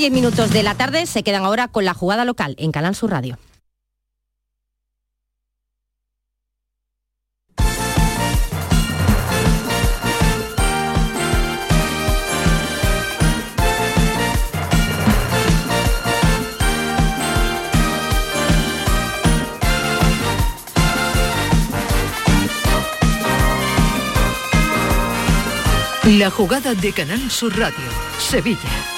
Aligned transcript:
10 0.00 0.12
minutos 0.12 0.50
de 0.50 0.62
la 0.62 0.74
tarde 0.74 1.04
se 1.04 1.22
quedan 1.22 1.44
ahora 1.44 1.68
con 1.68 1.84
la 1.84 1.92
jugada 1.92 2.24
local 2.24 2.54
en 2.56 2.72
Canal 2.72 2.94
Sur 2.94 3.10
Radio. 3.10 3.38
La 26.06 26.30
jugada 26.30 26.72
de 26.74 26.90
Canal 26.94 27.30
Sur 27.30 27.54
Radio, 27.58 27.76
Sevilla. 28.18 28.89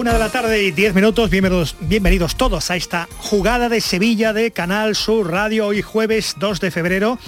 Una 0.00 0.14
de 0.14 0.18
la 0.18 0.30
tarde 0.30 0.62
y 0.62 0.70
diez 0.70 0.94
minutos, 0.94 1.28
bienvenidos, 1.28 1.76
bienvenidos 1.78 2.34
todos 2.34 2.70
a 2.70 2.76
esta 2.76 3.06
jugada 3.18 3.68
de 3.68 3.82
Sevilla 3.82 4.32
de 4.32 4.50
Canal 4.50 4.96
Sur 4.96 5.30
Radio, 5.30 5.66
hoy 5.66 5.82
jueves 5.82 6.36
2 6.38 6.58
de 6.58 6.70
febrero. 6.70 7.18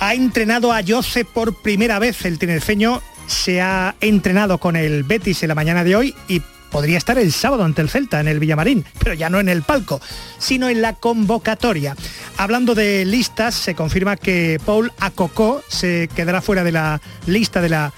Ha 0.00 0.14
entrenado 0.14 0.72
a 0.72 0.80
Jose 0.84 1.24
por 1.24 1.62
primera 1.62 2.00
vez 2.00 2.24
el 2.24 2.40
tinerfeño, 2.40 3.00
se 3.28 3.62
ha 3.62 3.94
entrenado 4.00 4.58
con 4.58 4.74
el 4.74 5.04
Betis 5.04 5.44
en 5.44 5.50
la 5.50 5.54
mañana 5.54 5.84
de 5.84 5.94
hoy 5.94 6.16
y 6.26 6.42
podría 6.72 6.98
estar 6.98 7.16
el 7.16 7.32
sábado 7.32 7.62
ante 7.62 7.80
el 7.80 7.88
Celta 7.88 8.18
en 8.18 8.26
el 8.26 8.40
Villamarín, 8.40 8.84
pero 8.98 9.14
ya 9.14 9.30
no 9.30 9.38
en 9.38 9.48
el 9.48 9.62
palco, 9.62 10.00
sino 10.38 10.68
en 10.68 10.82
la 10.82 10.94
convocatoria. 10.94 11.94
Hablando 12.36 12.74
de 12.74 13.04
listas, 13.04 13.54
se 13.54 13.76
confirma 13.76 14.16
que 14.16 14.60
Paul 14.66 14.90
Acocó 14.98 15.62
se 15.68 16.08
quedará 16.12 16.42
fuera 16.42 16.64
de 16.64 16.72
la 16.72 17.00
lista 17.26 17.60
de 17.60 17.68
la 17.68 17.92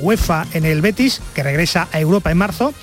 UEFA 0.00 0.48
en 0.52 0.64
el 0.64 0.82
Betis, 0.82 1.22
que 1.32 1.44
regresa 1.44 1.86
a 1.92 2.00
Europa 2.00 2.32
en 2.32 2.38
marzo 2.38 2.74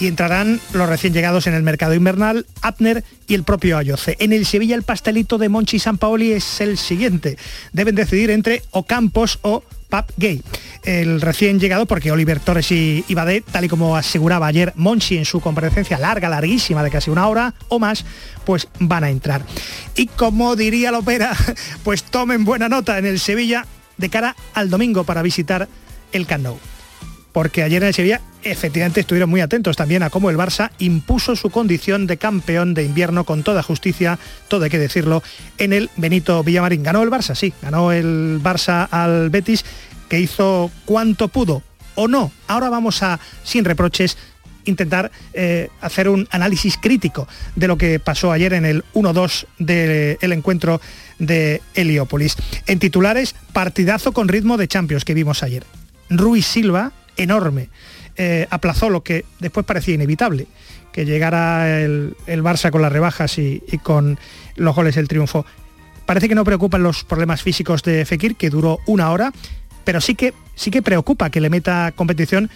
y 0.00 0.06
entrarán 0.06 0.60
los 0.72 0.88
recién 0.88 1.12
llegados 1.12 1.46
en 1.46 1.54
el 1.54 1.62
mercado 1.62 1.94
invernal, 1.94 2.46
Abner 2.60 3.04
y 3.26 3.34
el 3.34 3.44
propio 3.44 3.78
Ayoce. 3.78 4.16
En 4.18 4.32
el 4.32 4.46
Sevilla 4.46 4.74
el 4.74 4.82
pastelito 4.82 5.38
de 5.38 5.48
Monchi 5.48 5.78
San 5.78 5.98
Paoli 5.98 6.32
es 6.32 6.60
el 6.60 6.78
siguiente. 6.78 7.36
Deben 7.72 7.94
decidir 7.94 8.30
entre 8.30 8.62
Ocampos 8.70 9.38
o 9.42 9.62
Pap 9.88 10.10
Gay. 10.16 10.42
El 10.84 11.20
recién 11.20 11.60
llegado, 11.60 11.86
porque 11.86 12.10
Oliver 12.10 12.40
Torres 12.40 12.72
y, 12.72 13.04
y 13.06 13.14
Badé, 13.14 13.42
tal 13.42 13.66
y 13.66 13.68
como 13.68 13.96
aseguraba 13.96 14.46
ayer 14.46 14.72
Monchi 14.76 15.18
en 15.18 15.24
su 15.24 15.40
comparecencia 15.40 15.98
larga, 15.98 16.28
larguísima, 16.28 16.82
de 16.82 16.90
casi 16.90 17.10
una 17.10 17.28
hora 17.28 17.54
o 17.68 17.78
más, 17.78 18.04
pues 18.44 18.68
van 18.78 19.04
a 19.04 19.10
entrar. 19.10 19.44
Y 19.94 20.06
como 20.06 20.56
diría 20.56 20.90
Lopera, 20.90 21.36
pues 21.84 22.04
tomen 22.04 22.44
buena 22.44 22.68
nota 22.68 22.98
en 22.98 23.06
el 23.06 23.20
Sevilla 23.20 23.66
de 23.98 24.08
cara 24.08 24.34
al 24.54 24.70
domingo 24.70 25.04
para 25.04 25.22
visitar 25.22 25.68
el 26.12 26.26
Camp 26.26 26.44
Nou 26.44 26.58
porque 27.32 27.62
ayer 27.62 27.82
en 27.82 27.88
el 27.88 27.94
Sevilla 27.94 28.20
efectivamente 28.42 29.00
estuvieron 29.00 29.30
muy 29.30 29.40
atentos 29.40 29.76
también 29.76 30.02
a 30.02 30.10
cómo 30.10 30.30
el 30.30 30.36
Barça 30.36 30.70
impuso 30.78 31.36
su 31.36 31.50
condición 31.50 32.06
de 32.06 32.16
campeón 32.16 32.74
de 32.74 32.84
invierno 32.84 33.24
con 33.24 33.42
toda 33.42 33.62
justicia, 33.62 34.18
todo 34.48 34.64
hay 34.64 34.70
que 34.70 34.78
decirlo, 34.78 35.22
en 35.58 35.72
el 35.72 35.90
Benito 35.96 36.42
Villamarín. 36.42 36.82
¿Ganó 36.82 37.02
el 37.02 37.10
Barça? 37.10 37.34
Sí, 37.34 37.52
ganó 37.62 37.92
el 37.92 38.40
Barça 38.42 38.88
al 38.90 39.30
Betis, 39.30 39.64
que 40.08 40.20
hizo 40.20 40.70
cuanto 40.84 41.28
pudo 41.28 41.62
o 41.94 42.08
no. 42.08 42.32
Ahora 42.46 42.68
vamos 42.70 43.02
a, 43.02 43.20
sin 43.44 43.64
reproches, 43.64 44.16
intentar 44.64 45.10
eh, 45.32 45.68
hacer 45.80 46.08
un 46.08 46.28
análisis 46.30 46.76
crítico 46.76 47.26
de 47.56 47.68
lo 47.68 47.76
que 47.76 47.98
pasó 47.98 48.32
ayer 48.32 48.52
en 48.52 48.64
el 48.64 48.84
1-2 48.94 49.46
del 49.58 50.32
encuentro 50.32 50.80
de 51.18 51.60
Heliópolis. 51.74 52.36
En 52.66 52.78
titulares, 52.78 53.34
partidazo 53.52 54.12
con 54.12 54.28
ritmo 54.28 54.56
de 54.56 54.68
Champions 54.68 55.04
que 55.04 55.14
vimos 55.14 55.42
ayer. 55.42 55.64
Ruiz 56.10 56.46
Silva, 56.46 56.92
enorme. 57.16 57.68
Eh, 58.16 58.46
aplazó 58.50 58.90
lo 58.90 59.02
que 59.02 59.24
después 59.40 59.64
parecía 59.64 59.94
inevitable, 59.94 60.46
que 60.92 61.06
llegara 61.06 61.80
el, 61.80 62.14
el 62.26 62.42
Barça 62.42 62.70
con 62.70 62.82
las 62.82 62.92
rebajas 62.92 63.38
y, 63.38 63.60
con 63.82 64.18
los 64.56 64.76
goles 64.76 64.96
del 64.96 65.08
triunfo. 65.08 65.46
Parece 66.04 66.28
que 66.28 66.34
no 66.34 66.44
preocupan 66.44 66.82
los 66.82 67.04
problemas 67.04 67.42
físicos 67.42 67.82
de 67.82 68.04
Fekir, 68.04 68.36
que 68.36 68.50
duró 68.50 68.80
una 68.86 69.10
hora, 69.10 69.32
pero 69.84 70.00
sí 70.00 70.14
que, 70.14 70.34
sí 70.54 70.70
que 70.70 70.82
preocupa 70.82 71.30
que 71.30 71.40
le 71.40 71.48
meta 71.48 71.92
competición 71.96 72.50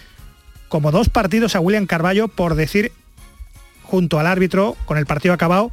como 0.69 0.91
dos 0.91 1.09
partidos 1.09 1.55
a 1.55 1.59
William 1.59 1.87
Carballo 1.87 2.27
por 2.27 2.55
decir, 2.55 2.91
junto 3.83 4.19
al 4.19 4.27
árbitro, 4.27 4.75
con 4.85 4.97
el 4.97 5.05
partido 5.05 5.33
acabado, 5.33 5.71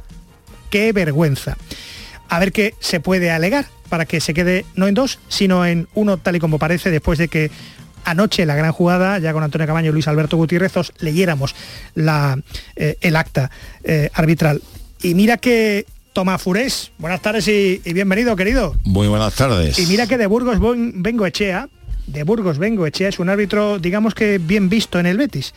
qué 0.71 0.93
vergüenza. 0.93 1.57
A 2.27 2.39
ver 2.39 2.51
qué 2.51 2.73
se 2.79 2.99
puede 2.99 3.29
alegar 3.29 3.67
para 3.89 4.05
que 4.05 4.19
se 4.19 4.33
quede 4.33 4.65
no 4.75 4.87
en 4.87 4.95
dos, 4.95 5.19
sino 5.27 5.65
en 5.65 5.87
uno 5.93 6.17
tal 6.17 6.37
y 6.37 6.39
como 6.39 6.57
parece 6.57 6.89
después 6.89 7.19
de 7.19 7.27
que 7.27 7.51
anoche 8.05 8.45
la 8.45 8.55
gran 8.55 8.71
jugada, 8.71 9.19
ya 9.19 9.33
con 9.33 9.43
Antonio 9.43 9.67
Camaño 9.67 9.89
y 9.89 9.93
Luis 9.93 10.07
Alberto 10.07 10.37
Gutiérrez, 10.37 10.77
os 10.77 10.93
leyéramos 10.99 11.55
la, 11.95 12.39
eh, 12.75 12.97
el 13.01 13.15
acta 13.15 13.51
eh, 13.83 14.09
arbitral. 14.13 14.61
Y 15.01 15.13
mira 15.15 15.37
que 15.37 15.85
Tomás 16.13 16.41
Furés, 16.41 16.91
buenas 16.97 17.21
tardes 17.21 17.47
y, 17.47 17.81
y, 17.83 17.93
bienvenido, 17.93 18.35
querido. 18.35 18.75
Muy 18.83 19.07
buenas 19.07 19.35
tardes. 19.35 19.77
Y 19.79 19.85
mira 19.87 20.07
que 20.07 20.17
de 20.17 20.27
Burgos 20.27 20.59
vengo 20.61 21.25
Echea, 21.25 21.67
de 22.07 22.23
Burgos 22.23 22.57
vengo 22.57 22.87
Echea, 22.87 23.09
es 23.09 23.19
un 23.19 23.29
árbitro, 23.29 23.79
digamos 23.79 24.13
que 24.15 24.37
bien 24.37 24.69
visto 24.69 24.99
en 24.99 25.07
el 25.07 25.17
Betis. 25.17 25.53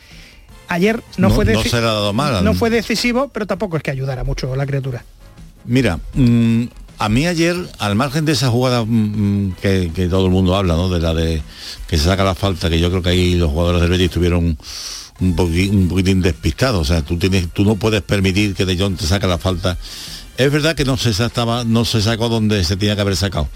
Ayer 0.67 1.01
no, 1.17 1.29
no 1.29 1.35
fue, 1.35 1.45
no 1.45 1.63
se 1.63 1.69
le 1.69 1.77
ha 1.77 1.81
dado 1.81 2.13
mal. 2.13 2.43
no 2.43 2.53
fue 2.53 2.69
decisivo, 2.69 3.29
pero 3.29 3.47
tampoco 3.47 3.77
es 3.77 3.83
que 3.83 3.91
ayudara 3.91 4.23
mucho 4.23 4.55
la 4.55 4.65
criatura. 4.65 5.03
Mira, 5.65 5.99
mmm, 6.13 6.65
a 6.99 7.09
mí 7.09 7.25
ayer, 7.25 7.55
al 7.79 7.95
margen 7.95 8.25
de 8.25 8.33
esa 8.33 8.49
jugada 8.49 8.83
mmm, 8.85 9.53
que, 9.61 9.91
que, 9.95 10.07
todo 10.07 10.25
el 10.25 10.31
mundo 10.31 10.55
habla, 10.55 10.75
¿no? 10.75 10.89
De 10.89 10.99
la 10.99 11.13
de 11.13 11.41
que 11.87 11.97
se 11.97 12.03
saca 12.03 12.23
la 12.23 12.35
falta, 12.35 12.69
que 12.69 12.79
yo 12.79 12.89
creo 12.89 13.01
que 13.01 13.09
ahí 13.09 13.35
los 13.35 13.49
jugadores 13.49 13.81
del 13.81 13.89
Betis 13.89 14.07
estuvieron 14.07 14.57
un, 15.21 15.35
poquitín, 15.35 15.77
un 15.77 15.87
poquitín 15.87 16.21
despistados. 16.21 16.81
O 16.81 16.85
sea, 16.85 17.01
tú, 17.01 17.17
tienes, 17.17 17.49
tú 17.53 17.63
no 17.63 17.75
puedes 17.75 18.01
permitir 18.01 18.53
que 18.53 18.65
De 18.65 18.77
Jong 18.77 18.97
te 18.97 19.07
saque 19.07 19.27
la 19.27 19.37
falta. 19.37 19.77
Es 20.37 20.51
verdad 20.51 20.75
que 20.75 20.85
no 20.85 20.97
se, 20.97 21.09
estaba, 21.09 21.63
no 21.63 21.83
se 21.83 22.01
sacó 22.01 22.29
donde 22.29 22.63
se 22.63 22.77
tenía 22.77 22.95
que 22.95 23.01
haber 23.01 23.17
sacado, 23.17 23.49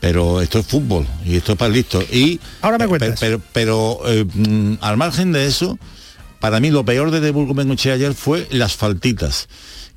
pero 0.00 0.40
esto 0.40 0.58
es 0.58 0.66
fútbol 0.66 1.06
y 1.24 1.36
esto 1.36 1.52
es 1.52 1.58
para 1.58 1.72
listo. 1.72 2.02
Y, 2.02 2.40
Ahora 2.60 2.78
me 2.78 2.88
cuentas. 2.88 3.20
Pero, 3.20 3.40
pero, 3.52 4.00
pero 4.02 4.12
eh, 4.12 4.24
mmm, 4.34 4.74
al 4.80 4.96
margen 4.96 5.30
de 5.30 5.46
eso, 5.46 5.78
para 6.44 6.60
mí 6.60 6.70
lo 6.70 6.84
peor 6.84 7.10
de 7.10 7.20
De 7.20 7.30
Burgos 7.30 7.56
Bengoche 7.56 7.90
ayer 7.90 8.12
fue 8.12 8.46
las 8.50 8.76
faltitas 8.76 9.48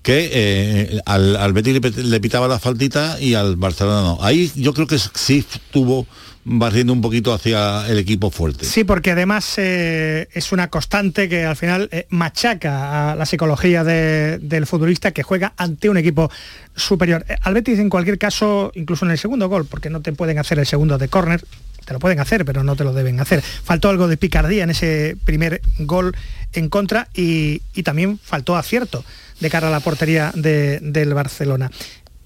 que 0.01 0.29
eh, 0.31 1.01
al, 1.05 1.51
Betis 1.51 1.97
le, 1.97 2.21
pitaba 2.21 2.47
la 2.47 2.57
faltita 2.57 3.17
y 3.19 3.33
al 3.33 3.57
Barcelona 3.57 4.01
no. 4.01 4.17
Ahí 4.21 4.49
yo 4.55 4.73
creo 4.73 4.87
que 4.87 4.97
sí 4.97 5.43
tuvo 5.71 6.07
barriendo 6.49 6.93
un 6.93 7.01
poquito 7.01 7.33
hacia 7.33 7.85
el 7.89 7.99
equipo 7.99 8.31
fuerte. 8.31 8.63
Sí, 8.65 8.85
porque 8.85 9.11
además 9.11 9.55
eh, 9.57 10.29
es 10.31 10.53
una 10.53 10.69
constante 10.69 11.27
que 11.27 11.43
al 11.43 11.57
final 11.57 11.89
eh, 11.91 12.07
machaca 12.09 13.11
a 13.11 13.15
la 13.15 13.25
psicología 13.25 13.83
de, 13.83 14.39
del 14.39 14.65
futbolista 14.65 15.11
que 15.11 15.23
juega 15.23 15.51
ante 15.57 15.89
un 15.89 15.97
equipo 15.97 16.31
superior. 16.73 17.25
Eh, 17.27 17.35
Al 17.41 17.53
Betis 17.53 17.79
en 17.79 17.89
cualquier 17.89 18.17
caso, 18.17 18.71
incluso 18.75 19.03
en 19.03 19.11
el 19.11 19.17
segundo 19.17 19.49
gol, 19.49 19.65
porque 19.65 19.89
no 19.89 20.01
te 20.01 20.13
pueden 20.13 20.39
hacer 20.39 20.57
el 20.59 20.65
segundo 20.65 20.97
de 20.97 21.09
córner, 21.09 21.43
te 21.87 21.93
lo 21.93 21.99
pueden 21.99 22.19
hacer, 22.19 22.43
pero 22.43 22.63
no 22.63 22.75
te 22.75 22.83
lo 22.83 22.91
deben 22.91 23.19
hacer. 23.21 23.41
Faltó 23.41 23.89
algo 23.89 24.09
de 24.09 24.17
picardía 24.17 24.63
en 24.63 24.71
ese 24.71 25.15
primer 25.23 25.61
gol 25.79 26.15
en 26.51 26.67
contra 26.67 27.07
y, 27.13 27.61
y 27.73 27.83
también 27.83 28.19
faltó 28.21 28.57
acierto 28.57 29.05
de 29.39 29.49
cara 29.49 29.69
a 29.69 29.71
la 29.71 29.79
portería 29.79 30.31
de, 30.35 30.79
del 30.81 31.13
Barcelona. 31.13 31.71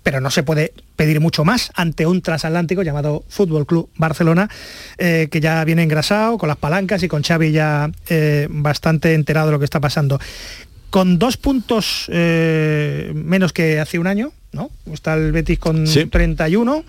Pero 0.02 0.20
no 0.20 0.32
se 0.32 0.42
puede 0.42 0.74
pedir 0.96 1.20
mucho 1.20 1.46
más 1.46 1.72
ante 1.76 2.08
un 2.08 2.24
transatlántico 2.24 2.82
llamado 2.82 3.24
Fútbol 3.30 3.68
Club 3.68 3.90
Barcelona, 3.98 4.50
eh, 4.98 5.28
que 5.30 5.40
ya 5.40 5.64
viene 5.64 5.84
engrasado 5.84 6.40
con 6.40 6.50
las 6.50 6.58
palancas 6.58 7.04
y 7.04 7.08
con 7.08 7.22
Xavi 7.22 7.52
ya 7.52 7.92
eh, 8.10 8.48
bastante 8.50 9.14
enterado 9.14 9.48
de 9.48 9.52
lo 9.52 9.60
que 9.60 9.66
está 9.66 9.80
pasando. 9.80 10.20
Con 10.90 11.20
dos 11.20 11.38
puntos 11.38 12.08
eh, 12.12 13.12
menos 13.14 13.54
que 13.54 13.80
hace 13.80 14.00
un 14.00 14.08
año, 14.08 14.32
¿no? 14.54 14.72
Está 14.92 15.14
el 15.14 15.32
Betis 15.32 15.60
con 15.60 15.86
sí. 15.86 16.08
31. 16.08 16.84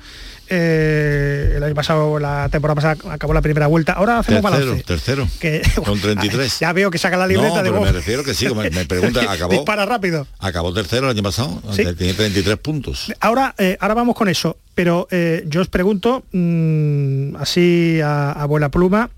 Eh, 0.49 1.55
el 1.57 1.63
año 1.63 1.75
pasado, 1.75 2.19
la 2.19 2.49
temporada 2.51 2.75
pasada, 2.75 3.15
acabó 3.15 3.33
la 3.33 3.41
primera 3.41 3.67
vuelta. 3.67 3.93
Ahora 3.95 4.19
hacemos 4.19 4.43
tercero, 4.43 4.67
balance. 4.67 4.85
Tercero, 4.85 5.29
que, 5.41 5.63
con 5.85 5.99
33. 6.01 6.59
Ya 6.61 6.73
veo 6.73 6.91
que 6.91 6.99
saca 6.99 7.17
la 7.17 7.27
libreta 7.27 7.57
no, 7.57 7.63
de 7.63 7.71
pero 7.71 7.77
vos. 7.79 7.87
me 7.87 7.93
refiero 7.93 8.23
que 8.25 8.35
sí, 8.35 8.47
me, 8.55 8.71
me 8.71 8.85
pregunta, 8.85 9.21
acabó. 9.33 9.53
Dispara 9.53 9.87
rápido. 9.87 10.27
Acabó 10.39 10.73
tercero 10.75 11.07
el 11.11 11.17
año 11.17 11.23
pasado, 11.23 11.63
¿Sí? 11.73 11.85
tiene 11.97 12.15
33 12.15 12.57
puntos. 12.59 13.13
Ahora, 13.21 13.55
eh, 13.59 13.77
ahora 13.81 13.95
vamos 13.95 14.15
con 14.15 14.29
eso, 14.29 14.59
pero 14.75 15.09
eh, 15.11 15.45
yo 15.47 15.61
os 15.63 15.69
pregunto, 15.69 16.25
mmm, 16.33 17.37
así 17.37 18.01
a, 18.03 18.33
a 18.33 18.45
buena 18.47 18.69
pluma, 18.71 19.11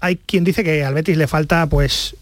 hay 0.00 0.16
quien 0.16 0.44
dice 0.44 0.64
que 0.64 0.82
al 0.84 0.94
Betis 0.94 1.16
le 1.16 1.26
falta 1.28 1.66
pues 1.66 2.16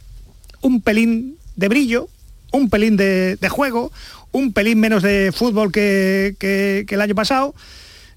un 0.60 0.82
pelín 0.82 1.36
de 1.56 1.68
brillo, 1.68 2.08
un 2.52 2.68
pelín 2.68 2.96
de, 2.96 3.36
de 3.36 3.48
juego, 3.48 3.92
un 4.32 4.52
pelín 4.52 4.80
menos 4.80 5.02
de 5.02 5.32
fútbol 5.34 5.70
que, 5.72 6.34
que, 6.38 6.84
que 6.88 6.94
el 6.96 7.00
año 7.00 7.14
pasado 7.14 7.54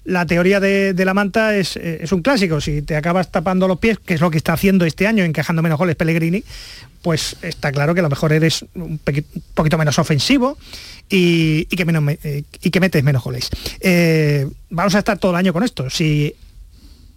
la 0.04 0.26
teoría 0.26 0.60
de, 0.60 0.94
la 1.04 1.14
manta 1.14 1.56
es, 1.56 1.76
es, 1.76 2.10
un 2.12 2.22
clásico. 2.22 2.60
Si 2.60 2.82
te 2.82 2.96
acabas 2.96 3.30
tapando 3.30 3.68
los 3.68 3.78
pies, 3.78 3.98
que 3.98 4.14
es 4.14 4.20
lo 4.20 4.30
que 4.30 4.38
está 4.38 4.52
haciendo 4.52 4.84
este 4.84 5.06
año, 5.06 5.24
encajando 5.24 5.62
menos 5.62 5.78
goles 5.78 5.96
Pellegrini, 5.96 6.42
pues 7.02 7.36
está 7.42 7.72
claro 7.72 7.94
que 7.94 8.00
a 8.00 8.04
lo 8.04 8.08
mejor 8.08 8.32
eres 8.32 8.64
un, 8.74 9.00
poquito 9.54 9.76
menos 9.76 9.98
ofensivo 9.98 10.56
y, 11.08 11.66
que, 11.66 11.84
menos, 11.84 12.04
eh, 12.22 12.44
y 12.62 12.70
que 12.70 12.80
metes 12.80 13.02
menos 13.02 13.22
goles. 13.22 13.50
Eh, 13.80 14.48
vamos 14.70 14.94
a 14.94 15.00
estar 15.00 15.18
todo 15.18 15.32
el 15.32 15.36
año 15.36 15.52
con 15.52 15.64
esto. 15.64 15.90
Si 15.90 16.34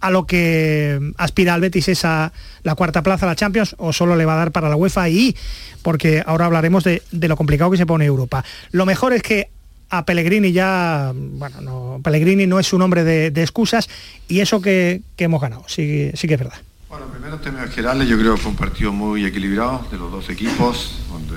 a 0.02 0.10
lo 0.10 0.26
que 0.26 1.00
aspira 1.18 1.54
al 1.54 1.62
Betis 1.62 1.88
es 1.88 2.04
a 2.04 2.34
la 2.64 2.76
cuarta 2.76 3.04
plaza, 3.04 3.26
la 3.26 3.36
Champions, 3.36 3.76
o 3.78 3.94
solo 3.94 4.16
le 4.16 4.26
va 4.26 4.34
a 4.34 4.38
dar 4.38 4.52
para 4.52 4.70
la 4.70 4.76
UEFA 4.76 5.10
y 5.10 5.36
porque 5.82 6.24
ahora 6.26 6.46
hablaremos 6.46 6.84
de, 6.84 7.02
lo 7.12 7.38
complicado 7.38 7.72
que 7.72 7.78
se 7.78 7.86
pone 7.86 8.06
Europa. 8.06 8.44
Lo 8.72 8.86
mejor 8.86 9.14
es 9.14 9.22
que 9.22 9.50
a 9.90 10.06
Pellegrini 10.06 10.52
ya, 10.52 11.12
bueno, 11.16 11.62
no, 11.62 12.00
Pellegrini 12.04 12.48
no 12.48 12.60
es 12.60 12.74
un 12.74 12.82
hombre 12.82 13.04
de, 13.04 13.42
excusas 13.42 13.90
y 14.28 14.40
eso 14.40 14.62
que, 14.62 15.02
hemos 15.18 15.42
ganado, 15.42 15.64
sí, 15.68 16.12
sí 16.14 16.28
que 16.28 16.34
es 16.36 16.40
verdad. 16.40 16.60
Bueno, 16.90 17.08
primero 17.08 17.38
términos 17.40 17.70
generales 17.70 18.08
yo 18.08 18.18
creo 18.18 18.36
que 18.36 18.42
fue 18.42 18.52
un 18.52 18.58
partido 18.58 18.92
muy 18.92 19.26
equilibrado 19.26 19.86
de 19.92 19.98
los 19.98 20.12
dos 20.12 20.30
equipos, 20.30 21.00
donde 21.10 21.36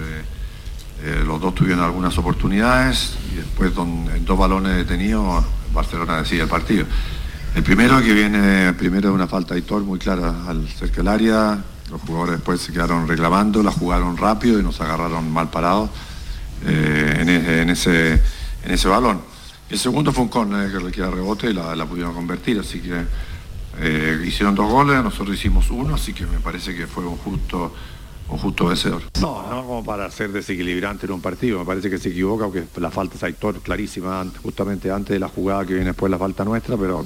eh, 1.04 1.22
los 1.24 1.40
dos 1.40 1.54
tuvieron 1.54 1.84
algunas 1.84 2.16
oportunidades 2.18 3.16
y 3.32 3.36
después 3.36 3.72
en 3.76 4.24
dos 4.24 4.38
balones 4.38 4.76
detenidos 4.76 5.44
Barcelona 5.72 6.18
decide 6.18 6.42
el 6.42 6.48
partido. 6.48 6.86
El 7.54 7.62
primero 7.62 8.00
que 8.02 8.12
viene 8.12 8.72
primero 8.74 9.08
de 9.08 9.14
una 9.14 9.26
falta 9.26 9.54
de 9.54 9.60
Hitor 9.60 9.82
muy 9.82 9.98
clara 9.98 10.46
al 10.46 10.68
cerca 10.68 10.98
del 10.98 11.08
área, 11.08 11.58
los 11.90 12.00
jugadores 12.02 12.36
después 12.36 12.60
se 12.60 12.72
quedaron 12.72 13.08
reclamando, 13.08 13.62
la 13.62 13.72
jugaron 13.72 14.16
rápido 14.16 14.60
y 14.60 14.62
nos 14.62 14.80
agarraron 14.80 15.30
mal 15.30 15.50
parados 15.50 15.90
eh, 16.66 17.60
en, 17.60 17.70
ese, 17.70 18.20
en 18.64 18.70
ese 18.72 18.88
balón. 18.88 19.20
El 19.70 19.78
segundo 19.78 20.12
fue 20.12 20.22
un 20.24 20.28
córner 20.30 20.70
que 20.70 20.78
requiere 20.78 21.10
rebote 21.10 21.50
y 21.50 21.52
la, 21.52 21.84
pudieron 21.84 22.14
convertir, 22.14 22.58
así 22.58 22.80
que 22.80 23.04
eh, 23.80 24.24
hicieron 24.26 24.54
dos 24.54 24.70
goles, 24.70 25.02
nosotros 25.02 25.36
hicimos 25.36 25.70
uno, 25.70 25.94
así 25.94 26.14
que 26.14 26.26
me 26.26 26.38
parece 26.38 26.74
que 26.74 26.86
fue 26.86 27.04
un 27.04 27.18
justo, 27.18 27.74
un 28.30 28.38
justo 28.38 28.66
vencedor. 28.66 29.02
No, 29.20 29.46
no 29.48 29.62
como 29.62 29.84
para 29.84 30.10
ser 30.10 30.32
desequilibrante 30.32 31.04
en 31.04 31.12
un 31.12 31.20
partido, 31.20 31.58
me 31.58 31.66
parece 31.66 31.90
que 31.90 31.98
se 31.98 32.08
equivoca 32.08 32.46
porque 32.46 32.64
la 32.80 32.90
falta 32.90 33.16
es 33.16 33.22
Aitor 33.22 33.60
clarísima 33.60 34.24
justamente 34.42 34.90
antes 34.90 35.10
de 35.10 35.18
la 35.18 35.28
jugada 35.28 35.66
que 35.66 35.74
viene 35.74 35.90
después 35.90 36.10
la 36.10 36.18
falta 36.18 36.44
nuestra, 36.44 36.76
pero 36.78 37.04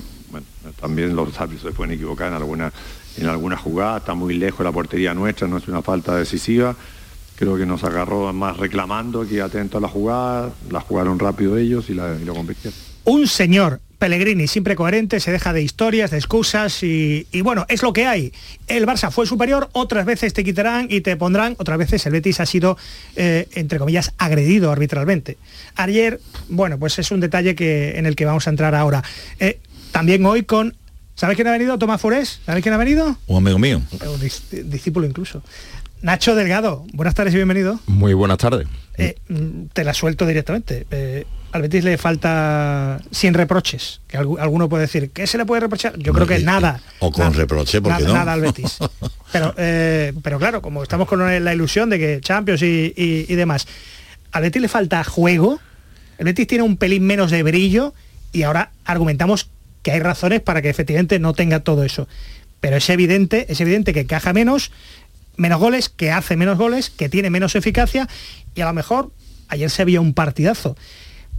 también 0.80 1.16
los 1.16 1.38
árbitros 1.40 1.72
se 1.72 1.76
pueden 1.76 1.94
equivocar 1.94 2.28
en 2.28 2.34
alguna, 2.34 2.72
en 3.16 3.26
alguna 3.26 3.56
jugada, 3.56 3.98
está 3.98 4.14
muy 4.14 4.34
lejos 4.34 4.64
la 4.64 4.70
portería 4.70 5.14
nuestra, 5.14 5.48
no 5.48 5.58
es 5.58 5.66
una 5.66 5.82
falta 5.82 6.14
decisiva. 6.14 6.76
Creo 7.42 7.56
que 7.56 7.66
nos 7.66 7.82
agarró 7.82 8.32
más 8.32 8.56
reclamando 8.56 9.26
que 9.26 9.42
atento 9.42 9.78
a 9.78 9.80
la 9.80 9.88
jugada, 9.88 10.52
la 10.70 10.80
jugaron 10.80 11.18
rápido 11.18 11.58
ellos 11.58 11.90
y, 11.90 11.94
la, 11.94 12.16
y 12.22 12.24
lo 12.24 12.34
convirtieron. 12.34 12.78
Un 13.02 13.26
señor 13.26 13.80
Pellegrini 13.98 14.46
siempre 14.46 14.76
coherente, 14.76 15.18
se 15.18 15.32
deja 15.32 15.52
de 15.52 15.60
historias, 15.60 16.12
de 16.12 16.18
excusas 16.18 16.84
y, 16.84 17.26
bueno, 17.42 17.66
es 17.68 17.82
lo 17.82 17.92
que 17.92 18.06
hay. 18.06 18.32
El 18.68 18.86
Barça 18.86 19.10
fue 19.10 19.26
superior, 19.26 19.68
otras 19.72 20.06
veces 20.06 20.32
te 20.34 20.44
quitarán 20.44 20.86
y 20.88 21.00
te 21.00 21.16
pondrán, 21.16 21.56
otras 21.58 21.78
veces 21.78 22.06
el 22.06 22.12
Betis 22.12 22.38
ha 22.38 22.46
sido, 22.46 22.78
eh, 23.16 23.48
entre 23.54 23.80
comillas, 23.80 24.12
agredido 24.18 24.70
arbitralmente. 24.70 25.36
Ayer, 25.74 26.20
bueno, 26.48 26.78
pues 26.78 27.00
es 27.00 27.10
un 27.10 27.18
detalle 27.18 27.56
que, 27.56 27.98
en 27.98 28.06
el 28.06 28.14
que 28.14 28.24
vamos 28.24 28.46
a 28.46 28.50
entrar 28.50 28.76
ahora. 28.76 29.02
Eh, 29.40 29.58
también 29.90 30.24
hoy 30.26 30.44
con 30.44 30.76
¿Sabes 31.14 31.36
quién 31.36 31.46
ha 31.46 31.52
venido? 31.52 31.78
Tomás 31.78 32.00
Forés. 32.00 32.40
¿Sabes 32.46 32.62
quién 32.62 32.74
ha 32.74 32.78
venido? 32.78 33.16
Un 33.26 33.36
amigo 33.36 33.58
mío. 33.58 33.82
Un 33.92 34.70
discípulo 34.70 35.06
incluso. 35.06 35.42
Nacho 36.02 36.34
Delgado, 36.34 36.84
buenas 36.92 37.14
tardes 37.14 37.32
y 37.32 37.36
bienvenido. 37.36 37.78
Muy 37.86 38.12
buenas 38.12 38.38
tardes. 38.38 38.66
Eh, 38.98 39.14
te 39.72 39.84
la 39.84 39.94
suelto 39.94 40.26
directamente. 40.26 40.84
Eh, 40.90 41.24
al 41.52 41.62
Betis 41.62 41.84
le 41.84 41.96
falta 41.96 43.00
100 43.12 43.34
reproches, 43.34 44.00
que 44.08 44.16
alguno 44.16 44.68
puede 44.68 44.82
decir, 44.82 45.10
¿qué 45.10 45.28
se 45.28 45.38
le 45.38 45.46
puede 45.46 45.60
reprochar? 45.60 45.96
Yo 45.98 46.12
creo 46.12 46.26
que 46.26 46.40
nada. 46.40 46.80
O 46.98 47.12
con 47.12 47.32
reproche, 47.34 47.80
porque 47.80 48.02
no? 48.02 48.14
Nada 48.14 48.32
al 48.32 48.40
Betis. 48.40 48.78
Pero, 49.32 49.54
eh, 49.56 50.12
pero 50.22 50.38
claro, 50.38 50.60
como 50.60 50.82
estamos 50.82 51.08
con 51.08 51.18
la 51.42 51.54
ilusión 51.54 51.88
de 51.88 51.98
que 51.98 52.20
Champions 52.20 52.60
y, 52.62 53.34
demás, 53.34 53.66
al 54.30 54.42
Betis 54.42 54.60
le 54.60 54.68
falta 54.68 55.02
juego, 55.04 55.58
el 56.18 56.26
Betis 56.26 56.46
tiene 56.46 56.64
un 56.64 56.76
pelín 56.76 57.06
menos 57.06 57.30
de 57.30 57.42
brillo 57.42 57.94
y 58.30 58.42
ahora 58.42 58.72
argumentamos 58.84 59.48
que 59.80 59.90
hay 59.90 60.00
razones 60.00 60.42
para 60.42 60.60
que 60.60 60.68
efectivamente 60.68 61.18
no 61.18 61.32
tenga 61.32 61.60
todo 61.60 61.82
eso. 61.82 62.08
Pero 62.60 62.76
es 62.76 62.90
evidente, 62.90 63.46
es 63.48 63.58
evidente 63.62 63.94
que 63.94 64.00
encaja 64.00 64.34
menos, 64.34 64.70
menos 65.36 65.60
goles, 65.60 65.88
que 65.88 66.10
hace 66.10 66.36
menos 66.36 66.58
goles, 66.58 66.90
que 66.90 67.08
tiene 67.08 67.30
menos 67.30 67.54
eficacia 67.54 68.08
y 68.54 68.60
a 68.60 68.66
lo 68.66 68.72
mejor 68.72 69.10
ayer 69.48 69.70
se 69.70 69.84
vio 69.84 70.02
un 70.02 70.14
partidazo. 70.14 70.76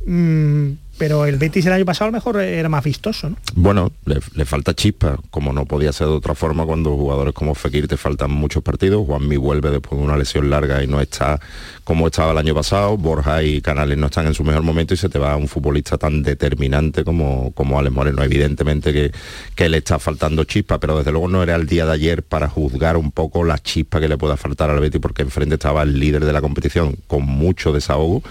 Mm, 0.06 0.72
pero 0.98 1.25
el 1.25 1.38
Betis 1.38 1.66
el 1.66 1.74
año 1.74 1.86
pasado 1.86 2.06
a 2.06 2.12
lo 2.12 2.18
mejor 2.18 2.40
era 2.40 2.69
más 2.69 2.84
vistoso, 2.84 3.30
¿no? 3.30 3.38
Bueno, 3.56 3.92
le, 4.06 4.45
falta 4.45 4.74
chispa, 4.74 5.18
como 5.31 5.51
no 5.51 5.66
podía 5.66 5.92
ser 5.92 6.07
de 6.07 6.13
otra 6.13 6.36
forma 6.36 6.66
cuando 6.66 6.95
jugadores 6.95 7.34
como 7.34 7.56
Fekir 7.56 7.88
te 7.88 7.98
faltan 7.98 8.31
muchos 8.31 8.63
partidos, 8.63 9.06
Juanmi 9.06 9.38
vuelve 9.38 9.72
después 9.72 10.00
de 10.00 10.06
una 10.06 10.18
lesión 10.18 10.50
larga 10.50 10.84
y 10.84 10.88
no 10.88 11.01
está 11.01 11.40
como 11.84 12.07
estaba 12.07 12.31
el 12.31 12.38
año 12.38 12.56
pasado, 12.56 12.95
Borja 12.95 13.44
y 13.44 13.62
Canales 13.62 13.98
no 13.98 14.06
están 14.06 14.28
en 14.28 14.34
su 14.34 14.44
mejor 14.44 14.63
momento 14.63 14.94
y 14.94 14.98
se 14.98 15.10
te 15.10 15.19
va 15.19 15.36
un 15.36 15.50
futbolista 15.50 15.98
tan 15.98 16.24
determinante 16.24 17.04
como, 17.04 17.51
como 17.51 17.78
Alex 17.78 17.94
Moreno. 17.94 18.24
Evidentemente 18.24 18.94
que, 18.94 19.69
le 19.69 19.78
está 19.78 20.00
faltando 20.00 20.44
chispa, 20.44 20.80
pero 20.80 20.98
desde 20.98 21.12
luego 21.12 21.28
no 21.28 21.42
era 21.42 21.56
el 21.56 21.66
día 21.66 21.86
de 21.86 21.94
ayer 21.94 22.24
para 22.24 22.48
juzgar 22.48 22.95
un 22.95 23.12
poco 23.12 23.44
la 23.44 23.57
chispa 23.60 24.00
que 24.00 24.07
le 24.07 24.18
pueda 24.18 24.38
faltar 24.38 24.69
al 24.69 24.80
Betis 24.80 25.01
porque 25.01 25.24
enfrente 25.24 25.56
estaba 25.56 25.84
el 25.84 26.00
líder 26.00 26.25
de 26.25 26.34
la 26.34 26.42
competición 26.42 26.98
con 27.07 27.24
mucho 27.24 27.72
desahogo 27.72 28.24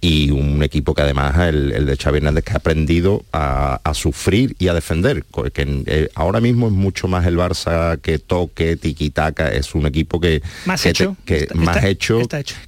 y 0.00 0.30
un 0.30 0.62
equipo 0.62 0.94
que 0.94 1.02
además 1.02 1.38
el 1.40 1.89
de 1.90 1.96
Xavi 1.96 2.18
Hernández 2.18 2.44
que 2.44 2.52
ha 2.52 2.56
aprendido 2.56 3.24
a, 3.32 3.80
sufrir 3.94 4.54
y 4.58 4.68
a 4.68 4.74
defender, 4.74 5.24
que 5.52 5.82
eh, 5.86 6.08
ahora 6.14 6.40
mismo 6.40 6.68
es 6.68 6.72
mucho 6.72 7.08
más 7.08 7.26
el 7.26 7.36
Barça 7.36 8.00
que 8.00 8.18
toque, 8.18 8.76
tiquitaca, 8.76 9.48
es 9.48 9.74
un 9.74 9.86
equipo 9.86 10.20
que 10.20 10.42
más 10.64 10.86
hecho, 10.86 11.16
que, 11.24 11.48
más 11.54 11.84
hecho, 11.84 12.20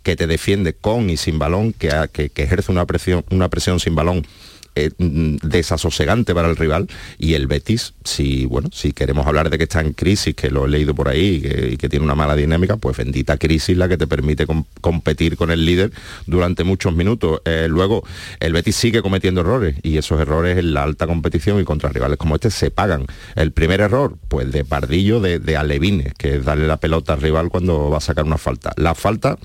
que 0.02 0.16
te 0.16 0.26
defiende 0.26 0.72
con 0.74 1.08
y 1.08 1.16
sin 1.16 1.38
balón, 1.38 1.72
que, 1.72 1.88
que 2.12 2.42
ejerce 2.42 2.72
una 2.72 2.84
presión, 2.84 3.24
una 3.30 3.48
presión 3.48 3.78
sin 3.80 3.94
balón 3.94 4.26
eh, 4.74 4.90
mm, 4.96 5.36
desasosegante 5.42 6.34
para 6.34 6.48
el 6.48 6.56
rival 6.56 6.88
y 7.18 7.34
el 7.34 7.46
Betis, 7.46 7.92
si 8.04 8.46
bueno, 8.46 8.70
si 8.72 8.92
queremos 8.92 9.26
hablar 9.26 9.50
de 9.50 9.58
que 9.58 9.64
está 9.64 9.80
en 9.80 9.92
crisis, 9.92 10.34
que 10.34 10.50
lo 10.50 10.64
he 10.64 10.68
leído 10.68 10.94
por 10.94 11.08
ahí 11.08 11.42
y 11.72 11.76
que, 11.76 11.88
tiene 11.88 12.04
una 12.04 12.14
mala 12.14 12.34
dinámica, 12.34 12.78
pues 12.78 12.96
bendita 12.96 13.36
crisis 13.36 13.76
la 13.76 13.86
que 13.86 13.98
te 13.98 14.06
permite 14.06 14.46
competir 14.80 15.36
con 15.36 15.50
el 15.50 15.66
líder 15.66 15.92
durante 16.26 16.64
muchos 16.64 16.94
minutos. 16.94 17.42
Eh, 17.44 17.66
luego, 17.68 18.02
el 18.40 18.54
Betis 18.54 18.76
sigue 18.76 19.02
cometiendo 19.02 19.42
errores 19.42 19.76
y 19.82 19.98
esos 19.98 20.18
errores 20.20 20.56
en 20.56 20.72
la 20.72 20.84
alta 20.84 21.06
competición 21.06 21.60
y 21.60 21.64
contra 21.64 21.90
rivales 21.90 22.16
como 22.16 22.36
este 22.36 22.50
se 22.50 22.70
pagan. 22.70 23.06
El 23.36 23.52
primer 23.52 23.82
error, 23.82 24.16
pues 24.28 24.50
de 24.52 24.64
Pardillo, 24.64 25.20
de, 25.20 25.38
de 25.38 25.56
Alevines, 25.56 26.14
que 26.14 26.36
es 26.36 26.44
darle 26.44 26.66
la 26.66 26.78
pelota 26.78 27.12
al 27.12 27.20
rival 27.20 27.50
cuando 27.50 27.90
va 27.90 27.98
a 27.98 28.00
sacar 28.00 28.24
una 28.24 28.38
falta. 28.38 28.72
La 28.76 28.94
falta 28.94 29.38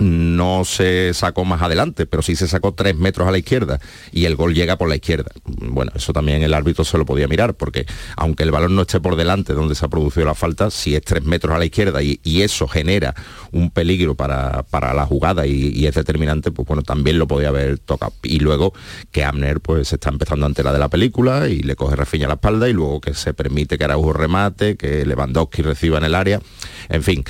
no 0.00 0.64
se 0.64 1.12
sacó 1.14 1.44
más 1.44 1.62
adelante, 1.62 2.06
pero 2.06 2.22
sí 2.22 2.36
se 2.36 2.48
sacó 2.48 2.74
tres 2.74 2.96
metros 2.96 3.28
a 3.28 3.30
la 3.30 3.38
izquierda 3.38 3.80
y 4.12 4.24
el 4.24 4.36
gol 4.36 4.54
llega 4.54 4.76
por 4.76 4.88
la 4.88 4.96
izquierda. 4.96 5.30
Bueno, 5.44 5.92
eso 5.94 6.12
también 6.12 6.42
el 6.42 6.54
árbitro 6.54 6.84
se 6.84 6.98
lo 6.98 7.06
podía 7.06 7.28
mirar, 7.28 7.54
porque 7.54 7.86
aunque 8.16 8.42
el 8.42 8.50
balón 8.50 8.74
no 8.74 8.82
esté 8.82 9.00
por 9.00 9.16
delante 9.16 9.54
donde 9.54 9.74
se 9.74 9.84
ha 9.84 9.88
producido 9.88 10.26
la 10.26 10.34
falta, 10.34 10.70
si 10.70 10.94
es 10.94 11.02
tres 11.02 11.24
metros 11.24 11.54
a 11.54 11.58
la 11.58 11.64
izquierda 11.64 12.02
y, 12.02 12.20
eso 12.36 12.68
genera 12.68 13.14
un 13.56 13.70
peligro 13.70 14.14
para, 14.14 14.64
la 14.72 15.06
jugada 15.06 15.46
y, 15.46 15.86
es 15.86 15.94
determinante, 15.94 16.50
pues 16.50 16.66
bueno, 16.66 16.82
también 16.82 17.18
lo 17.18 17.26
podía 17.26 17.48
haber 17.48 17.78
tocado. 17.78 18.12
Y 18.22 18.40
luego 18.40 18.72
que 19.10 19.24
Abner 19.24 19.60
pues 19.60 19.92
está 19.92 20.10
empezando 20.10 20.46
ante 20.46 20.62
la 20.62 20.72
de 20.72 20.78
la 20.78 20.88
película 20.88 21.48
y 21.48 21.60
le 21.60 21.76
coge 21.76 21.96
Rafiña 21.96 22.26
a 22.26 22.28
la 22.28 22.34
espalda 22.34 22.68
y 22.68 22.72
luego 22.72 23.00
que 23.00 23.14
se 23.14 23.34
permite 23.34 23.78
que 23.78 23.84
Araujo 23.84 24.12
remate, 24.12 24.76
que 24.76 25.04
Lewandowski 25.06 25.62
reciba 25.62 25.98
en 25.98 26.04
el 26.04 26.14
área. 26.14 26.40
En 26.88 27.02
fin, 27.02 27.24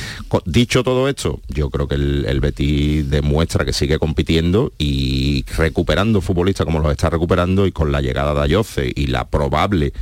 dicho 0.45 0.83
todo 0.83 1.09
esto, 1.09 1.41
yo 1.49 1.71
creo 1.71 1.89
que 1.89 1.95
el, 1.95 2.27
el 2.27 2.41
demuestra 3.11 3.65
que 3.65 3.73
sigue 3.73 3.99
compitiendo 3.99 4.73
y 4.79 5.45
recuperando 5.57 6.21
futbolistas 6.21 6.65
como 6.65 6.81
los 6.81 6.91
está 6.91 7.11
recuperando 7.11 7.67
y 7.67 7.73
con 7.73 7.93
la 7.93 8.01
llegada 8.01 8.35
de 8.35 8.41
Ayoce 8.41 8.93
y 8.95 9.07
la 9.09 9.29
probable 9.29 9.93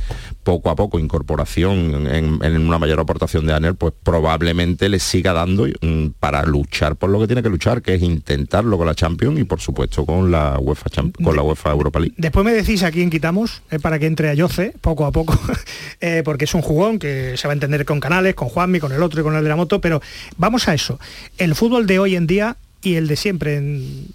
poco 0.43 0.69
a 0.69 0.75
poco 0.75 0.99
incorporación 0.99 2.07
en, 2.07 2.61
una 2.67 2.77
mayor 2.77 2.99
aportación 2.99 3.47
de 3.47 3.53
Aner, 3.53 3.75
pues 3.75 3.93
probablemente 4.03 4.89
le 4.89 4.99
siga 4.99 5.33
dando 5.33 5.65
mm, 5.65 6.07
para 6.19 6.43
luchar 6.43 6.95
por 6.95 7.09
lo 7.09 7.19
que 7.19 7.27
tiene 7.27 7.43
que 7.43 7.49
luchar, 7.49 7.81
que 7.81 7.95
es 7.95 8.01
intentarlo 8.01 8.77
con 8.77 8.87
la 8.87 8.95
Champions 8.95 9.39
y 9.39 9.43
por 9.43 9.59
supuesto 9.59 10.05
con 10.05 10.31
la 10.31 10.57
UEFA 10.59 10.89
con 11.23 11.35
la 11.35 11.41
UEFA 11.41 11.71
Europa 11.71 11.99
League. 11.99 12.15
Después 12.17 12.45
me 12.45 12.53
decís 12.53 12.83
a 12.83 12.91
quién 12.91 13.09
quitamos 13.09 13.61
eh, 13.71 13.79
para 13.79 13.99
que 13.99 14.05
entre 14.05 14.29
Ayoce 14.29 14.73
poco 14.81 15.05
a 15.05 15.11
poco, 15.11 15.37
eh, 16.01 16.21
porque 16.23 16.45
es 16.45 16.53
un 16.53 16.61
jugón 16.61 16.99
que 16.99 17.37
se 17.37 17.47
va 17.47 17.53
a 17.53 17.55
entender 17.55 17.85
con 17.85 17.99
Canales, 17.99 18.35
con 18.35 18.49
Juanmi, 18.49 18.79
con 18.79 18.91
el 18.91 19.03
otro 19.03 19.21
y 19.21 19.23
con 19.23 19.35
el 19.35 19.43
de 19.43 19.49
la 19.49 19.55
moto, 19.55 19.81
pero 19.81 20.01
vamos 20.37 20.67
a 20.67 20.73
eso. 20.73 20.99
El 21.37 21.55
fútbol 21.55 21.87
de 21.87 21.99
hoy 21.99 22.15
en 22.15 22.27
día 22.27 22.57
y 22.81 22.95
el 22.95 23.07
de 23.07 23.15
siempre 23.15 23.61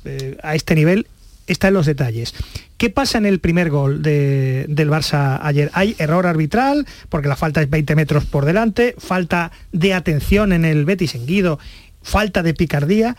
eh, 0.05 0.39
a 0.43 0.55
este 0.55 0.75
nivel 0.75 1.07
está 1.47 1.69
en 1.69 1.75
los 1.75 1.87
detalles. 1.87 2.35
¿Qué 2.77 2.91
pasa 2.91 3.19
en 3.19 3.27
el 3.27 3.41
primer 3.41 3.71
gol 3.71 4.03
del 4.03 4.91
Barça 4.91 5.39
ayer? 5.43 5.71
Hay 5.75 5.97
error 5.99 6.27
arbitral, 6.27 6.87
porque 7.09 7.29
la 7.29 7.37
falta 7.37 7.61
es 7.61 7.69
20 7.69 7.95
metros 7.97 8.25
por 8.25 8.45
delante, 8.45 8.95
falta 8.99 9.51
de 9.73 9.93
atención 9.93 10.53
en 10.53 10.65
el 10.65 10.85
Betis 10.85 11.15
en 11.15 11.27
Guido, 11.27 11.59
falta 12.03 12.43
de 12.43 12.55
picardía. 12.55 13.17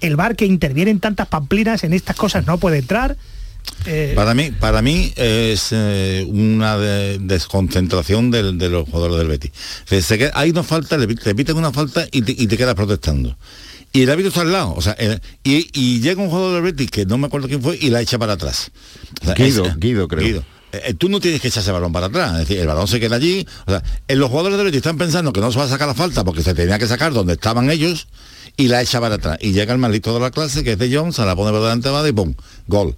El 0.00 0.16
bar 0.16 0.36
que 0.36 0.46
interviene 0.46 0.90
en 0.90 1.00
tantas 1.00 1.28
pamplinas 1.28 1.84
en 1.84 1.92
estas 1.92 2.16
cosas 2.16 2.46
no 2.46 2.58
puede 2.58 2.78
entrar. 2.78 3.16
Eh, 3.86 4.12
para 4.16 4.34
mí, 4.34 4.50
para 4.50 4.82
mí 4.82 5.12
es 5.16 5.68
eh, 5.70 6.26
una 6.28 6.76
desconcentración 6.78 8.30
de, 8.30 8.68
los 8.68 8.88
jugadores 8.88 9.18
del 9.18 9.28
Betis. 9.28 9.52
hay 10.34 10.50
una 10.50 10.64
falta, 10.64 10.96
le, 10.98 11.06
piten 11.06 11.56
una 11.56 11.72
falta 11.72 12.06
y 12.10 12.22
te, 12.22 12.32
y 12.32 12.46
te 12.48 12.56
quedas 12.56 12.74
protestando 12.74 13.36
y 13.92 14.02
el 14.02 14.10
árbitro 14.10 14.28
está 14.30 14.40
al 14.40 14.52
lado. 14.52 14.74
O 14.74 14.80
sea, 14.80 14.96
y, 15.44 16.00
llega 16.00 16.22
un 16.22 16.30
jugador 16.30 16.54
del 16.54 16.62
Betis, 16.62 16.90
que 16.90 17.06
no 17.06 17.18
me 17.18 17.26
acuerdo 17.26 17.48
quién 17.48 17.62
fue, 17.62 17.78
y 17.80 17.90
la 17.90 18.00
echa 18.00 18.18
para 18.18 18.34
atrás. 18.34 18.70
Guido, 19.36 19.64
Guido, 19.76 20.08
creo. 20.08 20.44
Eh, 20.72 20.94
tú 20.94 21.08
no 21.10 21.20
tienes 21.20 21.40
que 21.40 21.48
echar 21.48 21.62
ese 21.62 21.70
balón 21.70 21.92
para 21.92 22.06
atrás, 22.06 22.32
es 22.32 22.38
decir, 22.40 22.58
el 22.58 22.66
balón 22.66 22.88
se 22.88 22.98
queda 22.98 23.16
allí. 23.16 23.46
O 23.66 23.70
sea, 23.70 23.82
en 24.08 24.18
los 24.18 24.30
jugadores 24.30 24.56
del 24.56 24.66
Betis 24.66 24.78
están 24.78 24.96
pensando 24.96 25.32
que 25.32 25.40
no 25.40 25.52
se 25.52 25.58
va 25.58 25.66
a 25.66 25.68
sacar 25.68 25.86
la 25.86 25.94
falta 25.94 26.24
porque 26.24 26.42
se 26.42 26.54
tenía 26.54 26.78
que 26.78 26.86
sacar 26.86 27.12
donde 27.12 27.34
estaban 27.34 27.70
ellos 27.70 28.08
y 28.56 28.68
la 28.68 28.80
echa 28.80 29.00
para 29.00 29.16
atrás. 29.16 29.38
Y 29.40 29.52
llega 29.52 29.72
el 29.72 29.78
maldito 29.78 30.14
de 30.14 30.20
la 30.20 30.30
clase, 30.30 30.64
que 30.64 30.72
es 30.72 30.78
de 30.78 30.94
John, 30.94 31.12
se 31.12 31.24
la 31.24 31.36
pone 31.36 31.50
por 31.50 31.60
delante 31.60 31.90
va 31.90 32.08
y 32.08 32.12
¡pum! 32.12 32.34
Gol. 32.66 32.94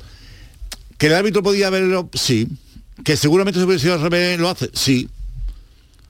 ¿Que 0.99 1.07
el 1.09 1.15
árbitro 1.15 1.43
podía 1.43 1.69
verlo? 1.71 2.09
Sí. 2.15 2.49
¿Que 3.05 3.17
seguramente 3.17 3.59
si 3.59 3.67
hubiera 3.67 3.83
sido 3.83 3.95
al 3.95 4.03
revés 4.03 4.39
lo 4.39 4.49
hace? 4.49 4.71
Sí. 4.73 5.09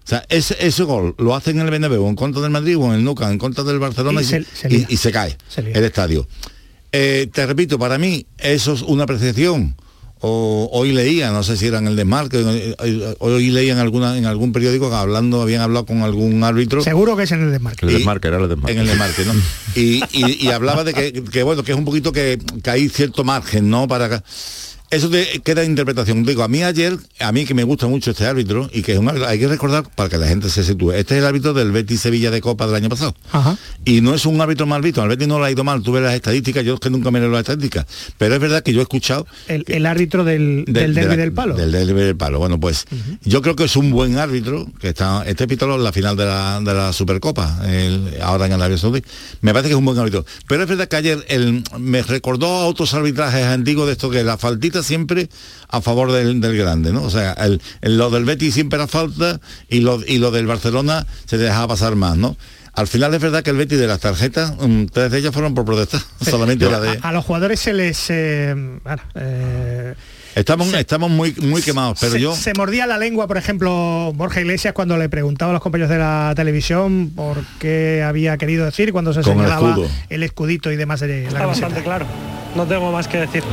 O 0.05 0.07
sea, 0.07 0.23
ese, 0.29 0.55
ese, 0.61 0.83
gol 0.83 1.15
lo 1.17 1.35
hacen 1.35 1.57
en 1.59 1.65
el 1.65 1.71
Bernabéu 1.71 2.07
en 2.07 2.15
contra 2.15 2.43
del 2.43 2.51
Madrid 2.51 2.77
o 2.77 2.85
en 2.89 2.93
el 2.93 3.05
Nuca 3.05 3.31
en 3.31 3.39
contra 3.39 3.65
del 3.65 3.79
Barcelona 3.79 4.21
y, 4.21 4.25
se, 4.99 5.13
cae 5.13 5.39
el 5.57 5.83
estadio. 5.83 6.29
Eh, 6.93 7.31
te 7.33 7.47
repito, 7.47 7.79
para 7.79 7.97
mí 7.97 8.27
eso 8.37 8.75
es 8.75 8.83
una 8.83 9.05
apreciación. 9.05 9.75
O, 10.27 10.71
hoy 10.73 10.93
leía, 10.93 11.33
no 11.33 11.43
sé 11.43 11.59
si 11.59 11.67
era 11.67 11.77
en 11.77 11.87
el 11.87 11.97
desmarque, 11.97 12.41
eh, 12.83 13.15
hoy 13.19 13.51
leía 13.51 13.75
en, 13.75 13.79
alguna, 13.79 14.17
en 14.17 14.25
algún 14.25 14.53
periódico 14.53 14.89
que 14.89 14.97
hablando, 14.97 15.43
habían 15.43 15.61
hablado 15.61 15.85
con 15.85 16.01
algún 16.01 16.43
árbitro. 16.43 16.83
Seguro 16.83 17.15
que 17.15 17.25
es 17.25 17.33
en 17.33 17.43
el 17.43 17.51
desmarque. 17.51 17.85
El 17.85 17.93
desmarque, 17.93 18.29
era 18.29 18.39
el 18.39 18.49
desmarque. 18.49 18.73
En 18.73 18.79
el 18.79 18.87
desmarque, 18.87 19.25
¿no? 19.27 19.35
y, 19.75 20.49
hablaba 20.49 20.83
de 20.83 20.95
que, 20.95 21.43
bueno, 21.43 21.63
que 21.63 21.73
es 21.73 21.79
un 21.79 21.85
poquito 21.85 22.11
que, 22.11 22.39
que 22.63 22.71
hay 22.71 22.89
cierto 22.89 23.23
margen, 23.23 23.69
¿no? 23.69 23.87
Para 23.87 24.25
eso 24.95 25.11
te 25.11 25.41
queda 25.41 25.65
interpretación. 25.65 26.25
Digo, 26.25 26.43
a 26.43 26.49
mí 26.49 26.63
ayer, 26.63 26.97
a 27.21 27.33
mí 27.33 27.45
que 27.45 27.55
me 27.55 27.65
gusta 27.65 27.87
mucho 27.87 28.13
este 28.13 28.27
árbitro, 28.27 28.71
y 28.73 28.83
que 28.83 28.93
es 28.93 28.99
un 28.99 29.09
hay 29.09 29.39
que 29.39 29.49
recordar 29.49 29.85
para 29.95 30.09
que 30.09 30.19
la 30.19 30.27
gente 30.27 30.49
se 30.49 30.65
sitúe, 30.65 30.93
este 30.93 31.15
es 31.15 31.21
el 31.21 31.27
árbitro 31.27 31.53
del 31.53 31.73
Betis 31.73 32.01
Sevilla 32.01 32.31
de 32.31 32.41
Copa 32.41 32.67
del 32.67 32.77
año 32.77 32.89
pasado. 32.89 33.15
Y 33.85 34.01
no 34.01 34.15
es 34.15 34.27
un 34.27 34.41
árbitro 34.41 34.67
mal 34.67 34.83
visto, 34.83 35.03
al 35.03 35.09
Betis 35.09 35.29
no 35.29 35.39
lo 35.39 35.45
ha 35.45 35.51
ido 35.51 35.65
mal, 35.65 35.83
tuve 35.83 36.01
las 36.01 36.15
estadísticas, 36.15 36.65
yo 36.65 36.75
es 36.75 36.81
que 36.81 36.91
nunca 36.91 37.11
me 37.11 37.21
leo 37.21 37.31
las 37.31 37.41
estadísticas, 37.41 37.87
pero 38.19 38.35
es 38.35 38.41
verdad 38.41 38.63
que 38.63 38.73
yo 38.73 38.81
he 38.81 38.83
escuchado... 38.83 39.27
El, 39.49 39.87
árbitro 39.87 40.25
del, 40.25 40.65
del, 40.67 40.95
derby 40.95 41.17
del 41.17 41.33
palo. 41.33 41.55
Del 41.55 41.73
derby 41.73 42.01
del 42.01 42.17
palo. 42.17 42.39
Bueno, 42.39 42.59
pues 42.59 42.87
yo 43.25 43.43
creo 43.43 43.57
que 43.57 43.65
es 43.65 43.77
un 43.77 43.91
buen 43.91 44.19
árbitro, 44.19 44.67
que 44.81 44.89
está, 44.89 45.25
este 45.27 45.47
pítolo 45.47 45.77
en 45.77 45.85
la 45.85 45.93
final 45.93 46.17
de 46.17 46.25
la, 46.25 46.61
de 46.61 46.75
la 46.75 46.93
Supercopa, 46.93 47.61
ahora 48.23 48.47
en 48.47 48.53
Arabia 48.53 48.79
Saudí, 48.79 49.03
me 49.41 49.53
parece 49.53 49.69
que 49.69 49.75
es 49.75 49.79
un 49.79 49.85
buen 49.85 49.99
árbitro. 49.99 50.25
Pero 50.49 50.63
es 50.63 50.69
verdad 50.69 50.89
que 50.89 50.97
ayer 50.97 51.25
el, 51.29 51.65
me 51.79 52.03
recordó 52.03 52.47
a 52.47 52.67
otros 52.67 52.95
arbitrajes 52.95 53.45
antiguos 53.45 53.87
de 53.87 53.93
esto 53.93 54.11
que 54.11 54.23
la 54.23 54.39
faltita 54.39 54.83
siempre 54.85 55.29
a 55.69 55.81
favor 55.81 56.13
del, 56.13 56.41
grande, 56.57 56.93
¿no? 56.93 57.03
O 57.03 57.11
sea, 57.11 57.33
el, 57.33 57.61
lo 57.83 58.11
del 58.11 58.25
Betis 58.25 58.55
siempre 58.55 58.77
era 58.77 58.87
falta 58.87 59.41
y 59.69 59.81
lo, 59.81 60.01
y 60.07 60.19
lo 60.19 60.31
del 60.31 60.47
Barcelona 60.47 61.07
se 61.27 61.39
dejaba 61.39 61.69
pasar 61.69 61.97
más, 61.97 62.17
¿no? 62.17 62.37
Al 62.75 62.89
final 62.89 63.15
es 63.15 63.21
verdad 63.21 63.45
que 63.45 63.51
el 63.51 63.57
Betis 63.57 63.79
de 63.79 63.87
las 63.87 64.01
tarjetas, 64.01 64.55
mm, 64.59 64.87
tres 64.87 65.11
de 65.11 65.19
ellas 65.19 65.33
fueron 65.33 65.55
por 65.55 65.65
protestar, 65.65 66.01
solamente 66.21 66.69
la 66.69 66.81
de... 66.81 66.99
A, 67.03 67.13
los 67.13 67.25
jugadores 67.25 67.61
se 67.61 67.73
les... 67.73 68.11
Eh, 68.11 68.55
eh, 69.15 69.95
estamos, 70.35 70.75
estamos 70.75 71.09
muy, 71.09 71.35
muy 71.41 71.63
quemados, 71.63 71.99
pero 72.01 72.17
yo... 72.17 72.35
Se 72.35 72.53
mordía 72.55 72.89
la 72.89 72.99
lengua, 72.99 73.29
por 73.29 73.37
ejemplo, 73.37 74.13
Borja 74.17 74.41
Iglesias 74.41 74.75
cuando 74.75 74.97
le 74.97 75.09
preguntaba 75.09 75.51
a 75.51 75.53
los 75.53 75.63
compañeros 75.63 75.91
de 75.91 75.99
la 75.99 76.33
televisión 76.35 77.13
por 77.15 77.45
qué 77.61 78.03
había 78.05 78.37
querido 78.39 78.65
decir 78.65 78.93
cuando 78.93 79.15
se 79.15 79.23
señalaba 79.23 79.77
el, 80.09 80.25
escudito 80.25 80.73
y 80.73 80.77
demás 80.77 80.99
de 80.99 81.23
la 81.23 81.29
Está 81.29 81.47
bastante 81.47 81.81
claro, 81.81 82.07
no 82.55 82.67
tengo 82.67 82.93
más 82.93 83.09
que 83.09 83.19
decir. 83.19 83.43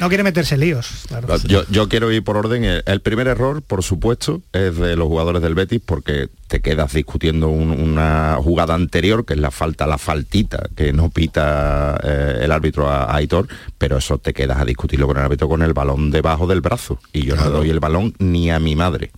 No 0.00 0.08
quiere 0.08 0.22
meterse 0.22 0.56
líos. 0.56 1.04
Yo, 1.46 1.88
quiero 1.90 2.10
ir 2.10 2.24
por 2.24 2.38
orden. 2.38 2.64
El, 2.64 3.00
primer 3.02 3.26
error, 3.26 3.60
por 3.60 3.82
supuesto, 3.82 4.40
es 4.54 4.74
de 4.76 4.96
los 4.96 5.06
jugadores 5.06 5.42
del 5.42 5.54
Betis 5.54 5.82
porque 5.84 6.30
te 6.46 6.60
quedas 6.60 6.94
discutiendo 6.94 7.48
una 7.48 8.38
jugada 8.42 8.74
anterior, 8.74 9.26
que 9.26 9.34
es 9.34 9.40
la 9.40 9.50
falta, 9.50 9.86
la 9.86 9.98
faltita 9.98 10.70
que 10.74 10.94
no 10.94 11.10
pita 11.10 12.00
eh, 12.02 12.38
el 12.40 12.50
árbitro 12.50 12.88
a, 12.88 13.14
Aitor, 13.14 13.46
pero 13.76 13.98
eso 13.98 14.16
te 14.16 14.32
quedas 14.32 14.58
a 14.58 14.64
discutirlo 14.64 15.06
con 15.06 15.18
el 15.18 15.24
árbitro 15.24 15.50
con 15.50 15.60
el 15.60 15.74
balón 15.74 16.10
debajo 16.10 16.46
del 16.46 16.62
brazo. 16.62 16.98
Y 17.12 17.26
yo 17.26 17.36
no 17.36 17.50
doy 17.50 17.68
el 17.68 17.78
balón 17.78 18.14
ni 18.18 18.50
a 18.50 18.58
mi 18.58 18.76
madre. 18.76 19.10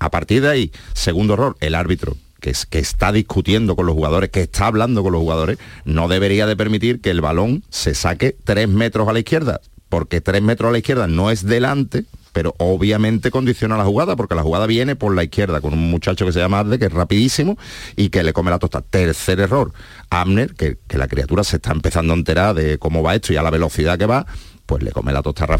A 0.00 0.10
partir 0.10 0.42
de 0.42 0.48
ahí, 0.48 0.72
segundo 0.92 1.34
error, 1.34 1.56
el 1.60 1.76
árbitro 1.76 2.16
que, 2.46 2.50
es, 2.50 2.64
que, 2.64 2.78
está 2.78 3.10
discutiendo 3.10 3.74
con 3.74 3.86
los 3.86 3.96
jugadores, 3.96 4.30
que 4.30 4.42
está 4.42 4.68
hablando 4.68 5.02
con 5.02 5.12
los 5.12 5.20
jugadores, 5.20 5.58
no 5.84 6.06
debería 6.06 6.46
de 6.46 6.56
permitir 6.56 7.00
que 7.00 7.10
el 7.10 7.20
balón 7.20 7.64
se 7.70 7.94
saque 7.94 8.36
tres 8.44 8.68
metros 8.68 9.08
a 9.08 9.12
la 9.12 9.18
izquierda 9.18 9.60
porque 9.88 10.20
tres 10.20 10.42
metros 10.42 10.68
a 10.68 10.72
la 10.72 10.78
izquierda 10.78 11.06
no 11.06 11.30
es 11.30 11.44
delante, 11.44 12.04
pero 12.32 12.54
obviamente 12.58 13.30
condiciona 13.30 13.76
la 13.76 13.84
jugada, 13.84 14.16
porque 14.16 14.34
la 14.34 14.42
jugada 14.42 14.66
viene 14.66 14.96
por 14.96 15.14
la 15.14 15.24
izquierda 15.24 15.60
con 15.60 15.72
un 15.72 15.90
muchacho 15.90 16.26
que 16.26 16.32
se 16.32 16.38
llama 16.38 16.60
Adde, 16.60 16.78
que 16.78 16.86
es 16.86 16.92
rapidísimo 16.92 17.56
y 17.96 18.10
que 18.10 18.22
le 18.22 18.32
come 18.32 18.50
la 18.50 18.58
tosta. 18.58 18.82
Tercer 18.82 19.40
error, 19.40 19.72
Amner, 20.10 20.54
que, 20.54 20.78
la 20.90 21.08
criatura 21.08 21.44
se 21.44 21.56
está 21.56 21.72
empezando 21.72 22.12
a 22.12 22.16
enterar 22.16 22.54
de 22.54 22.78
cómo 22.78 23.02
va 23.02 23.14
esto 23.14 23.32
y 23.32 23.36
a 23.36 23.42
la 23.42 23.50
velocidad 23.50 23.98
que 23.98 24.06
va, 24.06 24.26
pues 24.66 24.82
le 24.82 24.92
come 24.92 25.12
la 25.12 25.22
tosta 25.22 25.44
a 25.44 25.58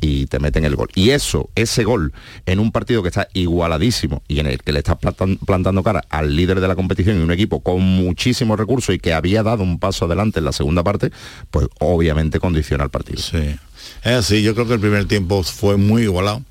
y 0.00 0.26
te 0.26 0.38
meten 0.38 0.64
el 0.64 0.74
gol. 0.74 0.88
Y 0.94 1.10
eso, 1.10 1.50
ese 1.54 1.84
gol, 1.84 2.12
en 2.46 2.58
un 2.58 2.72
partido 2.72 3.02
que 3.02 3.08
está 3.08 3.28
igualadísimo 3.34 4.22
y 4.28 4.40
en 4.40 4.46
el 4.46 4.62
que 4.62 4.72
le 4.72 4.78
estás 4.78 4.96
plantando 4.98 5.82
cara 5.82 6.04
al 6.08 6.34
líder 6.34 6.60
de 6.60 6.68
la 6.68 6.74
competición 6.74 7.18
y 7.18 7.22
un 7.22 7.30
equipo 7.30 7.60
con 7.60 7.80
muchísimos 7.80 8.58
recursos 8.58 8.94
y 8.94 8.98
que 8.98 9.12
había 9.12 9.42
dado 9.42 9.62
un 9.62 9.78
paso 9.78 10.06
adelante 10.06 10.38
en 10.38 10.46
la 10.46 10.52
segunda 10.52 10.82
parte, 10.82 11.10
pues 11.50 11.68
obviamente 11.78 12.40
condiciona 12.40 12.84
el 12.84 12.90
partido. 12.90 13.20
Sí. 13.20 13.56
Es 14.02 14.12
así, 14.12 14.42
yo 14.42 14.54
creo 14.54 14.66
que 14.66 14.74
el 14.74 14.80
primer 14.80 15.06
tiempo 15.06 15.42
fue 15.42 15.76
muy 15.76 16.02
igualado. 16.02 16.42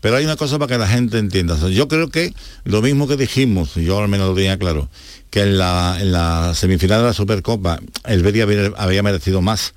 Pero 0.00 0.16
hay 0.16 0.24
una 0.24 0.36
cosa 0.36 0.58
para 0.58 0.68
que 0.68 0.78
la 0.78 0.86
gente 0.86 1.18
entienda. 1.18 1.56
yo 1.70 1.88
creo 1.88 2.08
que 2.08 2.32
lo 2.64 2.82
mismo 2.82 3.08
que 3.08 3.16
dijimos, 3.16 3.74
yo 3.74 3.98
al 3.98 4.08
menos 4.08 4.28
lo 4.28 4.34
tenía 4.34 4.56
claro, 4.56 4.88
que 5.30 5.42
en 5.42 5.58
la, 5.58 6.52
semifinal 6.54 7.00
de 7.00 7.06
la 7.08 7.12
Supercopa 7.12 7.80
el 8.04 8.22
Betis 8.22 8.44
había, 8.76 9.02
merecido 9.02 9.42
más. 9.42 9.74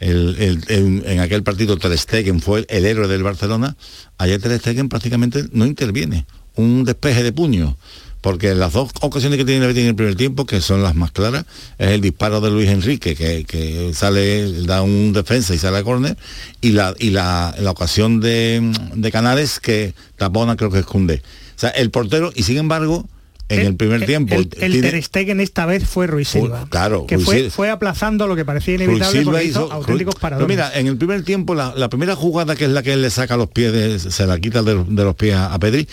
En 0.00 1.20
aquel 1.20 1.42
partido 1.42 1.76
Ter 1.76 1.96
Stegen 1.96 2.40
fue 2.40 2.64
el 2.68 2.86
héroe 2.86 3.06
del 3.06 3.22
Barcelona. 3.22 3.76
Ayer 4.18 4.40
Ter 4.40 4.58
Stegen 4.58 4.88
prácticamente 4.88 5.44
no 5.52 5.66
interviene. 5.66 6.26
Un 6.56 6.84
despeje 6.84 7.22
de 7.22 7.32
puño 7.32 7.76
porque 8.20 8.54
las 8.54 8.72
dos 8.72 8.90
ocasiones 9.00 9.38
que 9.38 9.44
tiene 9.44 9.64
en 9.64 9.86
el 9.86 9.94
primer 9.94 10.14
tiempo, 10.14 10.44
que 10.44 10.60
son 10.60 10.82
las 10.82 10.94
más 10.94 11.10
claras, 11.10 11.44
es 11.78 11.88
el 11.88 12.00
disparo 12.00 12.40
de 12.40 12.50
Luis 12.50 12.68
Enrique, 12.68 13.14
que, 13.14 13.92
sale, 13.94 14.64
da 14.64 14.82
un 14.82 15.12
defensa 15.12 15.54
y 15.54 15.58
sale 15.58 15.78
a 15.78 15.82
córner, 15.82 16.16
y 16.60 16.70
la, 16.70 16.94
y 16.98 17.10
la, 17.10 17.54
ocasión 17.68 18.20
de, 18.20 19.10
Canales 19.10 19.58
que 19.58 19.94
tapona 20.16 20.56
creo 20.56 20.70
que 20.70 20.80
es 20.80 20.86
Cundé. 20.86 21.22
O 21.56 21.60
sea, 21.60 21.70
el 21.70 21.90
portero, 21.90 22.30
y 22.34 22.42
sin 22.42 22.58
embargo, 22.58 23.08
en 23.50 23.66
el, 23.66 23.76
primer 23.76 24.06
tiempo. 24.06 24.34
El, 24.34 24.48
el 24.58 24.80
Ter 24.80 25.02
Stegen 25.02 25.40
esta 25.40 25.66
vez 25.66 25.86
fue 25.86 26.06
Ruiz 26.06 26.28
Silva. 26.28 26.66
claro, 26.68 27.06
que 27.06 27.18
fue, 27.18 27.50
fue, 27.50 27.70
aplazando 27.70 28.26
lo 28.26 28.36
que 28.36 28.44
parecía 28.44 28.74
inevitable 28.74 29.22
porque 29.22 29.44
hizo, 29.44 29.70
auténticos 29.72 30.14
paradones. 30.14 30.48
mira, 30.48 30.70
en 30.74 30.86
el 30.86 30.96
primer 30.96 31.24
tiempo, 31.24 31.54
la, 31.54 31.88
primera 31.88 32.14
jugada 32.14 32.56
que 32.56 32.64
es 32.64 32.70
la 32.70 32.82
que 32.82 32.92
él 32.92 33.02
le 33.02 33.10
saca 33.10 33.36
los 33.36 33.50
pies, 33.50 34.02
se 34.02 34.26
la 34.26 34.38
quita 34.38 34.62
de, 34.62 34.84
de 34.84 35.04
los 35.04 35.14
pies 35.16 35.34
a 35.34 35.58
Pedri, 35.58 35.88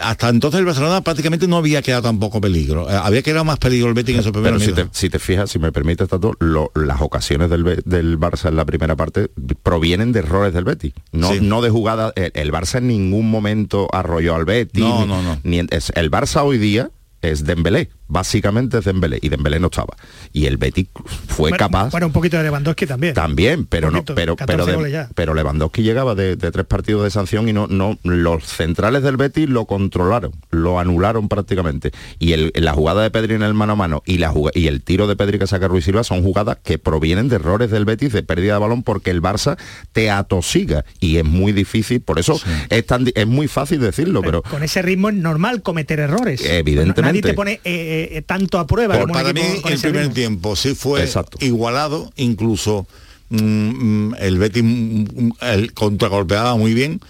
hasta 0.00 0.28
entonces 0.28 0.60
el 0.60 0.66
Barcelona 0.66 1.00
prácticamente 1.00 1.48
no 1.48 1.56
había 1.56 1.82
quedado 1.82 2.02
tampoco 2.02 2.40
peligro. 2.40 2.88
Eh, 2.90 2.94
había 2.94 3.22
quedado 3.22 3.44
más 3.44 3.58
peligro 3.58 3.88
el 3.88 3.94
Betis 3.94 4.14
en 4.14 4.20
esos 4.20 4.32
primeros 4.32 4.62
si 4.62 4.72
te, 4.72 4.86
si 4.92 5.10
te, 5.10 5.18
fijas, 5.18 5.50
si 5.50 5.58
me 5.58 5.72
permite, 5.72 6.06
Tato, 6.06 6.36
las 6.74 7.00
ocasiones 7.00 7.50
del, 7.50 7.82
del, 7.84 8.18
Barça 8.18 8.48
en 8.48 8.56
la 8.56 8.64
primera 8.64 8.96
parte 8.96 9.30
provienen 9.62 10.12
de 10.12 10.20
errores 10.20 10.54
del 10.54 10.64
Betis. 10.64 10.92
No, 11.10 11.34
no 11.34 11.62
de 11.62 11.70
jugada. 11.70 12.12
El, 12.16 12.52
Barça 12.52 12.78
en 12.78 12.88
ningún 12.88 13.30
momento 13.30 13.88
arrolló 13.92 14.34
al 14.34 14.44
Betis. 14.44 14.82
No, 14.82 15.06
no, 15.06 15.22
no. 15.22 15.40
Ni, 15.42 15.58
el 15.58 16.10
Barça 16.10 16.42
hoy 16.44 16.58
día 16.58 16.90
es 17.22 17.44
Dembélé 17.44 17.88
básicamente 18.12 18.78
es 18.78 18.84
Dembélé 18.84 19.18
y 19.22 19.30
Dembélé 19.30 19.58
no 19.58 19.68
estaba. 19.68 19.96
Y 20.32 20.44
el 20.44 20.58
Betis 20.58 20.88
fue 21.28 21.50
capaz 21.52 21.90
bueno 21.90 22.08
un 22.08 22.12
poquito 22.12 22.36
de 22.36 22.42
Lewandowski 22.44 22.86
también. 22.86 23.14
También 23.14 23.64
pero 23.64 23.90
no 23.90 24.04
pero 24.04 24.36
pero, 24.36 24.66
pero 25.14 25.34
Lewandowski 25.34 25.82
llegaba 25.82 26.14
de, 26.14 26.36
tres 26.36 26.66
partidos 26.66 27.04
de 27.04 27.10
sanción 27.10 27.48
y 27.48 27.54
no 27.54 27.66
no 27.68 27.98
los 28.04 28.44
centrales 28.44 29.02
del 29.02 29.16
Betis 29.16 29.48
lo 29.48 29.64
controlaron 29.64 30.32
lo 30.50 30.78
anularon 30.78 31.28
prácticamente. 31.28 31.92
Y 32.18 32.32
el, 32.32 32.52
la 32.54 32.74
jugada 32.74 33.02
de 33.02 33.10
Pedri 33.10 33.34
en 33.34 33.42
el 33.42 33.54
mano 33.54 33.72
a 33.72 33.76
mano 33.76 34.02
y 34.04 34.18
la 34.18 34.34
y 34.54 34.66
el 34.66 34.82
tiro 34.82 35.06
de 35.06 35.16
Pedri 35.16 35.38
que 35.38 35.46
saca 35.46 35.68
Ruiz 35.68 35.86
Silva 35.86 36.04
son 36.04 36.22
jugadas 36.22 36.58
que 36.62 36.78
provienen 36.78 37.28
de 37.28 37.36
errores 37.36 37.70
del 37.70 37.86
Betis 37.86 38.12
de 38.12 38.22
pérdida 38.22 38.54
de 38.54 38.60
balón 38.60 38.82
porque 38.82 39.10
el 39.10 39.22
Barça 39.22 39.56
te 39.92 40.10
atosiga 40.10 40.84
y 41.00 41.16
es 41.16 41.24
muy 41.24 41.52
difícil 41.52 42.02
por 42.02 42.18
eso 42.18 42.38
es 42.68 42.86
tan 42.86 43.06
es 43.14 43.26
muy 43.26 43.48
fácil 43.48 43.80
decirlo 43.80 44.20
pero, 44.20 44.42
con 44.42 44.62
ese 44.62 44.82
ritmo 44.82 45.08
es 45.08 45.14
normal 45.14 45.62
cometer 45.62 46.00
errores. 46.00 46.44
Evidentemente 46.44 47.11
nadie 47.12 47.22
te 47.22 47.34
pone 47.34 47.60
eh, 47.64 48.08
eh, 48.12 48.22
tanto 48.22 48.58
a 48.58 48.66
prueba. 48.66 49.06
para 49.06 49.32
mí 49.32 49.42
el 49.68 49.78
primer 49.78 50.08
tiempo 50.12 50.56
sí 50.56 50.74
fue 50.74 51.08
igualado, 51.40 52.12
incluso 52.16 52.86
mm, 53.30 53.36
mm, 53.36 54.14
el 54.18 54.38
Betis 54.38 54.62
mm, 54.64 55.30
el 55.40 55.72
contragolpeaba 55.72 56.56
muy 56.56 56.74
bien. 56.74 57.00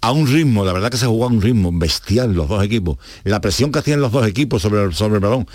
A 0.00 0.12
un 0.12 0.26
ritmo, 0.26 0.64
la 0.64 0.72
verdad 0.72 0.90
que 0.90 0.96
se 0.96 1.06
jugó 1.06 1.24
a 1.24 1.28
un 1.28 1.42
ritmo 1.42 1.70
bestial 1.72 2.32
los 2.32 2.48
dos 2.48 2.62
equipos. 2.62 2.98
La 3.24 3.40
presión 3.40 3.72
que 3.72 3.80
hacían 3.80 4.00
los 4.00 4.12
dos 4.12 4.26
equipos 4.26 4.62
sobre 4.62 4.82
el, 4.82 4.94
sobre 4.94 5.16
el 5.16 5.20
balón. 5.20 5.46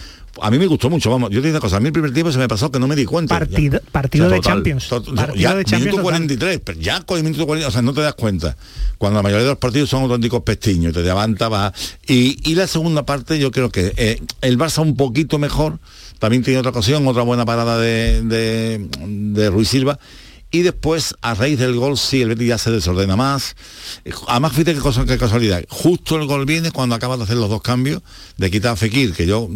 A 0.42 0.50
mí 0.50 0.58
me 0.58 0.66
gustó 0.66 0.90
mucho, 0.90 1.12
vamos, 1.12 1.30
yo 1.30 1.42
te 1.42 1.48
digo 1.48 1.58
una 1.58 1.62
cosa, 1.62 1.78
a 1.78 1.80
mí 1.80 1.88
el 1.88 1.94
primer 1.94 2.12
tiempo 2.12 2.32
se 2.32 2.40
me 2.40 2.48
pasó 2.48 2.72
que 2.72 2.80
no 2.80 2.88
me 2.88 2.96
di 2.96 3.06
cuenta. 3.06 3.38
Partido, 3.38 3.80
partido 3.92 4.30
de 4.30 4.42
Champions. 4.42 4.90
ya, 5.36 5.54
minuto 5.54 6.02
43, 6.02 6.60
pero 6.66 6.80
ya 6.80 7.02
con 7.02 7.18
el 7.18 7.24
minuto 7.24 7.46
40, 7.46 7.68
o 7.68 7.72
sea, 7.72 7.84
no 7.84 7.94
te 7.94 8.02
das 8.02 8.16
cuenta. 8.16 8.58
Cuando 8.98 9.20
la 9.20 9.24
mayoría 9.24 9.44
de 9.44 9.52
los 9.52 9.60
partidos 9.60 9.92
son 9.92 10.04
auténticos 10.04 10.42
pestiños, 10.42 10.92
te 10.92 11.04
levanta, 11.04 11.50
va. 11.50 11.72
Y, 12.08 12.40
y 12.50 12.56
la 12.56 12.66
segunda 12.66 13.06
parte, 13.06 13.38
yo 13.38 13.52
creo 13.52 13.70
que 13.70 13.94
eh, 13.96 14.20
el 14.42 14.58
Barça 14.58 14.82
un 14.82 14.96
poquito 14.96 15.38
mejor, 15.38 15.78
también 16.18 16.42
tiene 16.42 16.60
otra 16.60 16.72
ocasión, 16.72 17.08
otra 17.08 17.22
buena 17.22 17.46
parada 17.46 17.78
de, 17.78 18.24
de, 18.24 18.90
de 19.06 19.50
Ruiz 19.52 19.70
Silva 19.70 20.00
y 20.54 20.62
después 20.62 21.16
a 21.24 21.34
raíz 21.34 21.58
del 21.58 21.74
gol 21.74 21.98
sí 21.98 22.22
el 22.22 22.30
Betis 22.30 22.48
ya 22.48 22.58
se 22.60 22.70
desordena 22.70 23.16
más. 23.16 23.56
Además 24.28 24.52
fíjate 24.52 24.76
qué, 24.76 24.80
cosa, 24.80 25.04
qué 25.04 25.18
casualidad. 25.18 25.64
Justo 25.68 26.16
el 26.16 26.28
gol 26.28 26.46
viene 26.46 26.70
cuando 26.70 26.94
acaba 26.94 27.18
de 27.18 27.24
hacer 27.24 27.38
los 27.38 27.50
dos 27.50 27.64
cambios 27.64 28.04
de 28.38 28.52
quitar 28.52 28.74
a 28.74 28.76
Fekir 28.76 29.14
que 29.14 29.26
yo 29.26 29.50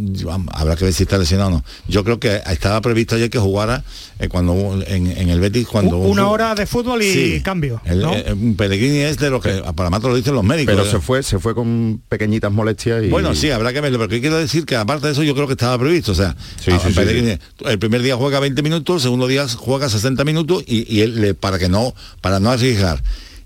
habrá 0.52 0.76
que 0.76 0.86
ver 0.86 0.94
si 0.94 1.04
está 1.04 1.20
lesionado 1.20 1.50
o 1.50 1.54
no. 1.54 1.64
Yo 1.88 2.04
creo 2.04 2.20
que 2.20 2.42
estaba 2.48 2.82
previsto 2.82 3.16
ayer 3.16 3.30
que 3.30 3.38
jugara 3.38 3.84
eh, 4.20 4.28
cuando 4.28 4.82
en, 4.88 5.30
el 5.30 5.40
Betis 5.40 5.68
cuando 5.68 5.98
una 5.98 6.28
hora 6.30 6.56
de 6.56 6.66
fútbol 6.66 7.04
y 7.04 7.40
cambio 7.42 7.80
el, 7.86 8.04
eh, 8.04 8.36
Pellegrini 8.58 9.02
es 9.02 9.18
de 9.20 9.30
lo 9.30 9.40
que 9.40 9.62
para 9.76 9.92
más 9.92 10.02
lo 10.02 10.16
dicen 10.16 10.34
los 10.34 10.44
médicos 10.44 10.74
pero 10.74 10.90
se 10.90 11.00
fue 11.00 11.22
se 11.22 11.38
fue 11.38 11.54
con 11.54 12.02
pequeñitas 12.10 12.52
molestias 12.52 13.04
y 13.04 13.10
bueno 13.10 13.36
sí 13.36 13.52
habrá 13.52 13.74
que 13.74 13.82
verlo 13.82 14.00
pero 14.00 14.20
quiero 14.20 14.38
decir 14.38 14.66
que 14.66 14.76
aparte 14.76 15.06
de 15.06 15.14
eso 15.14 15.22
yo 15.22 15.36
creo 15.36 15.46
que 15.46 15.54
estaba 15.54 15.78
previsto 15.78 16.14
o 16.14 16.16
sea 16.16 16.36
el 16.66 17.78
primer 17.78 18.02
día 18.02 18.16
juega 18.16 18.40
20 18.40 18.64
minutos 18.64 18.96
el 18.96 19.02
segundo 19.04 19.28
día 19.28 19.48
juega 19.48 19.88
60 19.88 20.24
minutos 20.24 20.64
y 20.66 20.87
y 20.88 21.02
él, 21.02 21.36
para 21.36 21.60
que 21.60 21.70
no, 21.70 21.94
para 22.22 22.40
no 22.40 22.52
arriesgar. 22.52 23.04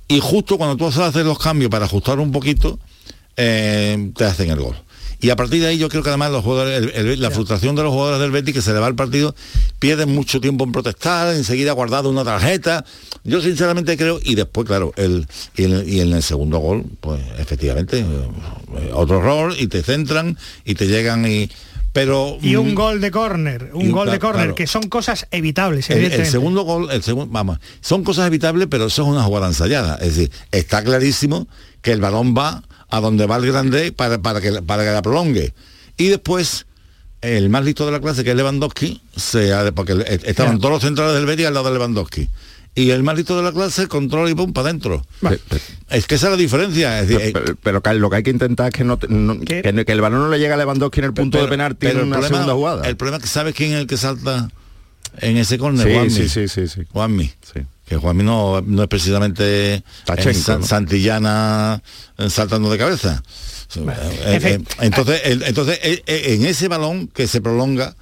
Y 0.07 0.19
justo 0.19 0.57
cuando 0.57 0.77
tú 0.77 0.87
haces 0.87 1.25
los 1.25 1.39
cambios 1.39 1.71
para 1.71 1.85
ajustar 1.85 2.19
un 2.19 2.31
poquito, 2.31 2.79
eh, 3.37 4.11
te 4.15 4.25
hacen 4.25 4.51
el 4.51 4.59
gol. 4.59 4.75
Y 5.21 5.29
a 5.29 5.35
partir 5.35 5.61
de 5.61 5.67
ahí 5.67 5.77
yo 5.77 5.87
creo 5.87 6.01
que 6.01 6.09
además 6.09 6.31
los 6.31 6.43
jugadores, 6.43 7.19
la 7.19 7.29
frustración 7.29 7.75
de 7.75 7.83
los 7.83 7.93
jugadores 7.93 8.19
del 8.19 8.31
Betis 8.31 8.55
que 8.55 8.61
se 8.63 8.73
le 8.73 8.79
va 8.79 8.87
el 8.87 8.95
partido, 8.95 9.35
pierden 9.77 10.09
mucho 10.09 10.41
tiempo 10.41 10.63
en 10.63 10.71
protestar, 10.71 11.35
enseguida 11.35 11.73
guardado 11.73 12.09
una 12.09 12.23
tarjeta. 12.23 12.83
Yo 13.23 13.39
sinceramente 13.39 13.95
creo, 13.97 14.19
y 14.23 14.33
después, 14.33 14.65
claro, 14.65 14.93
el, 14.95 15.27
y, 15.55 15.99
en 15.99 16.13
el 16.13 16.23
segundo 16.23 16.57
gol, 16.57 16.85
pues 16.99 17.21
efectivamente, 17.37 17.99
eh, 17.99 18.91
otro 18.93 19.19
error, 19.19 19.53
y 19.57 19.67
te 19.67 19.83
centran, 19.83 20.39
y 20.65 20.73
te 20.73 20.87
llegan 20.87 21.31
y 21.31 21.51
pero 21.93 22.37
y 22.41 22.55
un 22.55 22.71
mm, 22.71 22.75
gol 22.75 23.01
de 23.01 23.11
córner 23.11 23.69
un 23.73 23.91
gol 23.91 24.09
de 24.09 24.19
córner 24.19 24.53
que 24.53 24.65
son 24.65 24.83
cosas 24.83 25.27
evitables 25.31 25.89
el, 25.89 26.25
segundo 26.25 26.63
gol 26.63 26.89
el 26.89 27.03
segundo 27.03 27.31
vamos 27.31 27.59
son 27.81 28.03
cosas 28.03 28.27
evitables 28.27 28.67
pero 28.69 28.85
eso 28.85 29.03
es 29.03 29.07
una 29.07 29.23
jugada 29.23 29.47
ensayada. 29.47 29.95
Es 29.95 30.15
decir 30.15 30.31
está 30.51 30.83
clarísimo 30.83 31.47
que 31.81 31.91
el 31.91 32.01
balón 32.01 32.35
va 32.35 32.63
a 32.89 32.99
donde 32.99 33.25
va 33.25 33.37
el 33.37 33.45
grande 33.45 33.91
para, 33.91 34.21
para 34.21 34.41
que 34.41 34.61
para 34.61 34.83
que 34.83 34.91
la 34.91 35.01
prolongue. 35.01 35.53
Y 35.97 36.07
después 36.07 36.65
el 37.21 37.49
más 37.49 37.63
listo 37.63 37.85
de 37.85 37.91
la 37.91 37.99
clase 37.99 38.23
que 38.23 38.31
es 38.31 38.35
Lewandowski 38.35 39.01
se 39.15 39.71
porque 39.73 40.03
estaban 40.23 40.59
todos 40.59 40.71
los 40.71 40.81
centrales 40.81 41.13
del 41.13 41.25
Betis 41.25 41.45
al 41.45 41.53
lado 41.53 41.67
de 41.67 41.73
Lewandowski 41.73 42.29
y 42.73 42.91
el 42.91 43.03
malito 43.03 43.35
de 43.35 43.43
la 43.43 43.51
clase 43.51 43.87
controla 43.87 44.29
y 44.29 44.35
pum 44.35 44.53
para 44.53 44.69
adentro. 44.69 45.05
Es 45.89 46.07
que 46.07 46.15
esa 46.15 46.27
es 46.27 46.31
la 46.31 46.37
diferencia. 46.37 47.01
Eh, 47.03 47.33
pero, 47.61 47.81
lo 47.93 48.09
que 48.09 48.15
hay 48.15 48.23
que 48.23 48.29
intentar 48.29 48.67
es 48.67 48.73
que, 48.73 48.83
no, 48.83 48.97
que, 48.97 49.59
el 49.59 50.01
balón 50.01 50.21
no 50.21 50.29
le 50.29 50.39
llegue 50.39 50.53
a 50.53 50.57
Lewandowski 50.57 50.99
en 50.99 51.05
el 51.05 51.13
punto 51.13 51.41
de 51.41 51.47
penalti 51.47 51.87
en 51.87 52.01
una 52.01 52.21
segunda 52.21 52.53
jugada. 52.53 52.87
El 52.87 52.95
problema 52.95 53.17
es 53.17 53.23
que 53.23 53.29
sabes 53.29 53.53
quién 53.55 53.73
es 53.73 53.79
el 53.79 53.87
que 53.87 53.97
salta 53.97 54.49
en 55.19 55.37
ese 55.37 55.57
córner, 55.57 56.09
sí, 56.09 56.29
sí, 56.29 56.47
sí, 56.47 56.67
sí, 56.67 56.81
Juanmi. 56.91 57.29
Que 57.85 57.97
Juanmi 57.97 58.23
no, 58.23 58.61
no 58.61 58.83
es 58.83 58.87
precisamente 58.87 59.83
Santillana 60.61 61.83
eh, 62.17 62.29
saltando 62.29 62.71
de 62.71 62.77
cabeza. 62.77 63.21
Eh, 63.75 64.59
entonces, 64.79 65.21
entonces 65.25 65.79
en 66.05 66.45
ese 66.45 66.69
balón 66.69 67.07
que 67.07 67.27
se 67.27 67.41
prolonga 67.41 67.95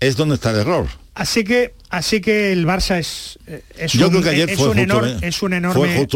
es 0.00 0.16
donde 0.16 0.34
está 0.34 0.50
el 0.50 0.56
error. 0.58 0.88
Así 1.14 1.44
que, 1.44 1.74
así 1.92 2.20
que 2.20 2.52
el 2.52 2.66
Barça 2.66 2.98
es, 2.98 3.38
es 3.78 3.94
un, 3.94 4.26
es 4.26 5.42
un, 5.42 5.52
enorme 5.52 6.06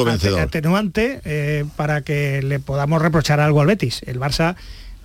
atenuante 0.41 1.21
eh, 1.25 1.65
para 1.77 2.01
que 2.01 2.43
le 2.43 2.59
podamos 2.59 3.01
reprochar 3.01 3.39
algo 3.39 3.61
al 3.61 3.69
Betis. 3.69 4.03
El 4.07 4.19
Barça 4.19 4.57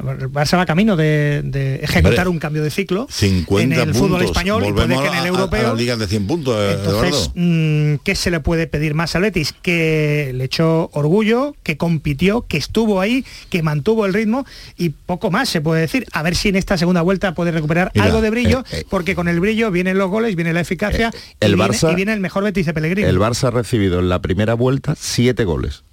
el 0.09 0.31
Barça 0.31 0.57
va 0.57 0.65
camino 0.65 0.95
de, 0.95 1.79
ejecutar 1.81 2.27
un 2.27 2.39
cambio 2.39 2.63
de 2.63 2.69
ciclo 2.69 3.07
en 3.21 3.73
el 3.73 3.93
fútbol 3.93 4.23
español 4.23 4.65
y 4.67 4.73
puede 4.73 4.87
que 4.95 5.07
en 5.07 5.13
el 5.13 5.25
europeo. 5.27 5.73
A, 5.73 5.75
de 5.75 6.07
100 6.07 6.27
puntos. 6.27 6.55
Eh, 6.57 6.77
entonces, 6.77 7.31
mm, 7.35 7.95
¿qué 8.03 8.15
se 8.15 8.31
le 8.31 8.39
puede 8.39 8.67
pedir 8.67 8.93
más 8.93 9.15
al 9.15 9.23
Betis? 9.23 9.53
Que 9.61 10.31
le 10.33 10.45
echó 10.45 10.89
orgullo, 10.93 11.55
que 11.63 11.77
compitió, 11.77 12.45
que 12.47 12.57
estuvo 12.57 13.01
ahí, 13.01 13.25
que 13.49 13.63
mantuvo 13.63 14.05
el 14.05 14.13
ritmo 14.13 14.45
y 14.77 14.89
poco 14.89 15.31
más 15.31 15.49
se 15.49 15.61
puede 15.61 15.81
decir. 15.81 16.05
A 16.11 16.23
ver 16.23 16.35
si 16.35 16.49
en 16.49 16.55
esta 16.55 16.77
segunda 16.77 17.01
vuelta 17.01 17.33
puede 17.33 17.51
recuperar 17.51 17.91
algo 17.99 18.21
de 18.21 18.29
brillo, 18.29 18.59
eh, 18.71 18.79
eh, 18.79 18.85
porque 18.89 19.15
con 19.15 19.27
el 19.27 19.39
brillo 19.39 19.71
vienen 19.71 19.97
los 19.97 20.09
goles, 20.09 20.35
viene 20.35 20.53
la 20.53 20.61
eficacia 20.61 21.11
el 21.39 21.53
y, 21.53 21.55
Barça, 21.55 21.87
viene, 21.87 21.93
y 21.93 21.95
viene 21.95 22.13
el 22.13 22.19
mejor 22.19 22.43
Betis 22.43 22.65
de 22.65 22.73
Pellegrini. 22.73 23.07
El 23.07 23.19
Barça 23.19 23.47
ha 23.47 23.51
recibido 23.51 23.99
en 23.99 24.09
la 24.09 24.21
primera 24.21 24.53
vuelta 24.53 24.95
siete 24.97 25.43
goles 25.43 25.83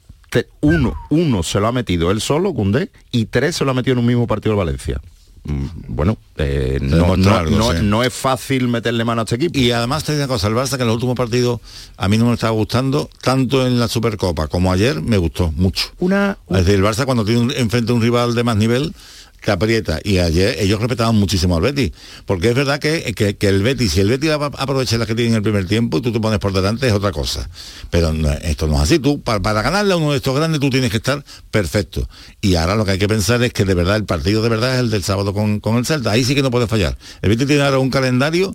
uno, 0.60 0.94
uno 1.10 1.42
se 1.42 1.60
lo 1.60 1.66
ha 1.68 1.72
metido 1.72 2.10
él 2.10 2.20
solo, 2.20 2.52
Cundé, 2.52 2.90
y 3.10 3.26
tres 3.26 3.56
se 3.56 3.64
lo 3.64 3.70
ha 3.70 3.74
metido 3.74 3.92
en 3.94 4.00
un 4.00 4.06
mismo 4.06 4.26
partido 4.26 4.52
de 4.52 4.58
Valencia 4.58 5.00
mm, 5.44 5.66
bueno, 5.88 6.18
eh, 6.36 6.78
no, 6.80 8.02
es 8.02 8.12
fácil 8.12 8.68
meterle 8.68 9.04
mano 9.04 9.22
a 9.22 9.24
este 9.24 9.36
equipo. 9.36 9.58
Y 9.58 9.70
además 9.70 10.04
te 10.04 10.12
digo 10.12 10.24
una 10.24 10.32
cosa, 10.32 10.48
el 10.48 10.54
Barça 10.54 10.76
que 10.76 10.82
en 10.82 10.88
los 10.88 10.94
últimos 10.94 11.16
partidos 11.16 11.60
a 11.96 12.08
mí 12.08 12.18
no 12.18 12.26
me 12.26 12.34
estaba 12.34 12.52
gustando, 12.52 13.08
tanto 13.22 13.66
en 13.66 13.78
la 13.78 13.88
Supercopa 13.88 14.48
como 14.48 14.72
ayer, 14.72 15.00
me 15.00 15.16
gustó 15.16 15.52
mucho. 15.52 15.86
Una, 15.98 16.38
Es 16.50 16.58
decir, 16.58 16.74
el 16.74 16.82
Barça 16.84 17.04
cuando 17.04 17.24
tiene 17.24 17.54
enfrente 17.56 17.92
a 17.92 17.94
un 17.94 18.02
rival 18.02 18.34
de 18.34 18.44
más 18.44 18.56
nivel, 18.56 18.94
que 19.40 19.50
aprieta. 19.50 20.00
Y 20.02 20.18
ayer 20.18 20.56
ellos 20.58 20.80
respetaban 20.80 21.16
muchísimo 21.16 21.56
al 21.56 21.62
Betis. 21.62 21.92
Porque 22.26 22.50
es 22.50 22.54
verdad 22.54 22.78
que, 22.78 23.14
el 23.40 23.62
Betis, 23.62 23.92
si 23.92 24.00
el 24.00 24.08
Betis 24.08 24.30
aprovecha 24.30 24.98
las 24.98 25.06
que 25.06 25.14
tiene 25.14 25.30
en 25.30 25.36
el 25.36 25.42
primer 25.42 25.66
tiempo 25.66 25.98
y 25.98 26.02
tú 26.02 26.12
te 26.12 26.20
pones 26.20 26.38
por 26.38 26.52
delante, 26.52 26.86
es 26.86 26.92
otra 26.92 27.12
cosa. 27.12 27.48
Pero 27.90 28.12
esto 28.42 28.66
no 28.66 28.76
es 28.76 28.82
así. 28.82 28.98
Tú, 28.98 29.20
para, 29.22 29.40
ganarle 29.62 29.92
a 29.92 29.96
uno 29.96 30.12
de 30.12 30.18
estos 30.18 30.34
grandes, 30.34 30.60
tú 30.60 30.70
tienes 30.70 30.90
que 30.90 30.98
estar 30.98 31.24
perfecto. 31.50 32.08
Y 32.40 32.56
ahora 32.56 32.76
lo 32.76 32.84
que 32.84 32.92
hay 32.92 32.98
que 32.98 33.08
pensar 33.08 33.42
es 33.42 33.52
que 33.52 33.64
de 33.64 33.74
verdad 33.74 33.96
el 33.96 34.04
partido 34.04 34.42
de 34.42 34.48
verdad 34.48 34.74
es 34.74 34.80
el 34.80 34.90
del 34.90 35.02
sábado 35.02 35.32
con, 35.32 35.60
el 35.76 35.86
Celta. 35.86 36.12
Ahí 36.12 36.24
sí 36.24 36.34
que 36.34 36.42
no 36.42 36.50
puede 36.50 36.66
fallar. 36.66 36.96
El 37.22 37.30
Betis 37.30 37.46
tiene 37.46 37.62
ahora 37.62 37.78
un 37.78 37.90
calendario 37.90 38.54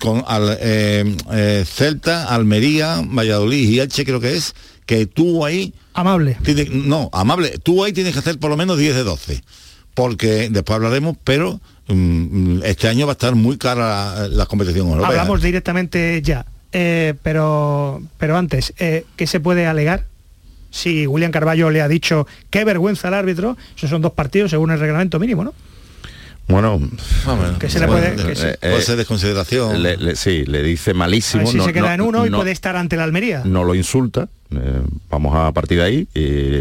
con 0.00 0.24
al, 0.26 0.58
eh, 0.60 1.16
eh, 1.32 1.64
Celta, 1.66 2.24
Almería, 2.24 3.02
Valladolid 3.04 3.68
y 3.68 3.78
Elche 3.78 4.04
creo 4.04 4.20
que 4.20 4.36
es, 4.36 4.54
que 4.84 5.06
tú 5.06 5.44
ahí... 5.44 5.74
Amable. 5.94 6.36
no, 6.70 7.08
amable. 7.12 7.58
Tú 7.62 7.84
ahí 7.84 7.92
tienes 7.92 8.12
que 8.12 8.18
hacer 8.18 8.38
por 8.38 8.50
lo 8.50 8.56
menos 8.56 8.78
10 8.78 8.94
de 8.94 9.04
12 9.04 9.42
porque 9.96 10.50
después 10.50 10.76
hablaremos, 10.76 11.16
pero 11.24 11.58
mm, 11.88 12.60
este 12.64 12.86
año 12.86 13.06
va 13.06 13.12
a 13.12 13.14
estar 13.14 13.34
muy 13.34 13.56
cara 13.56 14.28
la, 14.28 14.44
competición 14.44 14.88
europea. 14.88 15.08
Hablamos 15.08 15.40
directamente 15.40 16.20
ya, 16.20 16.44
eh, 16.70 17.14
pero, 17.22 18.02
pero 18.18 18.36
antes, 18.36 18.74
eh, 18.78 19.06
¿qué 19.16 19.26
se 19.26 19.40
puede 19.40 19.66
alegar? 19.66 20.04
Si 20.70 21.06
William 21.06 21.32
Carballo 21.32 21.70
le 21.70 21.80
ha 21.80 21.88
dicho 21.88 22.26
qué 22.50 22.64
vergüenza 22.64 23.08
al 23.08 23.14
árbitro, 23.14 23.56
esos 23.74 23.88
son 23.88 24.02
dos 24.02 24.12
partidos 24.12 24.50
según 24.50 24.70
el 24.70 24.78
reglamento 24.78 25.18
mínimo, 25.18 25.44
¿no? 25.44 25.54
Bueno, 26.46 26.78
que 27.58 27.70
se 27.70 27.80
le 27.80 27.88
puede, 27.88 28.12
puede 28.12 28.82
ser 28.82 28.96
desconsideración. 28.98 29.82
sí, 30.14 30.44
le 30.44 30.62
dice 30.62 30.92
malísimo. 30.92 31.46
si 31.50 31.58
se 31.58 31.72
queda 31.72 31.94
en 31.94 32.02
uno 32.02 32.26
y 32.26 32.30
puede 32.30 32.52
estar 32.52 32.76
ante 32.76 32.96
la 32.96 33.04
Almería. 33.04 33.42
No 33.46 33.64
lo 33.64 33.74
insulta. 33.74 34.28
Eh, 34.50 34.82
vamos 35.08 35.34
a 35.34 35.50
partir 35.52 35.78
de 35.78 35.84
ahí. 35.84 36.08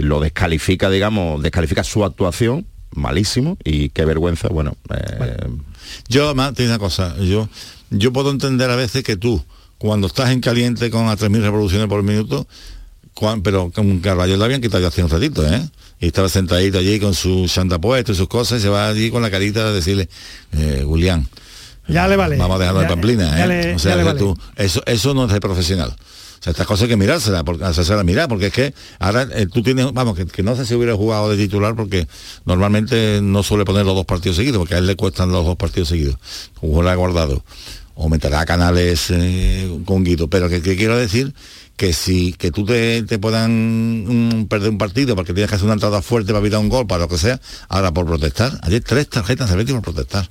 lo 0.01 0.21
descalifica, 0.21 0.89
digamos, 0.89 1.43
descalifica 1.43 1.83
su 1.83 2.05
actuación 2.05 2.65
malísimo 2.95 3.57
y 3.63 3.89
qué 3.89 4.05
vergüenza, 4.05 4.47
bueno. 4.49 4.75
Eh, 4.89 5.37
yo, 6.07 6.25
además, 6.25 6.53
tiene 6.53 6.71
una 6.71 6.79
cosa, 6.79 7.15
yo, 7.17 7.47
yo 7.89 8.11
puedo 8.11 8.31
entender 8.31 8.69
a 8.69 8.75
veces 8.75 9.03
que 9.03 9.17
tú, 9.17 9.43
cuando 9.77 10.07
estás 10.07 10.31
en 10.31 10.41
caliente 10.41 10.89
con 10.89 11.07
a 11.07 11.15
3.000 11.15 11.41
revoluciones 11.41 11.87
por 11.87 12.01
minuto, 12.03 12.47
pero 13.43 13.71
con 13.71 13.99
Carballo 13.99 14.37
la 14.37 14.45
habían 14.45 14.61
quitado 14.61 14.87
hace 14.87 15.03
un 15.03 15.09
ratito, 15.09 15.47
¿eh? 15.47 15.61
Y 15.99 16.07
estaba 16.07 16.27
sentadito 16.27 16.77
allí 16.77 16.99
con 16.99 17.13
su 17.13 17.45
chanta 17.47 17.79
puesto 17.79 18.11
y 18.11 18.15
sus 18.15 18.27
cosas 18.27 18.59
y 18.59 18.63
se 18.63 18.69
va 18.69 18.89
allí 18.89 19.09
con 19.09 19.21
la 19.21 19.31
carita 19.31 19.67
a 19.67 19.71
decirle, 19.71 20.09
eh, 20.51 20.83
Julián, 20.85 21.27
ya 21.87 22.07
le 22.07 22.15
vale. 22.15 22.37
Vamos 22.37 22.55
a 22.55 22.59
dejarlo 22.59 22.81
de 22.81 22.87
pamplina, 22.87 23.45
¿eh? 23.45 23.75
o 23.75 23.79
sea, 23.79 24.15
tú, 24.17 24.37
eso, 24.55 24.81
eso 24.85 25.13
no 25.13 25.25
es 25.25 25.31
de 25.31 25.39
profesional 25.39 25.95
estas 26.45 26.67
cosas 26.67 26.83
hay 26.83 26.89
que 26.89 26.97
mirársela, 26.97 27.43
porque, 27.43 27.63
hacerse 27.63 28.03
mirar, 28.03 28.27
porque 28.27 28.47
es 28.47 28.53
que 28.53 28.73
ahora 28.99 29.27
eh, 29.33 29.47
tú 29.51 29.63
tienes, 29.63 29.91
vamos, 29.93 30.17
que, 30.17 30.43
no 30.43 30.55
sé 30.55 30.65
si 30.65 30.75
hubiera 30.75 30.95
jugado 30.95 31.29
de 31.29 31.37
titular 31.37 31.75
porque 31.75 32.07
normalmente 32.45 33.19
no 33.21 33.43
suele 33.43 33.65
poner 33.65 33.85
los 33.85 33.95
dos 33.95 34.05
partidos 34.05 34.37
seguidos, 34.37 34.59
porque 34.59 34.75
a 34.75 34.77
él 34.77 34.87
le 34.87 34.95
cuestan 34.95 35.31
los 35.31 35.45
dos 35.45 35.55
partidos 35.55 35.89
seguidos. 35.89 36.17
Jugó 36.55 36.83
la 36.83 36.95
guardado. 36.95 37.43
O 37.97 38.09
meterá 38.09 38.45
canales 38.45 39.07
eh, 39.09 39.73
con 39.85 40.03
Guido. 40.03 40.27
Pero 40.27 40.49
que, 40.49 40.61
quiero 40.61 40.97
decir 40.97 41.33
que 41.77 41.93
si 41.93 42.33
que 42.33 42.51
tú 42.51 42.65
te, 42.65 43.03
puedan 43.19 44.41
mm, 44.41 44.47
perder 44.47 44.69
un 44.69 44.77
partido 44.77 45.15
porque 45.15 45.33
tienes 45.33 45.49
que 45.49 45.55
hacer 45.55 45.65
una 45.65 45.75
entrada 45.75 46.01
fuerte 46.01 46.33
para 46.33 46.39
evitar 46.39 46.59
un 46.59 46.67
gol, 46.67 46.87
para 46.87 47.03
lo 47.03 47.07
que 47.07 47.17
sea, 47.17 47.39
ahora 47.69 47.93
por 47.93 48.05
protestar, 48.05 48.59
hay 48.63 48.81
tres 48.81 49.07
tarjetas 49.09 49.53
Betis 49.55 49.73
por 49.73 49.83
protestar 49.83 50.29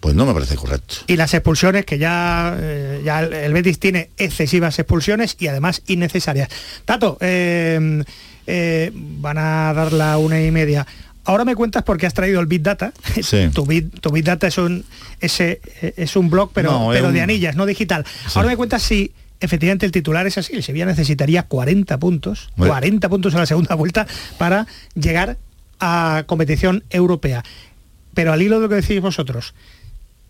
pues 0.00 0.14
no 0.14 0.24
me 0.24 0.32
parece 0.32 0.56
correcto. 0.56 0.96
Y 1.06 1.16
las 1.16 1.32
expulsiones, 1.34 1.84
que 1.84 1.98
ya, 1.98 2.56
eh, 2.58 3.02
ya 3.04 3.20
el 3.20 3.52
Betis 3.52 3.78
tiene 3.78 4.10
excesivas 4.16 4.78
expulsiones 4.78 5.36
y 5.38 5.46
además 5.46 5.82
innecesarias. 5.86 6.48
Tato, 6.86 7.18
eh, 7.20 8.02
eh, 8.46 8.90
van 8.94 9.38
a 9.38 9.72
dar 9.74 9.92
la 9.92 10.16
una 10.16 10.42
y 10.42 10.50
media. 10.50 10.86
Ahora 11.24 11.44
me 11.44 11.54
cuentas 11.54 11.82
porque 11.82 12.06
has 12.06 12.14
traído 12.14 12.40
el 12.40 12.46
Big 12.46 12.62
Data. 12.62 12.92
tu, 13.52 13.66
Big, 13.66 14.24
Data 14.24 14.46
es 14.46 14.56
un, 14.56 14.84
ese, 15.20 15.60
es 15.96 16.16
un 16.16 16.30
blog, 16.30 16.50
pero, 16.54 16.88
pero 16.90 17.12
de 17.12 17.20
anillas, 17.20 17.54
no 17.54 17.66
digital. 17.66 18.06
Ahora 18.34 18.48
me 18.48 18.56
cuentas 18.56 18.82
si 18.82 19.12
efectivamente 19.38 19.84
el 19.84 19.92
titular 19.92 20.26
es 20.26 20.38
así. 20.38 20.54
El 20.54 20.62
Sevilla 20.62 20.86
necesitaría 20.86 21.42
40 21.42 21.98
puntos, 21.98 22.50
40 22.56 23.06
puntos 23.10 23.34
en 23.34 23.40
la 23.40 23.46
segunda 23.46 23.74
vuelta 23.74 24.06
para 24.38 24.66
llegar 24.94 25.36
a 25.78 26.24
competición 26.26 26.84
europea. 26.88 27.44
Pero 28.14 28.32
al 28.32 28.42
hilo 28.42 28.56
de 28.56 28.62
lo 28.62 28.68
que 28.68 28.76
decís 28.76 29.00
vosotros, 29.00 29.54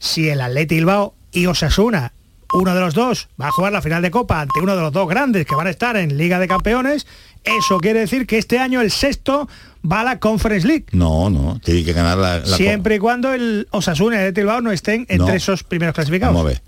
si 0.01 0.29
el 0.29 0.41
Atleti 0.41 0.77
Bilbao 0.77 1.15
y 1.31 1.47
Osasuna, 1.47 2.13
uno 2.53 2.75
de 2.75 2.81
los 2.81 2.95
dos, 2.95 3.29
va 3.41 3.49
a 3.49 3.53
jugar 3.53 3.73
la 3.73 3.83
final 3.83 4.03
de 4.03 4.11
Copa 4.11 4.41
ante 4.41 4.59
uno 4.61 4.75
de 4.75 4.83
los 4.83 4.93
dos 4.93 5.09
grandes 5.09 5.47
que 5.47 5.55
van 5.55 5.69
a 5.69 5.71
estar 5.71 5.97
en 5.97 6.17
Liga 6.17 6.41
de 6.41 6.49
Campeones, 6.49 7.07
eso 7.45 7.79
quiere 7.79 8.01
decir 8.01 8.27
que 8.27 8.39
este 8.39 8.59
año 8.59 8.81
el 8.81 8.91
sexto 8.91 9.49
va 9.91 10.01
a 10.01 10.05
la 10.05 10.19
Conference 10.19 10.67
League. 10.67 10.87
No, 10.93 11.31
no, 11.31 11.61
tiene 11.63 11.85
que 11.85 11.93
ganar 11.93 12.19
la... 12.19 12.45
Siempre 12.45 12.97
y 12.97 12.99
cuando 12.99 13.33
el 13.33 13.69
Osasuna 13.71 14.17
y 14.17 14.19
el 14.19 14.25
Atleti 14.25 14.41
Bilbao 14.41 14.61
no 14.63 14.73
estén 14.73 15.07
entre 15.09 15.37
esos 15.37 15.63
primeros 15.63 15.95
clasificados. 15.95 16.35
Vamos 16.35 16.51
a 16.51 16.55
ver. 16.55 16.63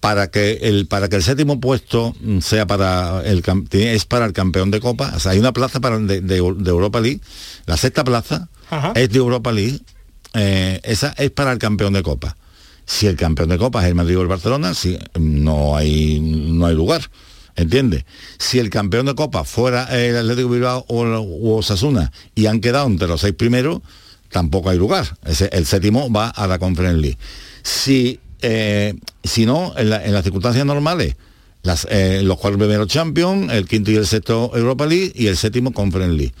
Para 0.00 0.32
que 0.32 0.58
el 0.62 0.88
para 0.88 1.08
que 1.08 1.14
el 1.14 1.22
séptimo 1.22 1.60
puesto 1.60 2.16
sea 2.40 2.66
para 2.66 3.22
el 3.24 3.44
es 3.70 4.04
para 4.04 4.26
el 4.26 4.32
campeón 4.32 4.72
de 4.72 4.80
copa 4.80 5.12
o 5.14 5.20
sea 5.20 5.30
hay 5.30 5.38
una 5.38 5.52
plaza 5.52 5.78
para 5.78 5.96
de, 5.96 6.36
Europa 6.36 7.00
League. 7.00 7.20
La 7.66 7.76
sexta 7.76 8.02
plaza 8.02 8.48
es 8.96 9.10
de 9.10 9.18
Europa 9.18 9.52
League. 9.52 9.78
Eh, 10.34 10.80
esa 10.82 11.14
es 11.16 11.30
para 11.30 11.52
el 11.52 11.58
campeón 11.58 11.92
de 11.92 12.02
copa 12.02 12.36
si 12.92 13.06
el 13.06 13.16
campeón 13.16 13.48
de 13.48 13.56
copa 13.56 13.82
es 13.82 13.88
el 13.88 13.94
Madrid 13.94 14.18
o 14.18 14.22
el 14.22 14.28
Barcelona 14.28 14.74
si 14.74 14.98
no 15.18 15.76
hay 15.76 16.20
no 16.20 16.66
hay 16.66 16.74
lugar 16.74 17.08
¿entiendes? 17.56 18.04
Si 18.38 18.58
el 18.58 18.68
campeón 18.68 19.06
de 19.06 19.14
Copa 19.14 19.44
fuera 19.44 19.84
el 19.84 20.16
Atlético 20.16 20.48
Bilbao 20.48 20.84
o, 20.88 21.56
Osasuna 21.56 22.12
y 22.34 22.46
han 22.46 22.60
quedado 22.60 22.86
entre 22.86 23.08
los 23.08 23.20
seis 23.20 23.34
primeros, 23.34 23.80
tampoco 24.30 24.70
hay 24.70 24.78
lugar. 24.78 25.18
El 25.50 25.66
séptimo 25.66 26.10
va 26.10 26.28
a 26.28 26.46
la 26.46 26.58
Conference 26.58 26.98
League. 26.98 27.18
Si 27.62 28.20
eh, 28.42 28.94
si 29.22 29.46
no, 29.46 29.72
en, 29.76 29.88
las 29.88 30.24
circunstancias 30.24 30.66
normales, 30.66 31.14
eh, 31.88 32.20
los 32.24 32.38
cuatro 32.38 32.58
primeros 32.58 32.88
Champions, 32.88 33.52
el 33.52 33.68
quinto 33.68 33.92
y 33.92 33.96
el 33.96 34.06
sexto 34.06 34.50
Europa 34.54 34.84
League 34.84 35.12
y 35.14 35.28
el 35.28 35.36
séptimo 35.36 35.72
Conference 35.72 36.16
League. 36.16 36.34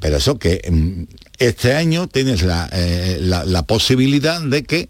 Pero 0.00 0.16
eso 0.16 0.38
que 0.38 0.60
mm, 0.70 1.04
este 1.38 1.74
año 1.74 2.08
tienes 2.08 2.44
eh, 2.72 3.18
la, 3.20 3.62
posibilidad 3.62 4.40
de 4.42 4.64
que 4.64 4.88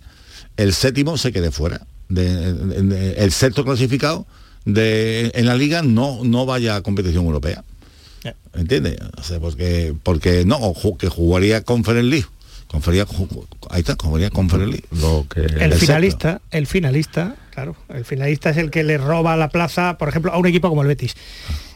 el 0.57 0.73
séptimo 0.73 1.17
se 1.19 1.33
quede 1.33 1.51
fuera. 1.51 1.87
el 2.09 3.33
sexto 3.33 3.65
clasificado 3.65 4.27
de, 4.65 5.31
en 5.35 5.47
la 5.47 5.55
liga 5.55 5.83
no, 5.83 6.21
no 6.25 6.47
vaya 6.47 6.77
a 6.77 6.83
competición 6.83 7.25
europea. 7.27 7.65
¿Entiendes? 8.55 8.99
porque, 9.41 9.95
porque 10.03 10.45
no, 10.45 10.73
que 10.99 11.09
jugaría 11.09 11.63
Conference 11.63 12.09
League 12.09 12.27
Confería, 12.75 13.07
ahí 13.71 13.81
está, 13.83 13.95
confería 13.95 14.31
Lo 14.91 15.27
que 15.33 15.43
el 15.43 15.75
finalista, 15.75 16.41
el 16.51 16.67
finalista, 16.67 17.37
claro, 17.55 17.77
el 17.89 18.05
finalista 18.05 18.51
es 18.51 18.57
el 18.57 18.71
que 18.71 18.83
le 18.83 18.99
roba 18.99 19.37
la 19.37 19.49
plaza, 19.49 19.97
por 19.97 20.09
ejemplo, 20.09 20.33
a 20.33 20.39
un 20.39 20.47
equipo 20.47 20.69
como 20.69 20.83
el 20.83 20.89
Betis. 20.89 21.15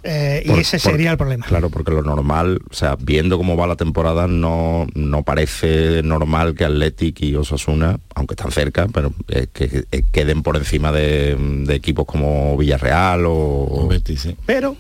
Eh, 0.03 0.43
y 0.45 0.51
ese 0.59 0.79
sería 0.79 1.13
el 1.13 1.17
problema. 1.17 1.47
Claro, 1.47 1.71
porque 1.71 1.93
lo 1.93 2.03
normal, 2.03 2.61
o 2.71 2.75
sea, 2.75 2.97
viendo 2.99 3.37
cómo 3.37 3.57
va 3.57 3.67
la 3.67 3.77
temporada, 3.77 4.27
no, 4.27 4.87
no 4.95 5.23
parece 5.23 6.03
normal 6.03 6.55
que 6.55 6.65
Athletic 6.65 7.21
y 7.23 7.35
Osasuna, 7.37 7.99
aunque 8.15 8.35
están 8.35 8.51
cerca, 8.51 8.89
pero 8.93 9.13
eh, 9.29 9.47
que, 9.53 9.87
eh, 9.91 10.03
queden 10.11 10.43
por 10.43 10.57
encima 10.57 10.93
de, 10.93 11.37
equipos 11.69 12.07
como 12.07 12.57
Villarreal 12.57 13.25
o, 13.27 13.87
Betis. 13.89 14.29
Pero, 14.47 14.77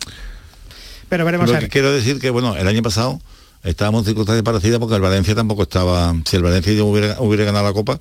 pero 1.08 1.24
veremos. 1.24 1.50
Lo 1.50 1.58
que 1.58 1.68
quiero 1.68 1.92
decir 1.92 2.20
que, 2.20 2.30
bueno, 2.30 2.56
el 2.56 2.66
año 2.66 2.82
pasado 2.82 3.20
estábamos 3.64 4.02
en 4.02 4.06
circunstancias 4.06 4.44
parecidas 4.44 4.78
porque 4.78 4.96
el 4.96 5.02
Valencia 5.02 5.34
tampoco 5.34 5.62
estaba, 5.62 6.14
si 6.24 6.36
el 6.36 6.42
Valencia 6.42 6.82
hubiera, 6.84 7.20
hubiera 7.20 7.44
ganado 7.44 7.66
la 7.66 7.72
Copa, 7.72 8.00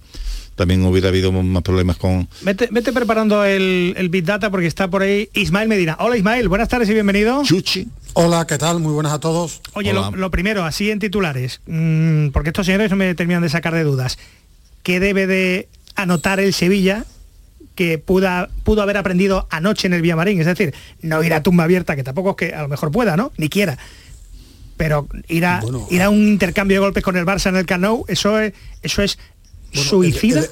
también 0.58 0.84
hubiera 0.84 1.10
habido 1.10 1.32
más 1.32 1.64
problemas 1.64 1.98
con... 1.98 2.28
Vete, 2.42 2.92
preparando 2.92 3.46
el, 3.46 4.08
Big 4.10 4.26
Data 4.26 4.50
porque 4.50 4.66
está 4.66 4.90
por 4.90 5.04
ahí 5.04 5.30
Ismael 5.34 5.70
Medina. 5.70 5.96
Hola 6.00 6.18
Ismael, 6.18 6.50
buenas 6.50 6.68
tardes 6.68 6.90
y 6.90 6.94
bienvenido. 6.94 7.44
Chuchi. 7.44 7.88
Hola, 8.14 8.48
¿qué 8.48 8.58
tal? 8.58 8.80
Muy 8.80 8.92
buenas 8.92 9.14
a 9.14 9.20
todos. 9.20 9.62
Oye, 9.74 9.94
lo, 9.94 10.32
primero, 10.32 10.66
así 10.66 10.90
en 10.90 10.98
titulares, 10.98 11.62
mm, 11.68 12.30
porque 12.30 12.50
estos 12.50 12.66
señores 12.66 12.90
no 12.90 12.98
me 12.98 13.14
terminan 13.14 13.44
de 13.44 13.50
sacar 13.50 13.76
de 13.76 13.84
dudas. 13.84 14.18
¿Qué 14.82 15.00
debe 15.00 15.28
de 15.28 15.70
anotar 15.96 16.40
el 16.40 16.54
Sevilla 16.54 17.06
que 17.76 18.00
pudo, 18.00 18.28
pudo 18.64 18.82
haber 18.82 18.98
aprendido 18.98 19.48
anoche 19.52 19.86
en 19.86 19.94
el 19.94 20.02
Villamarín? 20.02 20.40
Es 20.40 20.48
decir, 20.48 20.74
no 21.04 21.22
ir 21.24 21.36
a 21.36 21.44
tumba 21.44 21.66
abierta, 21.66 21.96
que 21.96 22.04
tampoco 22.04 22.32
es 22.32 22.36
que 22.36 22.56
a 22.56 22.64
lo 22.64 22.68
mejor 22.68 22.92
pueda, 22.92 23.16
¿no? 23.16 23.32
Ni 23.38 23.48
quiera 23.48 23.78
pero 24.78 25.08
ir 25.28 25.44
a, 25.46 25.60
ir 25.90 26.04
a 26.04 26.10
un 26.12 26.28
intercambio 26.28 26.76
de 26.76 26.80
golpes 26.80 27.04
con 27.04 27.18
el 27.18 27.26
Barça 27.26 27.50
en 27.50 27.56
el 27.58 27.66
Cano, 27.66 28.06
eso 28.08 28.40
es, 28.40 28.54
eso 28.84 29.02
es 29.02 29.18
suicida. 29.72 30.44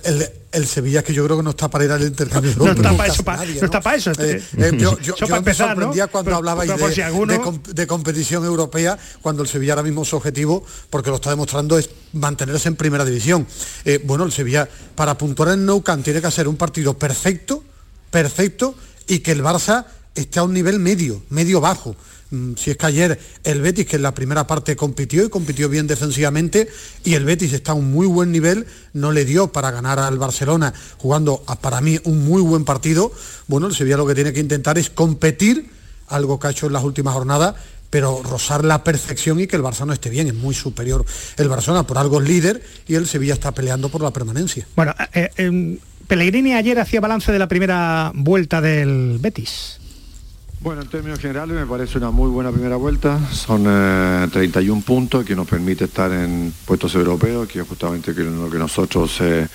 El, 0.51 0.65
Sevilla 0.67 1.03
que 1.03 1.13
yo 1.13 1.25
creo 1.25 1.35
que 1.35 1.43
no 1.43 1.49
está 1.49 1.69
para 1.69 1.83
ir 1.83 1.91
al 1.91 2.01
intercambio. 2.03 2.53
No 2.57 2.71
está 2.71 2.95
para 2.95 3.13
eso, 3.13 3.23
no, 3.59 3.65
está 3.65 3.81
para 3.81 3.97
eso. 3.97 4.11
Eh, 4.11 4.41
eh, 4.57 4.71
yo, 4.77 4.97
yo, 4.99 5.15
yo 5.15 5.41
me 5.41 5.53
sorprendía 5.53 6.07
cuando 6.07 6.33
hablabais 6.33 6.69
de, 6.69 7.61
de, 7.73 7.87
competición 7.87 8.45
europea, 8.45 8.97
cuando 9.21 9.43
el 9.43 9.49
Sevilla 9.49 9.73
ahora 9.73 9.83
mismo 9.83 10.05
su 10.05 10.15
objetivo, 10.15 10.63
porque 10.89 11.09
lo 11.09 11.17
está 11.17 11.29
demostrando, 11.29 11.77
es 11.77 11.89
mantenerse 12.13 12.69
en 12.69 12.77
primera 12.77 13.03
división. 13.03 13.45
Eh, 13.83 13.99
bueno, 14.05 14.23
el 14.23 14.31
Sevilla 14.31 14.69
para 14.95 15.17
puntuar 15.17 15.49
en 15.49 15.65
Nou 15.65 15.83
Camp 15.83 16.05
tiene 16.05 16.21
que 16.21 16.27
hacer 16.27 16.47
un 16.47 16.55
partido 16.55 16.97
perfecto, 16.97 17.61
perfecto, 18.09 18.75
y 19.07 19.19
que 19.19 19.33
el 19.33 19.43
Barça 19.43 19.85
esté 20.15 20.39
a 20.39 20.43
un 20.43 20.53
nivel 20.53 20.79
medio, 20.79 21.21
medio 21.29 21.59
bajo. 21.59 21.97
Mm, 22.31 22.53
si 22.55 22.71
es 22.71 22.77
que 22.77 22.85
ayer 22.85 23.19
el 23.43 23.61
Betis, 23.61 23.85
que 23.85 23.95
en 23.97 24.01
la 24.01 24.13
primera 24.13 24.47
parte 24.47 24.75
compitió 24.75 25.25
y 25.25 25.29
compitió 25.29 25.69
bien 25.69 25.87
defensivamente, 25.87 26.67
y 27.03 27.13
el 27.13 27.25
Betis 27.25 27.53
está 27.53 27.73
a 27.73 27.75
un 27.75 27.91
muy 27.91 28.07
buen 28.07 28.31
nivel, 28.31 28.65
no 28.93 29.11
le 29.11 29.25
dio 29.25 29.51
para 29.51 29.71
ganar 29.71 29.99
al 29.99 30.17
Barcelona 30.17 30.73
jugando 30.97 31.43
para 31.61 31.81
mí 31.81 31.99
un 32.03 32.25
muy 32.25 32.41
buen 32.41 32.65
partido, 32.65 33.11
bueno, 33.47 33.67
el 33.67 33.75
Sevilla 33.75 33.97
lo 33.97 34.07
que 34.07 34.15
tiene 34.15 34.33
que 34.33 34.39
intentar 34.39 34.77
es 34.77 34.89
competir, 34.89 35.69
algo 36.07 36.39
que 36.39 36.47
ha 36.47 36.51
hecho 36.51 36.67
en 36.67 36.73
las 36.73 36.83
últimas 36.83 37.13
jornadas, 37.13 37.55
pero 37.89 38.21
rozar 38.23 38.65
la 38.65 38.83
perfección 38.83 39.39
y 39.39 39.47
que 39.47 39.55
el 39.55 39.61
Barça 39.61 39.85
no 39.85 39.93
esté 39.93 40.09
bien, 40.09 40.27
es 40.27 40.33
muy 40.33 40.53
superior 40.53 41.05
el 41.37 41.47
Barcelona, 41.47 41.85
por 41.85 41.97
algo 41.97 42.21
es 42.21 42.27
líder 42.27 42.63
y 42.87 42.95
el 42.95 43.07
Sevilla 43.07 43.35
está 43.35 43.53
peleando 43.53 43.89
por 43.89 44.01
la 44.01 44.11
permanencia. 44.11 44.67
Bueno, 44.75 44.93
eh, 45.13 45.29
eh, 45.37 45.77
Pellegrini 46.07 46.53
ayer 46.53 46.79
hacía 46.79 46.99
balance 46.99 47.31
de 47.31 47.39
la 47.39 47.47
primera 47.47 48.11
vuelta 48.13 48.61
del 48.61 49.17
Betis. 49.19 49.79
Bueno, 50.65 50.81
en 50.81 50.87
términos 50.87 51.19
generales 51.19 51.55
me 51.55 51.67
parece 51.67 51.99
una 51.99 52.09
muy 52.09 52.27
buena 52.27 52.51
primera 52.51 52.75
vuelta. 52.75 53.19
Son 53.31 53.65
31 54.31 54.79
eh, 54.79 54.83
puntos 54.83 55.23
que 55.23 55.35
nos 55.35 55.47
permite 55.47 55.85
estar 55.85 56.11
en 56.11 56.51
puestos 56.65 56.95
europeos, 56.95 57.47
que 57.47 57.59
es 57.59 57.67
justamente 57.67 58.15
lo 58.15 58.49
que 58.49 58.57
nosotros 58.57 59.15
eh, 59.21 59.47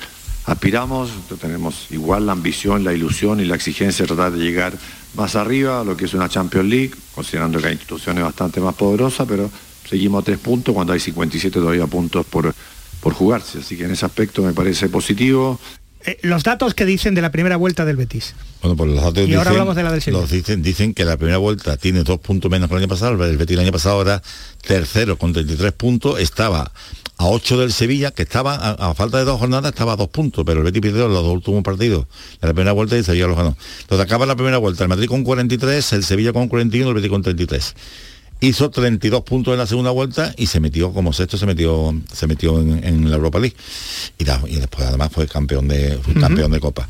aspiramos. 0.44 1.10
Tenemos 1.40 1.90
igual 1.90 2.26
la 2.26 2.32
ambición, 2.32 2.84
la 2.84 2.92
ilusión 2.92 3.40
y 3.40 3.44
la 3.44 3.56
exigencia 3.56 4.04
de 4.04 4.06
tratar 4.06 4.30
de 4.30 4.38
llegar 4.38 4.72
más 5.16 5.34
arriba 5.34 5.80
a 5.80 5.84
lo 5.84 5.96
que 5.96 6.04
es 6.04 6.14
una 6.14 6.28
Champions 6.28 6.68
League, 6.68 6.92
considerando 7.12 7.58
que 7.58 7.66
hay 7.66 7.72
instituciones 7.72 8.22
bastante 8.22 8.60
más 8.60 8.76
poderosas, 8.76 9.26
pero 9.26 9.50
seguimos 9.88 10.22
a 10.22 10.24
tres 10.24 10.38
puntos 10.38 10.72
cuando 10.72 10.92
hay 10.92 11.00
57 11.00 11.58
todavía 11.58 11.88
puntos 11.88 12.24
por, 12.24 12.54
por 13.00 13.14
jugarse. 13.14 13.58
Así 13.58 13.76
que 13.76 13.82
en 13.82 13.90
ese 13.90 14.06
aspecto 14.06 14.42
me 14.42 14.52
parece 14.52 14.88
positivo. 14.88 15.58
Eh, 16.04 16.18
los 16.22 16.42
datos 16.42 16.74
que 16.74 16.86
dicen 16.86 17.14
de 17.14 17.20
la 17.20 17.30
primera 17.30 17.56
vuelta 17.56 17.84
del 17.84 17.96
Betis. 17.96 18.34
Bueno, 18.62 18.76
pues 18.76 18.90
los 18.90 19.02
datos 19.02 19.28
y 19.28 19.34
ahora 19.34 19.50
hablamos 19.50 19.76
de 19.76 19.82
la 19.82 19.92
del 19.92 20.02
los 20.12 20.30
dicen, 20.30 20.62
dicen 20.62 20.94
que 20.94 21.04
la 21.04 21.16
primera 21.16 21.38
vuelta 21.38 21.76
tiene 21.76 22.02
dos 22.04 22.20
puntos 22.20 22.50
menos 22.50 22.68
que 22.68 22.74
el 22.74 22.82
año 22.82 22.88
pasado. 22.88 23.24
El 23.24 23.36
Betis 23.36 23.54
el 23.54 23.64
año 23.64 23.72
pasado 23.72 24.00
era 24.02 24.22
tercero 24.66 25.18
con 25.18 25.32
33 25.32 25.72
puntos. 25.72 26.18
Estaba 26.18 26.72
a 27.18 27.26
8 27.26 27.58
del 27.58 27.72
Sevilla, 27.72 28.12
que 28.12 28.22
estaba, 28.22 28.54
a, 28.54 28.94
falta 28.94 29.18
de 29.18 29.24
dos 29.24 29.38
jornadas, 29.38 29.72
estaba 29.72 29.92
a 29.92 29.96
dos 29.96 30.08
puntos, 30.08 30.42
pero 30.46 30.60
el 30.60 30.64
Betis 30.64 30.80
perdió 30.80 31.06
los 31.06 31.22
dos 31.22 31.34
últimos 31.34 31.62
partidos 31.62 32.06
de 32.40 32.48
la 32.48 32.54
primera 32.54 32.72
vuelta 32.72 32.96
y 32.96 33.00
el 33.00 33.04
Sevilla 33.04 33.26
los 33.26 33.36
ganó. 33.36 33.56
Entonces 33.82 34.06
acaba 34.06 34.24
la 34.24 34.36
primera 34.36 34.56
vuelta, 34.56 34.84
el 34.84 34.88
Madrid 34.88 35.06
con 35.06 35.22
43, 35.22 35.92
el 35.92 36.04
Sevilla 36.04 36.32
con 36.32 36.48
41, 36.48 36.88
el 36.88 36.94
Betis 36.94 37.10
con 37.10 37.22
33 37.22 37.74
hizo 38.40 38.70
32 38.70 39.22
puntos 39.22 39.52
en 39.52 39.58
la 39.58 39.66
segunda 39.66 39.90
vuelta 39.90 40.34
y 40.36 40.46
se 40.46 40.60
metió 40.60 40.92
como 40.92 41.12
sexto 41.12 41.36
se 41.36 41.46
metió 41.46 41.94
se 42.12 42.26
metió 42.26 42.58
en, 42.60 43.10
la 43.10 43.16
Europa 43.16 43.38
League. 43.38 43.56
Y, 44.18 44.24
después 44.24 44.86
además 44.86 45.10
fue 45.12 45.26
campeón 45.26 45.68
de 45.68 45.98
campeón 46.18 46.50
de 46.50 46.60
copa. 46.60 46.88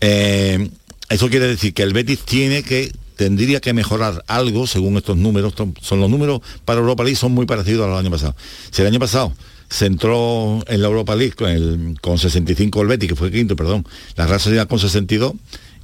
Eh, 0.00 0.70
eso 1.08 1.28
quiere 1.28 1.46
decir 1.46 1.74
que 1.74 1.82
el 1.82 1.92
Betis 1.92 2.20
tiene 2.20 2.62
que 2.62 2.92
tendría 3.16 3.60
que 3.60 3.72
mejorar 3.72 4.24
algo 4.26 4.66
según 4.66 4.96
estos 4.96 5.16
números. 5.16 5.54
Son 5.80 6.00
los 6.00 6.10
números 6.10 6.40
para 6.64 6.80
Europa 6.80 7.04
League 7.04 7.16
son 7.16 7.32
muy 7.32 7.46
parecidos 7.46 7.86
a 7.86 7.90
los 7.90 7.98
años 7.98 8.12
pasados 8.12 8.34
si 8.70 8.82
el 8.82 8.88
año 8.88 8.98
pasado 8.98 9.32
se 9.68 9.86
entró 9.86 10.64
en 10.66 10.82
la 10.82 10.88
Europa 10.88 11.14
League 11.14 11.34
con, 11.34 11.48
el, 11.48 11.96
con 12.00 12.18
65 12.18 12.82
el 12.82 12.88
Betis 12.88 13.08
que 13.10 13.16
fue 13.16 13.30
quinto 13.30 13.54
perdón 13.54 13.86
la 14.16 14.26
Real 14.26 14.40
Sociedad 14.40 14.66
con 14.66 14.80
62 14.80 15.34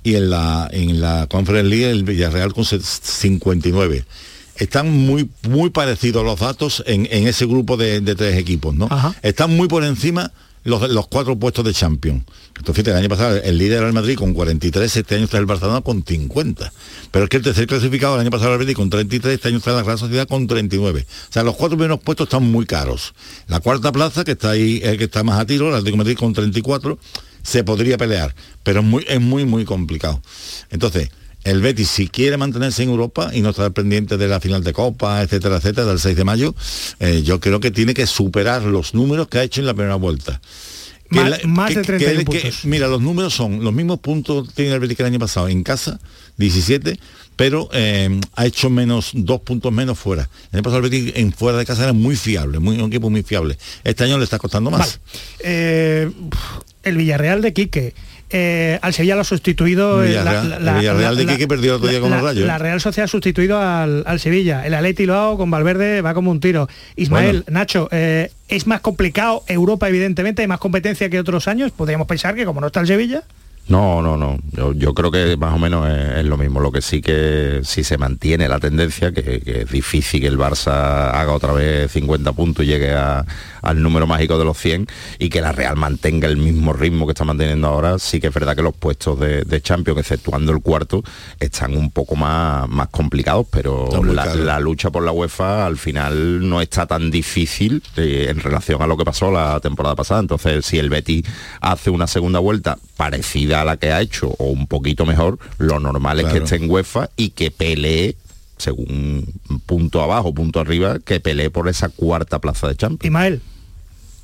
y 0.02 0.16
en 0.16 0.30
la 0.30 0.68
en 0.72 1.00
la 1.00 1.26
Conference 1.28 1.68
League 1.68 1.88
el 1.88 2.02
Villarreal 2.02 2.52
con 2.52 2.64
59 2.64 4.04
están 4.58 4.90
muy, 4.90 5.28
muy 5.48 5.70
parecidos 5.70 6.24
los 6.24 6.40
datos 6.40 6.82
en, 6.86 7.06
ese 7.06 7.46
grupo 7.46 7.76
de, 7.76 8.00
tres 8.14 8.36
equipos, 8.38 8.74
¿no? 8.74 8.88
Están 9.22 9.56
muy 9.56 9.68
por 9.68 9.84
encima 9.84 10.32
los, 10.64 10.90
los 10.90 11.06
cuatro 11.06 11.36
puestos 11.36 11.64
de 11.64 11.72
Champions. 11.72 12.24
Entonces, 12.58 12.86
el 12.86 12.94
año 12.94 13.08
pasado 13.08 13.36
el 13.36 13.56
líder 13.58 13.78
era 13.78 13.86
el 13.86 13.92
Madrid 13.92 14.16
con 14.16 14.34
43, 14.34 14.96
este 14.96 15.14
año 15.14 15.24
está 15.24 15.38
el 15.38 15.46
Barcelona 15.46 15.80
con 15.80 16.04
50. 16.04 16.72
Pero 17.10 17.24
es 17.24 17.30
que 17.30 17.36
el 17.36 17.42
tercer 17.42 17.66
clasificado 17.66 18.14
el 18.14 18.22
año 18.22 18.30
pasado 18.30 18.48
era 18.48 18.54
el 18.54 18.60
Madrid 18.60 18.76
con 18.76 18.90
33, 18.90 19.34
este 19.34 19.48
año 19.48 19.58
está 19.58 19.72
la 19.72 19.82
Real 19.82 19.98
Sociedad 19.98 20.26
con 20.26 20.46
39. 20.46 21.06
O 21.08 21.32
sea, 21.32 21.44
los 21.44 21.54
cuatro 21.54 21.76
primeros 21.76 22.00
puestos 22.00 22.26
están 22.26 22.50
muy 22.50 22.66
caros. 22.66 23.14
La 23.46 23.60
cuarta 23.60 23.92
plaza, 23.92 24.24
que 24.24 24.32
está 24.32 24.50
ahí, 24.50 24.80
el 24.82 24.98
que 24.98 25.04
está 25.04 25.22
más 25.22 25.38
a 25.38 25.46
tiro, 25.46 25.68
el 25.68 25.74
Atlético 25.74 25.98
de 25.98 26.04
Madrid 26.04 26.18
con 26.18 26.32
34, 26.32 26.98
se 27.42 27.62
podría 27.62 27.96
pelear, 27.96 28.34
pero 28.64 28.80
es 28.80 28.86
muy, 28.86 29.04
es 29.06 29.20
muy, 29.20 29.44
muy 29.44 29.64
complicado. 29.64 30.20
Entonces, 30.70 31.10
el 31.46 31.60
Betis, 31.60 31.88
si 31.88 32.08
quiere 32.08 32.36
mantenerse 32.36 32.82
en 32.82 32.88
Europa 32.88 33.30
y 33.32 33.40
no 33.40 33.50
estar 33.50 33.70
pendiente 33.72 34.16
de 34.16 34.26
la 34.26 34.40
final 34.40 34.64
de 34.64 34.72
Copa, 34.72 35.22
etcétera, 35.22 35.58
etcétera, 35.58 35.86
del 35.86 36.00
6 36.00 36.16
de 36.16 36.24
mayo, 36.24 36.54
eh, 36.98 37.22
yo 37.22 37.38
creo 37.38 37.60
que 37.60 37.70
tiene 37.70 37.94
que 37.94 38.04
superar 38.08 38.62
los 38.62 38.94
números 38.94 39.28
que 39.28 39.38
ha 39.38 39.44
hecho 39.44 39.60
en 39.60 39.66
la 39.66 39.74
primera 39.74 39.94
vuelta. 39.94 40.40
más, 41.44 41.72
de 41.72 41.82
30 41.82 42.24
puntos. 42.24 42.64
mira, 42.64 42.88
los 42.88 43.00
números 43.00 43.32
son 43.32 43.62
los 43.62 43.72
mismos 43.72 44.00
puntos 44.00 44.52
tiene 44.54 44.74
el 44.74 44.80
Betis 44.80 44.96
que 44.96 45.04
el 45.04 45.06
año 45.06 45.20
pasado 45.20 45.46
en 45.46 45.62
casa, 45.62 46.00
17, 46.36 46.98
pero 47.36 47.68
eh, 47.72 48.20
ha 48.34 48.44
hecho 48.44 48.68
menos 48.68 49.12
dos 49.14 49.40
puntos 49.42 49.72
menos 49.72 49.96
fuera. 49.96 50.28
El 50.50 50.56
año 50.56 50.62
pasado 50.64 50.84
el 50.84 50.90
Betis 50.90 51.12
en 51.14 51.32
fuera 51.32 51.58
de 51.58 51.64
casa 51.64 51.84
era 51.84 51.92
muy 51.92 52.16
fiable, 52.16 52.58
muy, 52.58 52.80
un 52.80 52.88
equipo 52.88 53.08
muy 53.08 53.22
fiable. 53.22 53.56
Este 53.84 54.02
año 54.02 54.18
le 54.18 54.24
está 54.24 54.40
costando 54.40 54.72
más. 54.72 54.98
Eh, 55.38 56.10
el 56.82 56.96
Villarreal 56.96 57.40
de 57.40 57.52
Quique 57.52 57.94
eh, 58.30 58.78
al 58.82 58.92
Sevilla 58.92 59.14
lo 59.14 59.20
ha 59.20 59.24
sustituido 59.24 60.02
eh, 60.02 60.12
la, 60.12 60.42
de 61.14 61.46
perdió 61.46 61.76
otro 61.76 61.88
día 61.88 62.00
con 62.00 62.10
los 62.10 62.22
rayos. 62.22 62.44
La 62.46 62.58
Real 62.58 62.80
Sociedad 62.80 63.04
ha 63.04 63.08
sustituido 63.08 63.60
al, 63.60 64.20
Sevilla. 64.20 64.66
El 64.66 64.74
Atleti 64.74 65.06
lo 65.06 65.36
con 65.36 65.50
Valverde 65.50 66.00
va 66.02 66.12
como 66.12 66.32
un 66.32 66.40
tiro. 66.40 66.68
Ismael, 66.96 67.44
Nacho, 67.48 67.88
eh, 67.92 68.32
es 68.48 68.66
más 68.66 68.80
complicado 68.80 69.44
Europa, 69.46 69.88
evidentemente, 69.88 70.42
hay 70.42 70.48
más 70.48 70.58
competencia 70.58 71.08
que 71.08 71.20
otros 71.20 71.46
años. 71.46 71.70
Podríamos 71.70 72.08
pensar 72.08 72.34
que 72.34 72.44
como 72.44 72.60
no 72.60 72.66
está 72.66 72.80
el 72.80 72.88
Sevilla. 72.88 73.22
No, 73.68 74.00
no, 74.00 74.16
no. 74.16 74.38
Yo, 74.74 74.94
creo 74.94 75.10
que 75.10 75.36
más 75.36 75.52
o 75.52 75.58
menos 75.58 75.88
es, 75.88 76.24
lo 76.24 76.36
mismo. 76.36 76.60
Lo 76.60 76.70
que 76.70 76.80
sí 76.80 77.02
que 77.02 77.62
si 77.64 77.82
se 77.82 77.98
mantiene 77.98 78.48
la 78.48 78.60
tendencia, 78.60 79.12
que, 79.12 79.42
es 79.44 79.70
difícil 79.70 80.20
que 80.20 80.28
el 80.28 80.38
Barça 80.38 81.10
haga 81.12 81.32
otra 81.32 81.52
vez 81.52 81.90
50 81.90 82.32
puntos 82.32 82.64
y 82.64 82.68
llegue 82.68 82.94
al 82.94 83.82
número 83.82 84.06
mágico 84.06 84.38
de 84.38 84.44
los 84.44 84.56
100 84.58 84.86
y 85.18 85.30
que 85.30 85.40
la 85.40 85.50
Real 85.50 85.74
mantenga 85.74 86.28
el 86.28 86.36
mismo 86.36 86.72
ritmo 86.72 87.06
que 87.06 87.12
está 87.12 87.24
manteniendo 87.24 87.66
ahora, 87.66 87.98
sí 87.98 88.20
que 88.20 88.28
es 88.28 88.34
verdad 88.34 88.54
que 88.54 88.62
los 88.62 88.74
puestos 88.74 89.18
de, 89.18 89.60
Champions, 89.60 89.98
exceptuando 89.98 90.52
el 90.52 90.60
cuarto, 90.60 91.02
están 91.40 91.76
un 91.76 91.90
poco 91.90 92.14
más, 92.14 92.68
más 92.68 92.88
complicados, 92.88 93.46
pero 93.50 93.88
la, 94.04 94.60
lucha 94.60 94.90
por 94.90 95.02
la 95.02 95.10
UEFA 95.10 95.66
al 95.66 95.76
final 95.76 96.48
no 96.48 96.60
está 96.60 96.86
tan 96.86 97.10
difícil 97.10 97.82
eh, 97.96 98.28
en 98.30 98.38
relación 98.38 98.80
a 98.82 98.86
lo 98.86 98.96
que 98.96 99.04
pasó 99.04 99.32
la 99.32 99.58
temporada 99.60 99.96
pasada. 99.96 100.20
Entonces, 100.20 100.64
si 100.66 100.78
el 100.78 100.90
Betty 100.90 101.24
hace 101.60 101.90
una 101.90 102.06
segunda 102.06 102.38
vuelta 102.38 102.78
parecida 102.96 103.55
a 103.60 103.64
la 103.64 103.76
que 103.76 103.92
ha 103.92 104.00
hecho 104.00 104.34
o 104.38 104.46
un 104.46 104.66
poquito 104.66 105.06
mejor, 105.06 105.38
lo 105.58 105.80
normal 105.80 106.20
es 106.20 106.26
que 106.32 106.38
esté 106.38 106.56
en 106.56 106.70
UEFA 106.70 107.10
y 107.16 107.30
que 107.30 107.50
pelee 107.50 108.16
según 108.58 109.26
punto 109.66 110.02
abajo, 110.02 110.32
punto 110.32 110.60
arriba, 110.60 110.98
que 110.98 111.20
pelee 111.20 111.50
por 111.50 111.68
esa 111.68 111.88
cuarta 111.88 112.38
plaza 112.38 112.68
de 112.68 112.76
Champions. 112.76 113.06
Imael. 113.06 113.42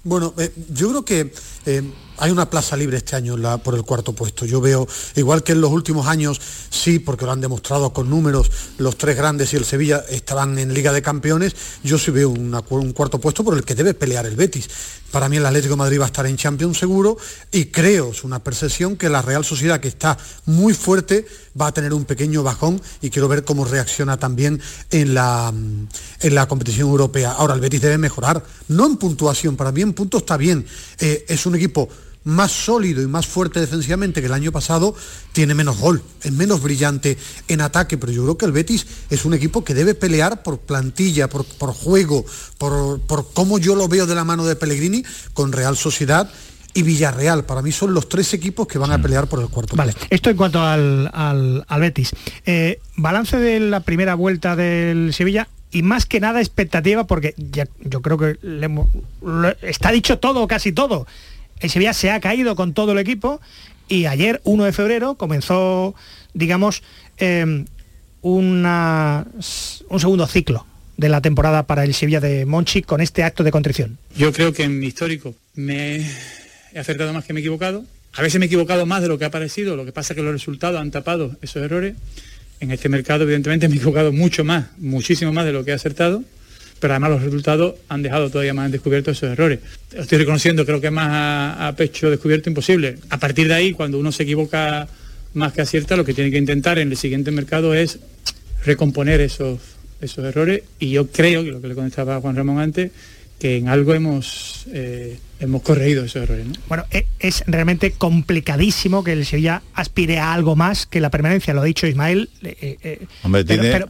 Bueno, 0.04 0.34
eh, 0.36 0.52
yo 0.72 0.88
creo 0.88 1.04
que 1.04 1.32
eh, 1.66 1.82
hay 2.18 2.30
una 2.30 2.48
plaza 2.48 2.76
libre 2.76 2.98
este 2.98 3.16
año 3.16 3.36
por 3.62 3.74
el 3.74 3.82
cuarto 3.82 4.12
puesto. 4.12 4.44
Yo 4.44 4.60
veo, 4.60 4.86
igual 5.16 5.42
que 5.42 5.52
en 5.52 5.60
los 5.60 5.70
últimos 5.70 6.06
años, 6.06 6.40
sí, 6.70 6.98
porque 6.98 7.24
lo 7.24 7.32
han 7.32 7.40
demostrado 7.40 7.92
con 7.92 8.08
números, 8.08 8.50
los 8.78 8.96
tres 8.96 9.16
grandes 9.16 9.52
y 9.52 9.56
el 9.56 9.64
Sevilla 9.64 10.04
estaban 10.08 10.58
en 10.58 10.72
Liga 10.72 10.92
de 10.92 11.02
Campeones, 11.02 11.54
yo 11.82 11.98
sí 11.98 12.10
veo 12.10 12.28
un 12.30 12.92
cuarto 12.92 13.18
puesto 13.18 13.42
por 13.42 13.56
el 13.56 13.64
que 13.64 13.74
debe 13.74 13.94
pelear 13.94 14.26
el 14.26 14.36
Betis. 14.36 14.68
Para 15.10 15.28
mí 15.28 15.36
el 15.36 15.44
Atlético 15.44 15.74
de 15.74 15.78
Madrid 15.78 16.00
va 16.00 16.04
a 16.04 16.06
estar 16.06 16.24
en 16.24 16.38
Champions 16.38 16.78
seguro 16.78 17.18
y 17.50 17.66
creo, 17.66 18.12
es 18.12 18.24
una 18.24 18.42
percepción, 18.42 18.96
que 18.96 19.10
la 19.10 19.20
Real 19.20 19.44
Sociedad, 19.44 19.78
que 19.78 19.88
está 19.88 20.16
muy 20.46 20.72
fuerte, 20.72 21.26
va 21.60 21.66
a 21.66 21.74
tener 21.74 21.92
un 21.92 22.06
pequeño 22.06 22.42
bajón 22.42 22.80
y 23.02 23.10
quiero 23.10 23.28
ver 23.28 23.44
cómo 23.44 23.66
reacciona 23.66 24.16
también 24.16 24.60
en 24.90 25.12
la, 25.12 25.52
en 26.20 26.34
la 26.34 26.48
competición 26.48 26.88
europea. 26.88 27.32
Ahora, 27.32 27.52
el 27.52 27.60
Betis 27.60 27.82
debe 27.82 27.98
mejorar, 27.98 28.42
no 28.68 28.86
en 28.86 28.96
puntuación, 28.96 29.54
para 29.56 29.70
mí 29.70 29.82
en 29.82 29.92
punto 29.92 30.18
está 30.18 30.38
bien. 30.38 30.64
Eh, 30.98 31.26
es 31.28 31.44
equipo 31.54 31.88
más 32.24 32.52
sólido 32.52 33.02
y 33.02 33.06
más 33.06 33.26
fuerte 33.26 33.60
defensivamente 33.60 34.20
que 34.20 34.26
el 34.26 34.32
año 34.32 34.52
pasado, 34.52 34.94
tiene 35.32 35.54
menos 35.54 35.78
gol, 35.78 36.02
es 36.22 36.32
menos 36.32 36.62
brillante 36.62 37.18
en 37.48 37.60
ataque, 37.60 37.98
pero 37.98 38.12
yo 38.12 38.22
creo 38.22 38.38
que 38.38 38.46
el 38.46 38.52
Betis 38.52 38.86
es 39.10 39.24
un 39.24 39.34
equipo 39.34 39.64
que 39.64 39.74
debe 39.74 39.94
pelear 39.94 40.42
por 40.42 40.58
plantilla, 40.58 41.28
por, 41.28 41.44
juego, 41.72 42.24
por, 42.58 43.00
por 43.00 43.32
cómo 43.32 43.58
yo 43.58 43.74
lo 43.74 43.88
veo 43.88 44.06
de 44.06 44.14
la 44.14 44.24
mano 44.24 44.44
de 44.44 44.56
Pellegrini 44.56 45.04
con 45.32 45.52
Real 45.52 45.76
Sociedad 45.76 46.30
y 46.74 46.82
Villarreal. 46.82 47.44
Para 47.44 47.62
mí 47.62 47.72
son 47.72 47.92
los 47.92 48.08
tres 48.08 48.32
equipos 48.34 48.66
que 48.66 48.78
van 48.78 48.92
a 48.92 49.00
pelear 49.00 49.26
por 49.26 49.40
el 49.40 49.48
cuarto. 49.48 49.76
Vale, 49.76 49.94
esto 50.08 50.30
en 50.30 50.36
cuanto 50.36 50.62
al, 50.62 51.10
al, 51.12 51.80
Betis. 51.80 52.12
Eh, 52.46 52.80
balance 52.96 53.36
de 53.36 53.60
la 53.60 53.80
primera 53.80 54.14
vuelta 54.14 54.56
del 54.56 55.12
Sevilla 55.12 55.48
y 55.70 55.82
más 55.82 56.06
que 56.06 56.20
nada 56.20 56.40
expectativa 56.40 57.04
porque 57.06 57.34
ya, 57.36 57.66
yo 57.80 58.00
creo 58.00 58.18
que 58.18 58.38
está 59.62 59.90
dicho 59.90 60.18
todo, 60.18 60.46
casi 60.46 60.72
todo 60.72 61.06
el 61.62 61.70
Sevilla 61.70 61.94
se 61.94 62.10
ha 62.10 62.20
caído 62.20 62.56
con 62.56 62.74
todo 62.74 62.92
el 62.92 62.98
equipo 62.98 63.40
y 63.88 64.06
ayer, 64.06 64.40
1 64.44 64.64
de 64.64 64.72
febrero, 64.72 65.14
comenzó, 65.14 65.94
digamos, 66.34 66.82
em, 67.18 67.64
un 68.20 68.66
segundo 69.98 70.26
ciclo 70.26 70.66
de 70.96 71.08
la 71.08 71.20
temporada 71.20 71.64
para 71.64 71.84
el 71.84 71.94
Sevilla 71.94 72.20
de 72.20 72.44
Monchi 72.46 72.82
con 72.82 73.00
este 73.00 73.22
acto 73.22 73.44
de 73.44 73.50
contrición. 73.50 73.98
Yo 74.16 74.32
creo 74.32 74.52
que 74.52 74.64
en 74.64 74.78
mi 74.78 74.86
histórico 74.86 75.34
me 75.54 75.96
he 76.72 76.78
acertado 76.78 77.12
más 77.12 77.24
que 77.24 77.32
me 77.32 77.40
he 77.40 77.42
equivocado. 77.42 77.84
A 78.14 78.22
veces 78.22 78.38
me 78.38 78.46
he 78.46 78.48
equivocado 78.48 78.84
más 78.84 79.02
de 79.02 79.08
lo 79.08 79.18
que 79.18 79.24
ha 79.24 79.30
parecido, 79.30 79.76
lo 79.76 79.84
que 79.84 79.92
pasa 79.92 80.12
es 80.12 80.16
que 80.16 80.22
los 80.22 80.32
resultados 80.32 80.80
han 80.80 80.90
tapado 80.90 81.36
esos 81.42 81.62
errores. 81.62 81.94
En 82.60 82.70
este 82.70 82.88
mercado, 82.88 83.24
evidentemente, 83.24 83.68
me 83.68 83.74
he 83.74 83.78
equivocado 83.78 84.12
mucho 84.12 84.44
más, 84.44 84.66
muchísimo 84.78 85.32
más 85.32 85.44
de 85.44 85.52
lo 85.52 85.64
que 85.64 85.72
he 85.72 85.74
acertado 85.74 86.22
pero 86.82 86.94
además 86.94 87.10
los 87.10 87.22
resultados 87.22 87.76
han 87.88 88.02
dejado 88.02 88.28
todavía 88.28 88.54
más 88.54 88.72
descubierto 88.72 89.12
esos 89.12 89.30
errores. 89.30 89.60
Estoy 89.92 90.18
reconociendo, 90.18 90.66
creo 90.66 90.80
que 90.80 90.90
más 90.90 91.56
a, 91.60 91.72
pecho 91.76 92.10
descubierto 92.10 92.50
imposible. 92.50 92.96
A 93.08 93.20
partir 93.20 93.46
de 93.46 93.54
ahí, 93.54 93.72
cuando 93.72 94.00
uno 94.00 94.10
se 94.10 94.24
equivoca 94.24 94.88
más 95.34 95.52
que 95.52 95.62
acierta, 95.62 95.94
lo 95.94 96.04
que 96.04 96.12
tiene 96.12 96.32
que 96.32 96.38
intentar 96.38 96.80
en 96.80 96.90
el 96.90 96.96
siguiente 96.96 97.30
mercado 97.30 97.72
es 97.72 98.00
recomponer 98.64 99.20
esos, 99.20 99.60
esos 100.00 100.24
errores 100.24 100.64
y 100.80 100.90
yo 100.90 101.06
creo, 101.06 101.44
que 101.44 101.52
lo 101.52 101.60
que 101.60 101.68
le 101.68 101.76
contestaba 101.76 102.20
Juan 102.20 102.34
Ramón 102.34 102.58
antes, 102.58 102.90
que 103.38 103.58
en 103.58 103.68
algo 103.68 103.94
hemos, 103.94 104.66
eh, 104.72 105.18
hemos 105.42 105.62
corregido 105.62 106.04
esos 106.04 106.22
errores. 106.22 106.46
Bueno, 106.68 106.84
e, 106.90 107.06
es 107.18 107.44
realmente 107.46 107.92
complicadísimo 107.92 109.04
que 109.04 109.12
el 109.12 109.26
Sevilla 109.26 109.62
aspire 109.74 110.18
a 110.18 110.32
algo 110.32 110.56
más 110.56 110.86
que 110.86 111.00
la 111.00 111.10
permanencia, 111.10 111.54
lo 111.54 111.62
ha 111.62 111.64
dicho 111.64 111.86
Ismael, 111.86 112.30
eh, 112.42 112.78
eh, 112.82 113.06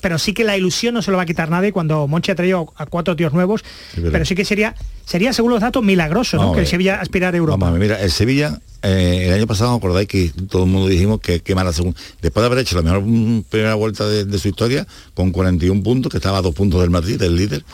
pero, 0.00 0.18
sí 0.18 0.32
que 0.32 0.44
la 0.44 0.56
ilusión 0.56 0.94
no 0.94 1.02
se 1.02 1.10
lo 1.10 1.16
va 1.16 1.24
a 1.24 1.26
quitar 1.26 1.50
nadie 1.50 1.72
cuando 1.72 2.08
Monchi 2.08 2.32
ha 2.32 2.34
traído 2.34 2.72
a 2.76 2.86
cuatro 2.86 3.14
tíos 3.16 3.32
nuevos, 3.32 3.64
pero 3.94 4.24
sí 4.24 4.34
que 4.34 4.44
sería, 4.44 4.74
sería 5.04 5.32
según 5.32 5.52
los 5.52 5.60
datos 5.60 5.82
milagroso 5.82 6.52
que 6.52 6.60
el 6.60 6.66
Sevilla 6.66 7.00
aspirara 7.00 7.36
a 7.36 7.38
Europa. 7.38 7.70
mira, 7.70 8.00
el 8.00 8.10
Sevilla 8.10 8.60
eh, 8.82 9.28
el 9.28 9.34
año 9.34 9.46
pasado, 9.46 9.74
acordáis 9.74 10.08
que 10.08 10.32
todo 10.48 10.64
el 10.64 10.70
mundo 10.70 10.88
dijimos 10.88 11.20
que 11.20 11.40
qué 11.40 11.54
mala 11.54 11.72
segunda. 11.72 11.98
Después 12.20 12.42
de 12.42 12.46
haber 12.46 12.58
hecho 12.58 12.74
la 12.76 12.82
mejor 12.82 13.44
primera 13.48 13.74
vuelta 13.76 14.08
de, 14.08 14.38
su 14.38 14.48
historia, 14.48 14.86
con 15.14 15.30
41 15.30 15.82
puntos, 15.82 16.10
que 16.10 16.18
estaba 16.18 16.38
a 16.38 16.42
dos 16.42 16.54
puntos 16.54 16.80
del 16.80 16.90
Madrid, 16.90 17.18
del 17.18 17.36
líder. 17.36 17.64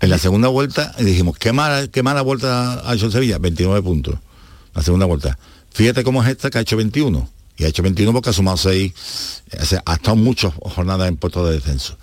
En 0.00 0.10
la 0.10 0.18
segunda 0.18 0.48
vuelta 0.48 0.94
dijimos, 0.98 1.36
qué 1.38 1.52
mala, 1.52 1.88
qué 1.88 2.02
mala 2.02 2.22
vuelta 2.22 2.88
ha 2.88 2.94
hecho 2.94 3.06
el 3.06 3.12
Sevilla, 3.16 3.38
29 3.38 3.82
puntos. 3.82 4.14
La 4.74 4.82
segunda 4.82 5.06
vuelta. 5.06 5.38
Fíjate 5.72 6.04
cómo 6.04 6.22
es 6.22 6.28
esta 6.28 6.50
que 6.50 6.58
ha 6.58 6.60
hecho 6.60 6.76
21. 6.76 7.26
Y 7.56 7.64
ha 7.64 7.68
hecho 7.68 7.82
21 7.82 8.12
porque 8.12 8.28
ha 8.28 8.32
sumado 8.34 8.58
6. 8.58 8.92
ha 9.86 9.94
estado 9.94 10.16
muchas 10.16 10.52
jornadas 10.52 11.08
en 11.08 11.16
puestos 11.16 11.48
de 11.48 11.54
descenso. 11.54 11.96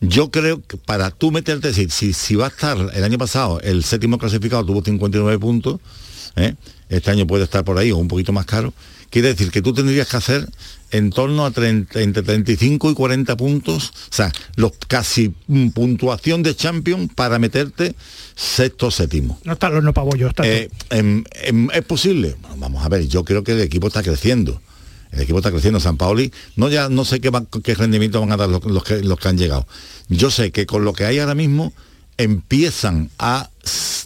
Yo 0.00 0.30
creo 0.30 0.62
que 0.66 0.78
para 0.78 1.10
tú 1.10 1.30
meterte, 1.30 1.74
si, 1.74 1.90
si, 1.90 2.14
si 2.14 2.36
va 2.36 2.46
a 2.46 2.48
estar 2.48 2.78
el 2.94 3.04
año 3.04 3.18
pasado, 3.18 3.60
el 3.60 3.84
séptimo 3.84 4.16
clasificado 4.16 4.64
tuvo 4.64 4.82
59 4.82 5.38
puntos, 5.38 5.78
¿eh? 6.36 6.54
este 6.88 7.10
año 7.10 7.26
puede 7.26 7.44
estar 7.44 7.62
por 7.62 7.76
ahí 7.76 7.92
o 7.92 7.98
un 7.98 8.08
poquito 8.08 8.32
más 8.32 8.46
caro, 8.46 8.72
quiere 9.10 9.28
decir 9.28 9.50
que 9.50 9.60
tú 9.60 9.72
tendrías 9.74 10.08
que 10.08 10.16
hacer 10.16 10.48
en 10.92 11.10
torno 11.10 11.44
a 11.44 11.50
30, 11.50 12.00
entre 12.00 12.22
35 12.22 12.90
y 12.90 12.94
40 12.94 13.36
puntos, 13.36 13.92
o 14.10 14.14
sea, 14.14 14.32
los 14.56 14.72
casi 14.88 15.34
mm, 15.46 15.68
puntuación 15.68 16.42
de 16.42 16.56
champion 16.56 17.08
para 17.08 17.38
meterte 17.38 17.94
sexto 18.34 18.90
séptimo. 18.90 19.38
No 19.44 19.52
está 19.52 19.68
los 19.68 19.84
no 19.84 19.92
yo 20.16 20.28
está. 20.28 20.46
Eh, 20.46 20.70
em, 20.90 21.24
em, 21.42 21.68
¿Es 21.72 21.84
posible? 21.84 22.36
vamos 22.56 22.84
a 22.84 22.88
ver, 22.88 23.06
yo 23.06 23.24
creo 23.24 23.44
que 23.44 23.52
el 23.52 23.60
equipo 23.60 23.88
está 23.88 24.02
creciendo. 24.02 24.60
El 25.12 25.20
equipo 25.20 25.38
está 25.38 25.50
creciendo. 25.50 25.80
San 25.80 25.96
Paoli, 25.96 26.32
no 26.56 26.68
ya 26.68 26.88
no 26.88 27.04
sé 27.04 27.20
qué, 27.20 27.30
qué 27.62 27.74
rendimiento 27.74 28.20
van 28.20 28.32
a 28.32 28.36
dar 28.36 28.48
los, 28.48 28.84
que, 28.84 29.02
los 29.02 29.18
que 29.18 29.28
han 29.28 29.38
llegado. 29.38 29.66
Yo 30.08 30.30
sé 30.30 30.52
que 30.52 30.66
con 30.66 30.84
lo 30.84 30.92
que 30.92 31.04
hay 31.04 31.18
ahora 31.18 31.34
mismo, 31.34 31.72
empiezan 32.22 33.10
a 33.18 33.50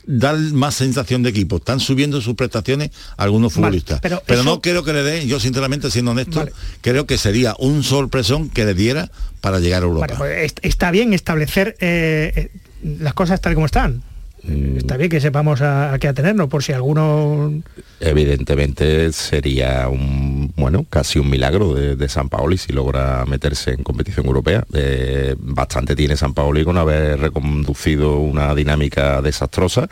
dar 0.07 0.37
más 0.37 0.75
sensación 0.75 1.23
de 1.23 1.31
equipo. 1.31 1.57
Están 1.57 1.81
subiendo 1.81 2.21
sus 2.21 2.35
prestaciones 2.35 2.91
algunos 3.17 3.53
futbolistas. 3.53 4.01
pero, 4.01 4.43
no 4.45 4.61
creo 4.61 4.85
que 4.85 4.93
le 4.93 5.03
den, 5.03 5.29
yo 5.29 5.41
sinceramente 5.41 5.91
siendo 5.91 6.11
honesto, 6.11 6.47
creo 6.81 7.07
que 7.07 7.19
sería 7.19 7.55
un 7.59 7.83
sorpresón 7.83 8.51
que 8.51 8.65
le 8.65 8.75
diera 8.75 9.11
para 9.41 9.61
llegar 9.61 9.83
a 9.83 9.87
Europa. 9.87 10.15
Pues 10.19 10.55
está 10.63 10.91
bien 10.91 11.13
establecer 11.13 11.77
eh, 11.81 12.33
eh, 12.37 12.51
las 12.83 13.15
cosas 13.15 13.41
tal 13.41 13.55
como 13.55 13.67
están. 13.67 14.03
Mm. 14.47 14.77
Está 14.77 14.97
bien 14.97 15.11
que 15.11 15.21
sepamos 15.21 15.63
a, 15.63 15.97
qué 15.99 16.09
atenernos, 16.09 16.49
por 16.49 16.63
si 16.63 16.73
alguno... 16.73 17.63
Evidentemente 18.01 19.13
sería 19.13 19.89
un, 19.89 20.53
bueno, 20.57 20.85
casi 20.91 21.19
un 21.19 21.31
milagro 21.31 21.75
de, 21.75 22.09
San 22.09 22.29
Paoli 22.29 22.59
si 22.59 22.73
logra 22.73 23.25
meterse 23.25 23.71
en 23.71 23.83
competición 23.83 24.27
europea. 24.27 24.65
Eh, 24.75 25.35
bastante 25.39 25.97
tiene 25.97 26.17
San 26.17 26.35
Paoli 26.35 26.65
con 26.65 26.77
haber 26.77 27.19
reconducido 27.19 28.19
una 28.19 28.55
dinámica 28.55 29.23
desastrosa 29.23 29.89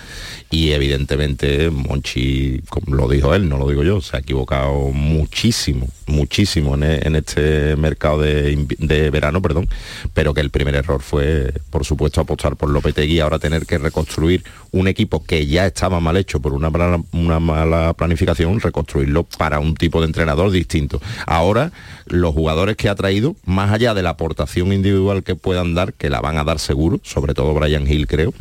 y 0.50 0.72
evidentemente 0.72 1.70
Monchi, 1.70 2.60
como 2.68 2.96
lo 2.96 3.08
dijo 3.08 3.34
él, 3.34 3.48
no 3.48 3.56
lo 3.56 3.68
digo 3.68 3.82
yo, 3.82 4.00
se 4.02 4.16
ha 4.16 4.20
equivocado 4.20 4.90
muchísimo, 4.90 5.88
muchísimo 6.06 6.74
en, 6.74 7.16
este 7.16 7.76
mercado 7.76 8.20
de, 8.20 8.66
de, 8.78 9.10
verano, 9.10 9.40
perdón, 9.40 9.68
pero 10.12 10.34
que 10.34 10.42
el 10.42 10.50
primer 10.50 10.74
error 10.74 11.00
fue, 11.00 11.52
por 11.70 11.84
supuesto, 11.86 12.20
apostar 12.20 12.56
por 12.56 12.68
Lopetegui 12.68 13.14
y 13.14 13.20
ahora 13.20 13.38
tener 13.38 13.64
que 13.64 13.78
reconstruir 13.78 14.41
un 14.70 14.88
equipo 14.88 15.24
que 15.24 15.46
ya 15.46 15.66
estaba 15.66 16.00
mal 16.00 16.16
hecho 16.16 16.40
por 16.40 16.52
una, 16.54 16.70
una 17.12 17.40
mala 17.40 17.92
planificación, 17.94 18.60
reconstruirlo 18.60 19.24
para 19.24 19.60
un 19.60 19.74
tipo 19.74 20.00
de 20.00 20.06
entrenador 20.06 20.50
distinto. 20.50 21.00
Ahora, 21.26 21.72
los 22.06 22.34
jugadores 22.34 22.76
que 22.76 22.88
ha 22.88 22.94
traído, 22.94 23.36
más 23.44 23.72
allá 23.72 23.94
de 23.94 24.02
la 24.02 24.10
aportación 24.10 24.72
individual 24.72 25.22
que 25.22 25.34
puedan 25.34 25.74
dar, 25.74 25.92
que 25.92 26.10
la 26.10 26.20
van 26.20 26.38
a 26.38 26.44
dar 26.44 26.58
seguro, 26.58 27.00
sobre 27.02 27.34
todo 27.34 27.54
Brian 27.54 27.90
Hill 27.90 28.06
creo, 28.06 28.32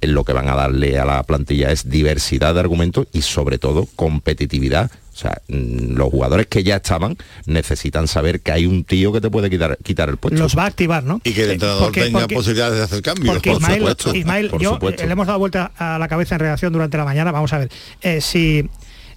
lo 0.00 0.24
que 0.24 0.32
van 0.32 0.48
a 0.48 0.54
darle 0.54 0.98
a 0.98 1.04
la 1.04 1.22
plantilla 1.24 1.72
es 1.72 1.88
diversidad 1.88 2.54
de 2.54 2.60
argumentos 2.60 3.06
y 3.12 3.22
sobre 3.22 3.58
todo 3.58 3.88
competitividad 3.96 4.90
o 5.18 5.20
sea, 5.20 5.42
mm, 5.48 5.96
los 5.96 6.10
jugadores 6.10 6.46
que 6.46 6.62
ya 6.62 6.76
estaban 6.76 7.16
necesitan 7.44 8.06
saber 8.06 8.40
que 8.40 8.52
hay 8.52 8.66
un 8.66 8.84
tío 8.84 9.12
que 9.12 9.20
te 9.20 9.28
puede 9.30 9.50
quitar, 9.50 9.76
quitar 9.82 10.08
el 10.08 10.16
puesto. 10.16 10.40
Los 10.40 10.56
va 10.56 10.62
a 10.62 10.66
activar, 10.66 11.02
¿no? 11.02 11.20
Y 11.24 11.32
que 11.32 11.42
el 11.42 11.50
entrenador 11.52 11.90
tenga 11.90 12.28
posibilidades 12.28 12.78
de 12.78 12.84
hacer 12.84 13.02
cambios. 13.02 13.34
Porque 13.34 13.50
Ismael, 13.50 14.52
yo 14.60 14.78
eh, 14.80 14.94
le 14.96 15.12
hemos 15.12 15.26
dado 15.26 15.40
vuelta 15.40 15.72
a 15.76 15.98
la 15.98 16.06
cabeza 16.06 16.36
en 16.36 16.40
redacción 16.40 16.72
durante 16.72 16.96
la 16.96 17.04
mañana. 17.04 17.32
Vamos 17.32 17.52
a 17.52 17.58
ver, 17.58 17.70
eh, 18.00 18.20
si, 18.20 18.70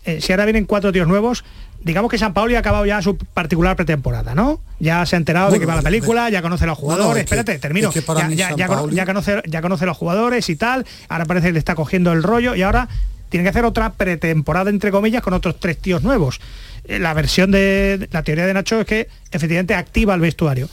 eh, 0.03 0.19
si 0.21 0.33
ahora 0.33 0.45
vienen 0.45 0.65
cuatro 0.65 0.91
tíos 0.91 1.07
nuevos, 1.07 1.43
digamos 1.83 2.09
que 2.09 2.17
San 2.17 2.33
Pauli 2.33 2.55
ha 2.55 2.59
acabado 2.59 2.87
ya 2.87 2.99
su 3.03 3.15
particular 3.15 3.75
pretemporada, 3.75 4.33
¿no? 4.33 4.59
Ya 4.79 5.05
se 5.05 5.15
ha 5.15 5.19
enterado 5.19 5.51
de 5.51 5.59
que 5.59 5.67
va 5.67 5.75
la 5.75 5.83
película, 5.83 6.31
ya 6.31 6.41
conoce 6.41 6.63
a 6.63 6.67
los 6.67 6.79
jugadores. 6.79 7.25
Espérate, 7.25 7.59
termino. 7.59 7.91
ya, 8.31 8.55
ya, 8.55 9.05
conoce, 9.05 9.43
ya 9.45 9.61
conoce 9.61 9.83
a 9.83 9.87
los 9.87 9.97
jugadores 9.97 10.49
y 10.49 10.55
tal. 10.55 10.83
Ahora 11.09 11.25
parece 11.25 11.49
que 11.49 11.53
le 11.53 11.59
está 11.59 11.75
cogiendo 11.75 12.11
el 12.11 12.23
rollo 12.23 12.55
y 12.55 12.63
ahora 12.63 12.89
tiene 13.31 13.45
que 13.45 13.49
hacer 13.49 13.63
otra 13.63 13.93
pretemporada, 13.93 14.69
entre 14.69 14.91
comillas, 14.91 15.23
con 15.23 15.33
otros 15.33 15.57
tres 15.57 15.77
tíos 15.77 16.03
nuevos. 16.03 16.41
Eh, 16.83 16.99
la 16.99 17.13
versión 17.13 17.49
de 17.49 18.09
la 18.11 18.23
teoría 18.23 18.45
de 18.45 18.53
Nacho 18.53 18.81
es 18.81 18.85
que 18.85 19.07
efectivamente 19.31 19.73
activa 19.73 20.13
el 20.13 20.19
vestuario, 20.19 20.67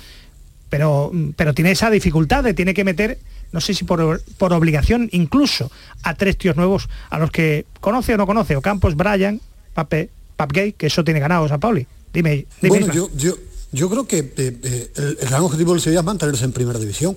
pero, 0.68 1.12
pero 1.36 1.54
tiene 1.54 1.70
esa 1.70 1.88
dificultad 1.88 2.42
de 2.42 2.54
tiene 2.54 2.74
que 2.74 2.82
meter, 2.82 3.18
no 3.52 3.60
sé 3.60 3.74
si 3.74 3.84
por, 3.84 4.20
por 4.38 4.52
obligación, 4.52 5.08
incluso 5.12 5.70
a 6.02 6.16
tres 6.16 6.36
tíos 6.36 6.56
nuevos 6.56 6.88
a 7.10 7.20
los 7.20 7.30
que 7.30 7.64
conoce 7.80 8.14
o 8.14 8.16
no 8.16 8.26
conoce, 8.26 8.56
o 8.56 8.60
Campos, 8.60 8.96
Brian, 8.96 9.40
Pape, 9.74 10.10
Gay, 10.48 10.72
que 10.72 10.88
eso 10.88 11.04
tiene 11.04 11.20
ganado 11.20 11.46
San 11.46 11.60
Pauli. 11.60 11.86
Dime, 12.12 12.44
dime 12.60 12.80
bueno, 12.80 12.92
yo, 12.92 13.08
yo, 13.16 13.34
yo, 13.70 13.88
creo 13.88 14.04
que 14.08 14.18
eh, 14.18 14.32
eh, 14.36 14.90
el, 14.96 15.18
el, 15.20 15.28
gran 15.28 15.42
objetivo 15.42 15.74
del 15.74 15.80
Sevilla 15.80 16.00
es 16.00 16.06
mantenerse 16.06 16.44
en 16.44 16.52
primera 16.52 16.80
división 16.80 17.14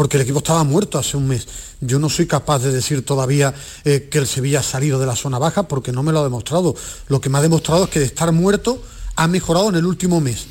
porque 0.00 0.16
el 0.16 0.22
equipo 0.22 0.38
estaba 0.38 0.64
muerto 0.64 0.98
hace 0.98 1.18
un 1.18 1.28
mes. 1.28 1.46
Yo 1.78 1.98
no 1.98 2.08
soy 2.08 2.26
capaz 2.26 2.60
de 2.60 2.72
decir 2.72 3.04
todavía 3.04 3.52
eh, 3.84 4.08
que 4.10 4.16
el 4.16 4.26
Sevilla 4.26 4.60
ha 4.60 4.62
salido 4.62 4.98
de 4.98 5.04
la 5.04 5.14
zona 5.14 5.38
baja 5.38 5.64
porque 5.64 5.92
no 5.92 6.02
me 6.02 6.10
lo 6.10 6.20
ha 6.20 6.22
demostrado. 6.22 6.74
Lo 7.08 7.20
que 7.20 7.28
me 7.28 7.36
ha 7.36 7.42
demostrado 7.42 7.84
es 7.84 7.90
que 7.90 7.98
de 7.98 8.06
estar 8.06 8.32
muerto 8.32 8.82
ha 9.16 9.28
mejorado 9.28 9.68
en 9.68 9.74
el 9.74 9.84
último 9.84 10.18
mes. 10.22 10.46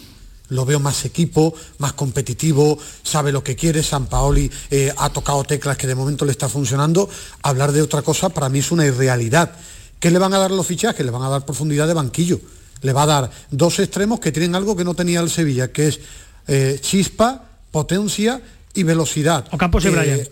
Lo 0.49 0.65
veo 0.65 0.79
más 0.79 1.03
equipo, 1.03 1.55
más 1.79 1.93
competitivo, 1.93 2.77
sabe 3.01 3.31
lo 3.31 3.43
que 3.43 3.55
quiere. 3.55 3.81
San 3.81 4.05
Paoli 4.05 4.51
eh, 4.69 4.93
ha 4.95 5.09
tocado 5.09 5.43
teclas 5.43 5.77
que 5.77 5.87
de 5.87 5.95
momento 5.95 6.25
le 6.25 6.31
está 6.31 6.47
funcionando. 6.47 7.09
Hablar 7.41 7.71
de 7.71 7.81
otra 7.81 8.03
cosa 8.03 8.29
para 8.29 8.49
mí 8.49 8.59
es 8.59 8.71
una 8.71 8.85
irrealidad. 8.85 9.53
¿Qué 9.99 10.11
le 10.11 10.19
van 10.19 10.35
a 10.35 10.37
dar 10.37 10.51
los 10.51 10.67
fichajes? 10.67 11.03
Le 11.03 11.11
van 11.11 11.23
a 11.23 11.29
dar 11.29 11.43
profundidad 11.43 11.87
de 11.87 11.95
banquillo. 11.95 12.39
Le 12.83 12.93
va 12.93 13.01
a 13.01 13.07
dar 13.07 13.31
dos 13.49 13.79
extremos 13.79 14.19
que 14.19 14.31
tienen 14.31 14.53
algo 14.53 14.75
que 14.75 14.83
no 14.83 14.93
tenía 14.93 15.21
el 15.21 15.31
Sevilla, 15.31 15.71
que 15.71 15.87
es 15.87 15.99
eh, 16.47 16.77
chispa, 16.79 17.45
potencia 17.71 18.43
y 18.73 18.83
velocidad. 18.83 19.47
O 19.51 19.57
Campos 19.57 19.85
y 19.85 19.89
Brian. 19.89 20.19
Eh, 20.19 20.31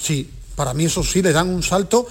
sí, 0.00 0.28
para 0.54 0.74
mí 0.74 0.84
eso 0.84 1.02
sí 1.02 1.22
le 1.22 1.32
dan 1.32 1.48
un 1.48 1.62
salto 1.62 2.06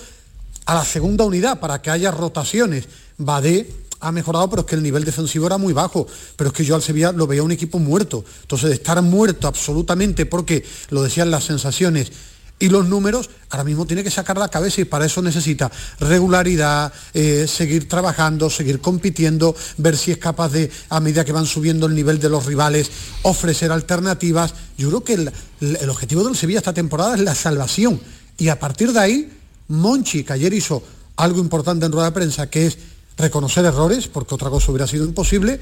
a 0.65 0.75
la 0.75 0.85
segunda 0.85 1.23
unidad 1.25 1.59
para 1.59 1.81
que 1.81 1.89
haya 1.89 2.11
rotaciones. 2.11 2.87
Badé 3.17 3.69
ha 4.01 4.11
mejorado, 4.11 4.49
pero 4.49 4.61
es 4.61 4.67
que 4.67 4.75
el 4.75 4.83
nivel 4.83 5.03
defensivo 5.03 5.47
era 5.47 5.57
muy 5.57 5.73
bajo. 5.73 6.07
Pero 6.35 6.49
es 6.49 6.53
que 6.55 6.65
yo 6.65 6.75
al 6.75 6.81
Sevilla 6.81 7.11
lo 7.11 7.27
veía 7.27 7.43
un 7.43 7.51
equipo 7.51 7.79
muerto. 7.79 8.23
Entonces, 8.41 8.69
de 8.69 8.75
estar 8.75 9.01
muerto 9.01 9.47
absolutamente, 9.47 10.25
porque 10.25 10.63
lo 10.89 11.03
decían 11.03 11.31
las 11.31 11.43
sensaciones 11.45 12.11
y 12.59 12.67
los 12.67 12.87
números, 12.87 13.29
ahora 13.49 13.63
mismo 13.63 13.85
tiene 13.85 14.03
que 14.03 14.11
sacar 14.11 14.37
la 14.37 14.49
cabeza 14.49 14.81
y 14.81 14.85
para 14.85 15.05
eso 15.05 15.21
necesita 15.21 15.71
regularidad, 15.99 16.91
eh, 17.13 17.47
seguir 17.47 17.87
trabajando, 17.87 18.49
seguir 18.49 18.81
compitiendo, 18.81 19.55
ver 19.77 19.97
si 19.97 20.11
es 20.11 20.17
capaz 20.17 20.49
de, 20.49 20.69
a 20.89 20.99
medida 20.99 21.23
que 21.23 21.31
van 21.31 21.45
subiendo 21.45 21.87
el 21.87 21.95
nivel 21.95 22.19
de 22.19 22.27
los 22.27 22.45
rivales, 22.45 22.91
ofrecer 23.23 23.71
alternativas. 23.71 24.53
Yo 24.77 24.89
creo 24.89 25.03
que 25.03 25.13
el, 25.13 25.89
objetivo 25.89 26.23
del 26.25 26.35
Sevilla 26.35 26.59
esta 26.59 26.73
temporada 26.73 27.15
es 27.15 27.21
la 27.21 27.33
salvación. 27.33 27.99
Y 28.37 28.49
a 28.49 28.59
partir 28.59 28.91
de 28.91 28.99
ahí, 28.99 29.31
Monchi, 29.69 30.25
que 30.25 30.33
ayer 30.33 30.53
hizo 30.53 30.83
algo 31.15 31.39
importante 31.39 31.85
en 31.85 31.91
rueda 31.93 32.07
de 32.07 32.13
prensa, 32.13 32.49
que 32.49 32.67
es 32.67 32.77
reconocer 33.17 33.63
errores, 33.63 34.07
porque 34.07 34.35
otra 34.35 34.49
cosa 34.49 34.71
hubiera 34.71 34.87
sido 34.87 35.05
imposible, 35.05 35.59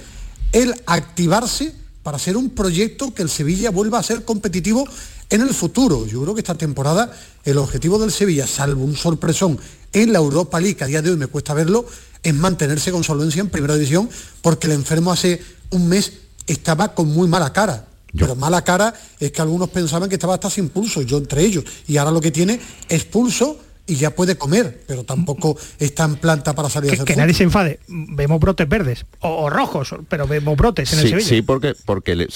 el 0.52 0.74
activarse 0.88 1.74
para 2.08 2.20
ser 2.20 2.38
un 2.38 2.52
proyecto 2.52 3.14
que 3.14 3.22
el 3.22 3.30
Sevilla 3.30 3.70
vuelva 3.70 4.00
a 4.00 4.04
ser 4.04 4.24
competitivo 4.24 4.88
en 5.30 5.42
el 5.42 5.54
futuro. 5.54 6.06
Yo 6.06 6.22
creo 6.22 6.34
que 6.34 6.42
esta 6.42 6.56
temporada 6.56 7.12
el 7.44 7.58
objetivo 7.58 8.00
del 8.00 8.12
Sevilla, 8.12 8.48
salvo 8.48 8.84
un 8.84 8.96
sorpresón 8.96 9.60
en 9.94 10.12
la 10.12 10.20
Europa 10.20 10.60
League, 10.60 10.76
que 10.76 10.84
a 10.84 10.88
día 10.88 11.02
de 11.02 11.12
hoy 11.12 11.18
me 11.18 11.28
cuesta 11.28 11.54
verlo, 11.54 11.86
es 12.24 12.34
mantenerse 12.34 12.92
con 12.92 13.04
solvencia 13.04 13.42
en 13.42 13.50
primera 13.50 13.76
división, 13.76 14.10
porque 14.42 14.68
el 14.68 14.74
enfermo 14.74 15.12
hace 15.12 15.42
un 15.70 15.88
mes 15.88 16.14
estaba 16.46 16.94
con 16.94 17.08
muy 17.08 17.28
mala 17.28 17.54
cara. 17.54 17.88
Pero 18.18 18.36
mala 18.36 18.64
cara 18.64 18.94
es 19.20 19.32
que 19.32 19.42
algunos 19.42 19.70
pensaban 19.70 20.10
que 20.10 20.16
estaba 20.16 20.36
hasta 20.36 20.50
sin 20.50 20.70
pulso, 20.70 21.02
yo 21.02 21.18
entre 21.18 21.44
ellos. 21.44 21.64
Y 21.88 21.98
ahora 21.98 22.12
lo 22.12 22.22
que 22.22 22.32
tiene 22.32 22.60
es 22.88 23.04
pulso 23.04 23.60
y 23.88 23.96
ya 23.96 24.12
puede 24.12 24.38
comer, 24.38 24.84
pero 24.86 25.04
tampoco 25.04 25.58
está 25.80 26.04
en 26.04 26.18
planta 26.18 26.54
para 26.54 26.70
salir 26.70 26.92
que, 26.92 26.96
a 26.96 27.04
hacer 27.04 27.06
Que 27.06 27.16
nadie 27.16 27.34
se 27.34 27.44
enfade. 27.44 27.80
Vemos 27.88 28.40
brotes 28.40 28.68
verdes 28.68 29.06
o, 29.22 29.50
rojos, 29.50 29.96
pero 30.10 30.28
vemos 30.28 30.58
brotes 30.58 30.92
en 30.94 31.00
el 31.00 31.10
Sevilla. 31.10 31.28
Sí, 31.28 31.42
porque, 31.42 31.74
porque 31.86 32.28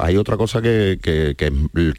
hay 0.00 0.16
otra 0.16 0.36
cosa 0.36 0.60
que, 0.60 0.98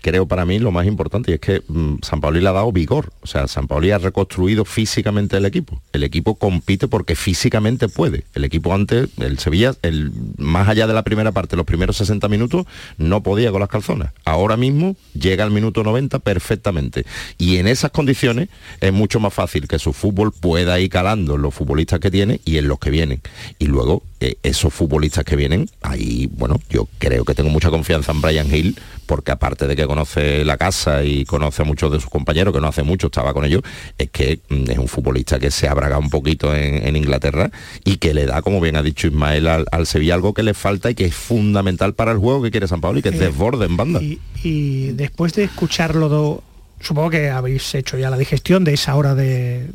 creo 0.01 0.27
para 0.27 0.45
mí 0.45 0.59
lo 0.59 0.71
más 0.71 0.85
importante 0.85 1.31
y 1.31 1.35
es 1.35 1.39
que 1.39 1.63
mm, 1.67 1.95
San 2.01 2.21
Pauli 2.21 2.41
le 2.41 2.49
ha 2.49 2.53
dado 2.53 2.71
vigor. 2.71 3.11
O 3.21 3.27
sea, 3.27 3.47
San 3.47 3.67
Pauli 3.67 3.91
ha 3.91 3.97
reconstruido 3.97 4.65
físicamente 4.65 5.37
el 5.37 5.45
equipo. 5.45 5.81
El 5.93 6.03
equipo 6.03 6.35
compite 6.35 6.87
porque 6.87 7.15
físicamente 7.15 7.87
puede. 7.87 8.25
El 8.35 8.43
equipo 8.43 8.73
antes, 8.73 9.09
el 9.17 9.39
Sevilla, 9.39 9.75
el, 9.81 10.11
más 10.37 10.67
allá 10.67 10.87
de 10.87 10.93
la 10.93 11.03
primera 11.03 11.31
parte, 11.31 11.55
los 11.55 11.65
primeros 11.65 11.97
60 11.97 12.27
minutos, 12.27 12.65
no 12.97 13.23
podía 13.23 13.51
con 13.51 13.61
las 13.61 13.69
calzonas. 13.69 14.11
Ahora 14.25 14.57
mismo 14.57 14.95
llega 15.13 15.43
al 15.43 15.51
minuto 15.51 15.83
90 15.83 16.19
perfectamente. 16.19 17.05
Y 17.37 17.57
en 17.57 17.67
esas 17.67 17.91
condiciones 17.91 18.49
es 18.89 18.95
mucho 18.95 19.19
más 19.19 19.33
fácil 19.33 19.67
que 19.67 19.79
su 19.79 19.93
fútbol 19.93 20.31
pueda 20.31 20.79
ir 20.79 20.89
calando 20.89 21.35
en 21.35 21.41
los 21.41 21.53
futbolistas 21.53 21.99
que 21.99 22.11
tiene 22.11 22.41
y 22.45 22.57
en 22.57 22.67
los 22.67 22.79
que 22.79 22.89
vienen. 22.89 23.21
Y 23.57 23.65
luego, 23.65 24.03
eh, 24.19 24.35
esos 24.43 24.73
futbolistas 24.73 25.23
que 25.23 25.35
vienen, 25.35 25.69
ahí, 25.81 26.29
bueno, 26.33 26.59
yo 26.69 26.87
creo 26.97 27.25
que 27.25 27.33
tengo 27.33 27.49
mucha 27.49 27.69
confianza 27.69 28.11
en 28.11 28.21
Brian 28.21 28.53
Hill, 28.53 28.77
porque 29.05 29.31
aparte 29.31 29.65
de 29.65 29.75
que 29.75 29.87
conoce 29.87 30.45
la 30.45 30.57
casa 30.57 31.03
y 31.03 31.25
conoce 31.25 31.63
a 31.63 31.65
muchos 31.65 31.91
de 31.91 31.99
sus 31.99 32.09
compañeros, 32.09 32.53
que 32.53 32.61
no 32.61 32.67
hace 32.67 32.83
mucho 32.83 33.07
estaba 33.07 33.33
con 33.33 33.45
ellos, 33.45 33.63
es 33.97 34.09
que 34.09 34.39
mm, 34.49 34.69
es 34.69 34.77
un 34.77 34.87
futbolista 34.87 35.39
que 35.39 35.51
se 35.51 35.67
abraga 35.67 35.97
un 35.97 36.09
poquito 36.09 36.55
en, 36.55 36.95
Inglaterra 36.95 37.49
y 37.85 37.97
que 37.97 38.13
le 38.13 38.25
da, 38.25 38.41
como 38.41 38.59
bien 38.59 38.75
ha 38.75 38.83
dicho 38.83 39.07
Ismael, 39.07 39.47
al, 39.47 39.85
Sevilla 39.85 40.15
algo 40.15 40.33
que 40.33 40.43
le 40.43 40.53
falta 40.53 40.91
y 40.91 40.95
que 40.95 41.05
es 41.05 41.15
fundamental 41.15 41.93
para 41.93 42.11
el 42.11 42.17
juego 42.17 42.41
que 42.41 42.51
quiere 42.51 42.67
San 42.67 42.81
Pablo 42.81 42.99
y 42.99 43.01
que 43.01 43.09
es 43.09 43.19
desborde 43.19 43.65
en 43.65 43.77
banda. 43.77 44.01
Y, 44.01 44.19
y 44.43 44.91
después 44.91 45.33
de 45.33 45.45
escucharlo 45.45 46.43
supongo 46.79 47.09
que 47.09 47.29
habéis 47.29 47.73
hecho 47.75 47.97
ya 47.97 48.09
la 48.09 48.17
digestión 48.17 48.63
de 48.63 48.73
esa 48.73 48.95
hora 48.95 49.15
de, 49.15 49.67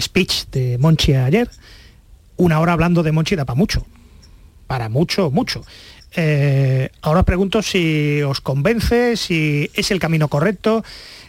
speech 0.00 0.46
de 0.50 0.78
Monchi 0.78 1.14
ayer. 1.14 1.50
Una 2.36 2.60
hora 2.60 2.72
hablando 2.72 3.02
de 3.02 3.12
Monchi 3.12 3.36
da 3.36 3.44
para 3.44 3.56
mucho. 3.56 3.84
Para 4.66 4.88
mucho, 4.88 5.30
mucho. 5.30 5.64
Eh, 6.14 6.90
ahora 7.02 7.20
os 7.20 7.26
pregunto 7.26 7.62
si 7.62 8.22
os 8.22 8.40
convence, 8.40 9.16
si 9.16 9.70
es 9.74 9.90
el 9.90 9.98
camino 9.98 10.28
correcto, 10.28 10.84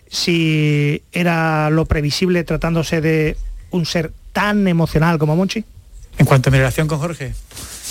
si 0.10 1.04
era 1.12 1.70
lo 1.70 1.86
previsible 1.86 2.44
tratándose 2.44 3.02
de 3.02 3.38
un 3.72 3.86
ser 3.86 4.12
tan 4.34 4.68
emocional 4.68 5.20
como 5.20 5.36
Monchi. 5.36 5.64
En 6.18 6.26
cuanto 6.26 6.50
a 6.50 6.52
mi 6.52 6.58
relación 6.58 6.88
con 6.88 7.00
Jorge, 7.00 7.34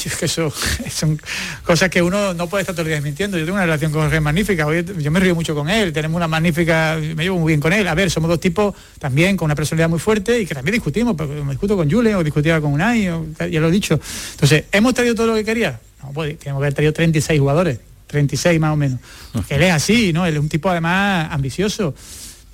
es 0.06 0.16
que 0.16 0.26
eso 0.26 0.52
son 0.90 1.20
cosas 1.64 1.88
que 1.90 2.02
uno 2.02 2.34
no 2.34 2.48
puede 2.48 2.62
estar 2.62 2.74
todos 2.74 2.86
los 2.86 2.92
días 2.92 3.02
mintiendo. 3.02 3.38
Yo 3.38 3.44
tengo 3.44 3.56
una 3.56 3.64
relación 3.64 3.92
con 3.92 4.02
Jorge 4.02 4.20
magnífica, 4.20 4.66
yo 4.98 5.10
me 5.10 5.20
río 5.20 5.34
mucho 5.34 5.54
con 5.54 5.68
él, 5.68 5.92
tenemos 5.92 6.16
una 6.16 6.28
magnífica, 6.28 6.98
me 7.16 7.24
llevo 7.24 7.38
muy 7.38 7.50
bien 7.50 7.60
con 7.60 7.72
él. 7.72 7.86
A 7.88 7.94
ver, 7.94 8.10
somos 8.10 8.28
dos 8.30 8.40
tipos 8.40 8.74
también 8.98 9.36
con 9.36 9.46
una 9.46 9.54
personalidad 9.54 9.88
muy 9.88 9.98
fuerte 9.98 10.40
y 10.40 10.46
que 10.46 10.54
también 10.54 10.74
discutimos, 10.74 11.16
porque 11.16 11.34
me 11.34 11.50
discuto 11.50 11.76
con 11.76 11.90
Julen 11.90 12.14
o 12.16 12.24
discutía 12.24 12.60
con 12.60 12.72
Unai, 12.72 13.04
ya 13.04 13.60
lo 13.60 13.68
he 13.68 13.72
dicho. 13.72 13.98
Entonces, 14.32 14.64
¿hemos 14.72 14.94
traído 14.94 15.14
todo 15.14 15.28
lo 15.28 15.34
que 15.34 15.44
quería? 15.44 15.80
No, 16.02 16.12
pues 16.12 16.38
tenemos 16.38 16.60
que 16.60 16.64
haber 16.66 16.74
traído 16.74 16.92
36 16.92 17.40
jugadores, 17.40 17.80
36 18.06 18.60
más 18.60 18.72
o 18.72 18.76
menos. 18.76 19.00
Que 19.48 19.54
él 19.54 19.62
es 19.62 19.72
así, 19.72 20.12
¿no? 20.12 20.26
Él 20.26 20.34
es 20.34 20.40
un 20.40 20.48
tipo 20.48 20.70
además 20.70 21.28
ambicioso 21.30 21.94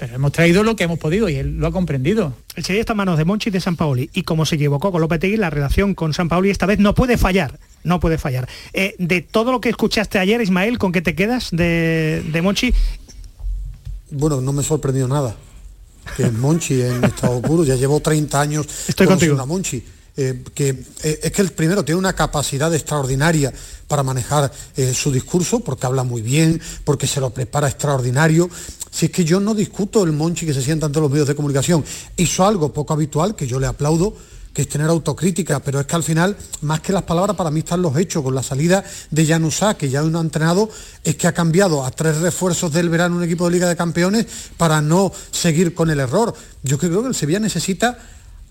pero 0.04 0.16
hemos 0.16 0.32
traído 0.32 0.62
lo 0.62 0.76
que 0.76 0.84
hemos 0.84 0.98
podido 0.98 1.30
y 1.30 1.36
él 1.36 1.56
lo 1.56 1.66
ha 1.66 1.72
comprendido. 1.72 2.34
El 2.56 2.64
Sevilla 2.64 2.80
está 2.80 2.92
en 2.92 2.98
manos 2.98 3.16
de 3.16 3.24
Monchi 3.24 3.48
y 3.48 3.52
de 3.52 3.60
San 3.60 3.74
Paoli 3.74 4.10
y 4.12 4.22
como 4.22 4.44
se 4.44 4.56
equivocó 4.56 4.92
con 4.92 5.00
Lopetegui, 5.00 5.38
la 5.38 5.48
relación 5.48 5.94
con 5.94 6.12
San 6.12 6.28
Paoli 6.28 6.50
esta 6.50 6.66
vez 6.66 6.78
no 6.78 6.94
puede 6.94 7.16
fallar, 7.16 7.58
no 7.84 8.00
puede 8.00 8.18
fallar. 8.18 8.46
Eh, 8.74 8.94
de 8.98 9.22
todo 9.22 9.50
lo 9.50 9.62
que 9.62 9.70
escuchaste 9.70 10.18
ayer, 10.18 10.42
Ismael, 10.42 10.78
¿con 10.78 10.92
qué 10.92 11.00
te 11.00 11.14
quedas 11.14 11.48
de, 11.52 12.22
de 12.30 12.42
Monchi? 12.42 12.74
Bueno, 14.10 14.42
no 14.42 14.52
me 14.52 14.62
sorprendió 14.62 15.08
nada. 15.08 15.34
Que 16.18 16.30
Monchi 16.30 16.82
en 16.82 17.02
estado 17.04 17.40
puro, 17.40 17.64
ya 17.64 17.76
llevo 17.76 18.00
30 18.00 18.38
años 18.38 18.66
Estoy 18.86 19.06
contigo. 19.06 19.40
a 19.40 19.46
Monchi. 19.46 19.82
Eh, 20.16 20.44
que 20.54 20.68
eh, 21.02 21.20
es 21.24 21.32
que 21.32 21.42
el 21.42 21.50
primero 21.50 21.84
tiene 21.84 21.98
una 21.98 22.12
capacidad 22.12 22.72
extraordinaria 22.72 23.52
para 23.88 24.02
manejar 24.02 24.52
su 24.94 25.10
discurso, 25.10 25.60
porque 25.60 25.86
habla 25.86 26.04
muy 26.04 26.22
bien, 26.22 26.60
porque 26.84 27.06
se 27.06 27.20
lo 27.20 27.30
prepara 27.30 27.68
extraordinario, 27.68 28.48
si 28.94 29.06
es 29.06 29.10
que 29.10 29.24
yo 29.24 29.40
no 29.40 29.54
discuto 29.54 30.04
el 30.04 30.12
Monchi 30.12 30.46
que 30.46 30.54
se 30.54 30.62
sienta 30.62 30.86
ante 30.86 31.00
los 31.00 31.10
medios 31.10 31.26
de 31.26 31.34
comunicación, 31.34 31.84
hizo 32.16 32.46
algo 32.46 32.72
poco 32.72 32.92
habitual, 32.92 33.34
que 33.34 33.48
yo 33.48 33.58
le 33.58 33.66
aplaudo, 33.66 34.14
que 34.52 34.62
es 34.62 34.68
tener 34.68 34.88
autocrítica, 34.88 35.58
pero 35.58 35.80
es 35.80 35.86
que 35.86 35.96
al 35.96 36.04
final, 36.04 36.36
más 36.60 36.78
que 36.78 36.92
las 36.92 37.02
palabras, 37.02 37.36
para 37.36 37.50
mí 37.50 37.58
están 37.58 37.82
los 37.82 37.96
hechos. 37.96 38.22
Con 38.22 38.36
la 38.36 38.42
salida 38.44 38.84
de 39.10 39.26
Janusá, 39.26 39.74
que 39.74 39.90
ya 39.90 40.00
no 40.02 40.18
ha 40.18 40.22
entrenado, 40.22 40.70
es 41.02 41.16
que 41.16 41.26
ha 41.26 41.32
cambiado 41.32 41.84
a 41.84 41.90
tres 41.90 42.18
refuerzos 42.18 42.72
del 42.72 42.88
verano 42.88 43.16
un 43.16 43.24
equipo 43.24 43.46
de 43.46 43.54
Liga 43.54 43.68
de 43.68 43.74
Campeones 43.74 44.26
para 44.56 44.80
no 44.80 45.10
seguir 45.32 45.74
con 45.74 45.90
el 45.90 45.98
error. 45.98 46.32
Yo 46.62 46.78
creo 46.78 47.02
que 47.02 47.08
el 47.08 47.16
Sevilla 47.16 47.40
necesita 47.40 47.98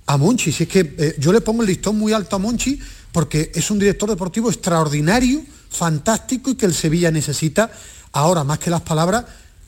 a 0.06 0.18
Monchi. 0.18 0.52
Si 0.52 0.64
es 0.64 0.70
que 0.70 0.94
eh, 0.98 1.16
yo 1.20 1.32
le 1.32 1.39
pongo 1.39 1.62
el 1.62 1.70
listón 1.70 1.98
muy 1.98 2.12
alto 2.12 2.36
a 2.36 2.39
Monchi 2.39 2.78
porque 3.14 3.50
es 3.56 3.72
un 3.72 3.80
director 3.80 4.10
deportivo 4.10 4.50
extraordinario, 4.50 5.41
fantástico 5.70 6.50
y 6.50 6.56
que 6.56 6.66
el 6.66 6.74
Sevilla 6.74 7.12
necesita 7.12 7.72
ahora, 8.12 8.44
más 8.44 8.60
que 8.60 8.70
las 8.70 8.82
palabras, 8.82 9.24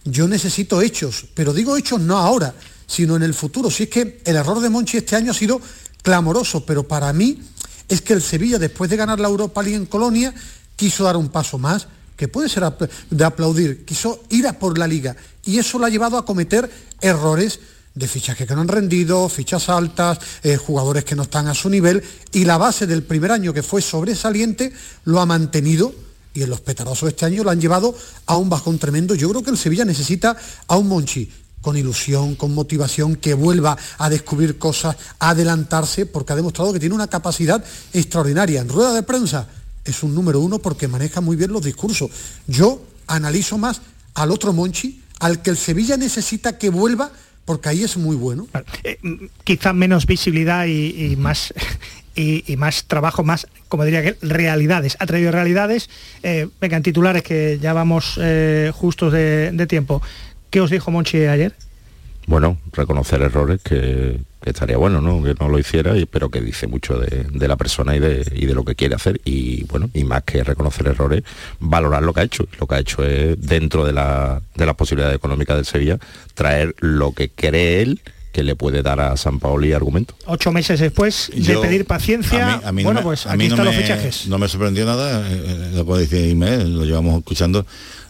yo 0.06 0.28
necesito 0.28 0.82
hechos, 0.82 1.26
pero 1.34 1.53
digo 1.53 1.76
hechos 1.76 1.99
no 1.99 2.18
ahora, 2.18 2.53
sino 2.88 3.16
en 3.16 3.24
el 3.24 3.34
futuro. 3.34 3.70
Si 3.70 3.84
es 3.84 3.89
que 3.89 4.22
el 4.24 4.36
error 4.36 4.60
de 4.60 4.70
Monchi 4.70 4.97
este 4.97 5.16
año 5.16 5.32
ha 5.32 5.36
sido 5.36 5.60
clamoroso, 6.01 6.66
pero 6.66 6.88
para 6.88 7.12
mí 7.12 7.41
es 7.89 8.01
que 8.01 8.14
el 8.14 8.22
Sevilla, 8.22 8.60
después 8.60 8.89
de 8.89 8.97
ganar 8.97 9.20
la 9.20 9.28
Europa 9.28 9.62
League 9.64 9.78
en 9.78 9.88
Colonia, 9.88 10.34
quiso 10.76 11.03
dar 11.03 11.18
un 11.18 11.30
paso 11.30 11.58
más, 11.58 11.88
que 12.16 12.28
puede 12.28 12.47
ser 12.47 12.64
de 13.10 13.24
aplaudir, 13.26 13.84
quiso 13.84 14.24
ir 14.30 14.47
a 14.47 14.58
por 14.58 14.78
la 14.78 14.88
liga, 14.88 15.16
y 15.43 15.58
eso 15.58 15.80
lo 15.80 15.86
ha 15.86 15.89
llevado 15.89 16.18
a 16.18 16.26
cometer 16.26 16.70
errores 17.01 17.60
de 17.93 18.08
fichajes 18.08 18.47
que 18.47 18.56
no 18.56 18.62
han 18.62 18.68
rendido, 18.68 19.28
fichas 19.30 19.70
altas, 19.70 20.20
eh, 20.43 20.58
jugadores 20.58 21.03
que 21.03 21.16
no 21.16 21.24
están 21.24 21.47
a 21.47 21.53
su 21.53 21.70
nivel, 21.70 22.03
y 22.32 22.45
la 22.45 22.58
base 22.58 22.88
del 22.88 23.03
primer 23.03 23.32
año 23.32 23.53
que 23.53 23.64
fue 23.64 23.82
sobresaliente 23.82 24.72
lo 25.06 25.20
ha 25.20 25.26
mantenido 25.26 25.93
y 26.36 26.43
en 26.43 26.49
los 26.49 26.61
petarosos 26.61 27.09
este 27.09 27.25
año 27.25 27.43
lo 27.43 27.49
han 27.49 27.61
llevado 27.61 27.95
a 28.27 28.38
un 28.38 28.49
bajón 28.49 28.77
tremendo. 28.77 29.15
Yo 29.15 29.29
creo 29.29 29.41
que 29.41 29.49
el 29.49 29.57
Sevilla 29.57 29.86
necesita 29.86 30.36
a 30.67 30.77
un 30.77 30.88
Monchi 30.88 31.31
con 31.61 31.77
ilusión, 31.77 32.36
con 32.36 32.53
motivación, 32.53 33.15
que 33.15 33.33
vuelva 33.33 33.75
a 33.97 34.09
descubrir 34.09 34.59
cosas, 34.59 34.97
a 35.17 35.29
adelantarse, 35.29 36.05
porque 36.05 36.33
ha 36.33 36.36
demostrado 36.36 36.71
que 36.73 36.79
tiene 36.79 36.93
una 36.93 37.07
capacidad 37.07 37.63
extraordinaria. 37.91 38.61
En 38.61 38.69
rueda 38.69 38.93
de 38.93 39.01
prensa 39.01 39.47
es 39.83 40.03
un 40.03 40.13
número 40.13 40.41
uno 40.41 40.59
porque 40.59 40.88
maneja 40.88 41.21
muy 41.21 41.38
bien 41.38 41.51
los 41.51 41.63
discursos. 41.63 42.11
Yo 42.45 42.86
analizo 43.07 43.57
más 43.57 43.81
al 44.13 44.29
otro 44.29 44.53
Monchi, 44.53 45.01
al 45.19 45.41
que 45.41 45.49
el 45.49 45.57
Sevilla 45.57 45.97
necesita 45.97 46.59
que 46.59 46.69
vuelva 46.69 47.11
porque 47.45 47.69
ahí 47.69 47.83
es 47.83 47.95
muy 47.97 48.15
bueno. 48.15 48.47
Eh, 48.83 48.99
quizá 49.43 49.73
menos 49.73 50.05
visibilidad 50.05 50.65
y 50.65 51.15
más 51.17 51.53
y, 52.16 52.55
más 52.57 52.86
trabajo, 52.86 53.24
más, 53.24 53.47
como 53.68 53.84
diría 53.84 54.01
que, 54.01 54.18
realidades. 54.22 54.95
Ha 54.99 55.05
traído 55.05 55.32
realidades. 55.32 55.89
Eh, 56.24 56.47
vengan, 56.61 56.84
titulares 56.84 57.24
que 57.24 57.59
ya 57.61 57.74
vamos 57.74 58.20
eh, 58.22 58.72
justos 58.74 59.11
de, 59.11 59.66
tiempo. 59.68 60.01
¿Qué 60.49 60.61
os 60.61 60.70
dijo 60.70 60.91
Monchi 60.91 61.26
ayer? 61.26 61.53
Bueno, 62.28 62.57
reconocer 62.72 63.22
errores 63.22 63.61
que, 63.61 64.20
estaría 64.45 64.78
bueno, 64.78 65.01
¿no? 65.01 65.24
Que 65.24 65.36
no 65.39 65.49
lo 65.49 65.59
hiciera, 65.59 65.93
pero 66.09 66.30
que 66.30 66.39
dice 66.39 66.68
mucho 66.68 66.97
de, 66.99 67.47
la 67.47 67.55
persona 67.55 67.95
y 67.95 67.99
de, 67.99 68.26
y 68.34 68.45
de, 68.45 68.53
lo 68.53 68.63
que 68.63 68.76
quiere 68.76 68.95
hacer. 68.95 69.20
Y 69.26 69.63
bueno, 69.66 69.89
y 69.93 70.03
más 70.03 70.24
que 70.24 70.43
reconocer 70.43 70.88
errores, 70.88 71.24
valorar 71.59 72.03
lo 72.03 72.13
que 72.13 72.22
ha 72.22 72.24
hecho. 72.24 72.47
Lo 72.59 72.68
que 72.68 72.76
ha 72.76 72.80
hecho 72.80 73.03
es, 73.03 73.39
dentro 73.41 73.86
de, 73.86 73.93
la, 73.93 74.41
de 74.55 74.66
las 74.66 74.76
posibilidades 74.76 75.18
económicas 75.18 75.57
del 75.57 75.66
Sevilla, 75.66 75.99
traer 76.34 76.76
lo 76.80 77.11
que 77.11 77.30
cree 77.30 77.82
él 77.82 78.01
que 78.36 78.43
le 78.43 78.57
puede 78.57 78.83
dar 78.83 78.99
a 78.99 79.15
San 79.15 79.39
Paoli 79.39 79.71
argumento. 79.71 80.13
Ocho 80.25 80.51
meses 80.51 80.81
después 80.81 81.31
de 81.33 81.57
pedir 81.57 81.86
paciencia, 81.86 82.61
bueno, 82.83 83.01
pues 83.01 83.25
aquí 83.27 83.45
están 83.45 83.63
los 83.63 83.75
fichajes. 83.75 84.27
No 84.27 84.38
me 84.38 84.49
sorprendió 84.49 84.86
nada, 84.86 85.25
eh, 85.29 85.41
eh, 85.45 85.71
lo 85.73 85.86
puedo 85.86 86.01
decir 86.01 86.36
lo 86.36 86.83
llevamos 86.83 87.17
escuchando 87.17 87.65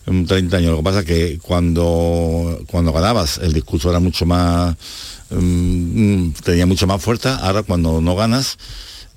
30 0.06 0.58
años. 0.58 0.72
Lo 0.72 0.78
que 0.78 0.84
pasa 0.84 1.00
es 1.02 1.06
que 1.06 1.40
cuando, 1.40 2.60
cuando 2.66 2.92
ganabas 2.92 3.38
el 3.38 3.54
discurso 3.54 3.92
era 3.92 4.00
mucho 4.00 4.26
más, 4.26 4.76
mm, 5.30 6.32
tenía 6.44 6.66
mucho 6.66 6.88
más 6.88 7.04
fuerza, 7.04 7.36
ahora 7.36 7.62
cuando 7.62 8.02
no 8.02 8.16
ganas, 8.16 8.58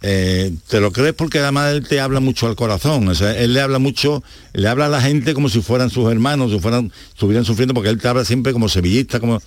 eh, 0.02 0.52
te 0.68 0.78
lo 0.78 0.92
crees 0.92 1.14
porque 1.14 1.38
además 1.38 1.72
él 1.72 1.88
te 1.88 2.00
habla 2.00 2.20
mucho 2.20 2.48
al 2.48 2.54
corazón, 2.54 3.08
o 3.08 3.14
sea, 3.14 3.34
él 3.34 3.54
le 3.54 3.62
habla 3.62 3.78
mucho, 3.78 4.22
le 4.52 4.68
habla 4.68 4.86
a 4.86 4.90
la 4.90 5.00
gente 5.00 5.32
como 5.32 5.48
si 5.48 5.62
fueran 5.62 5.88
sus 5.88 6.12
hermanos, 6.12 6.52
si 6.52 6.58
fueran, 6.58 6.92
estuvieran 7.08 7.46
sufriendo, 7.46 7.72
porque 7.72 7.88
él 7.88 7.98
te 7.98 8.08
habla 8.08 8.26
siempre 8.26 8.52
como 8.52 8.68
sevillista, 8.68 9.20
como 9.20 9.40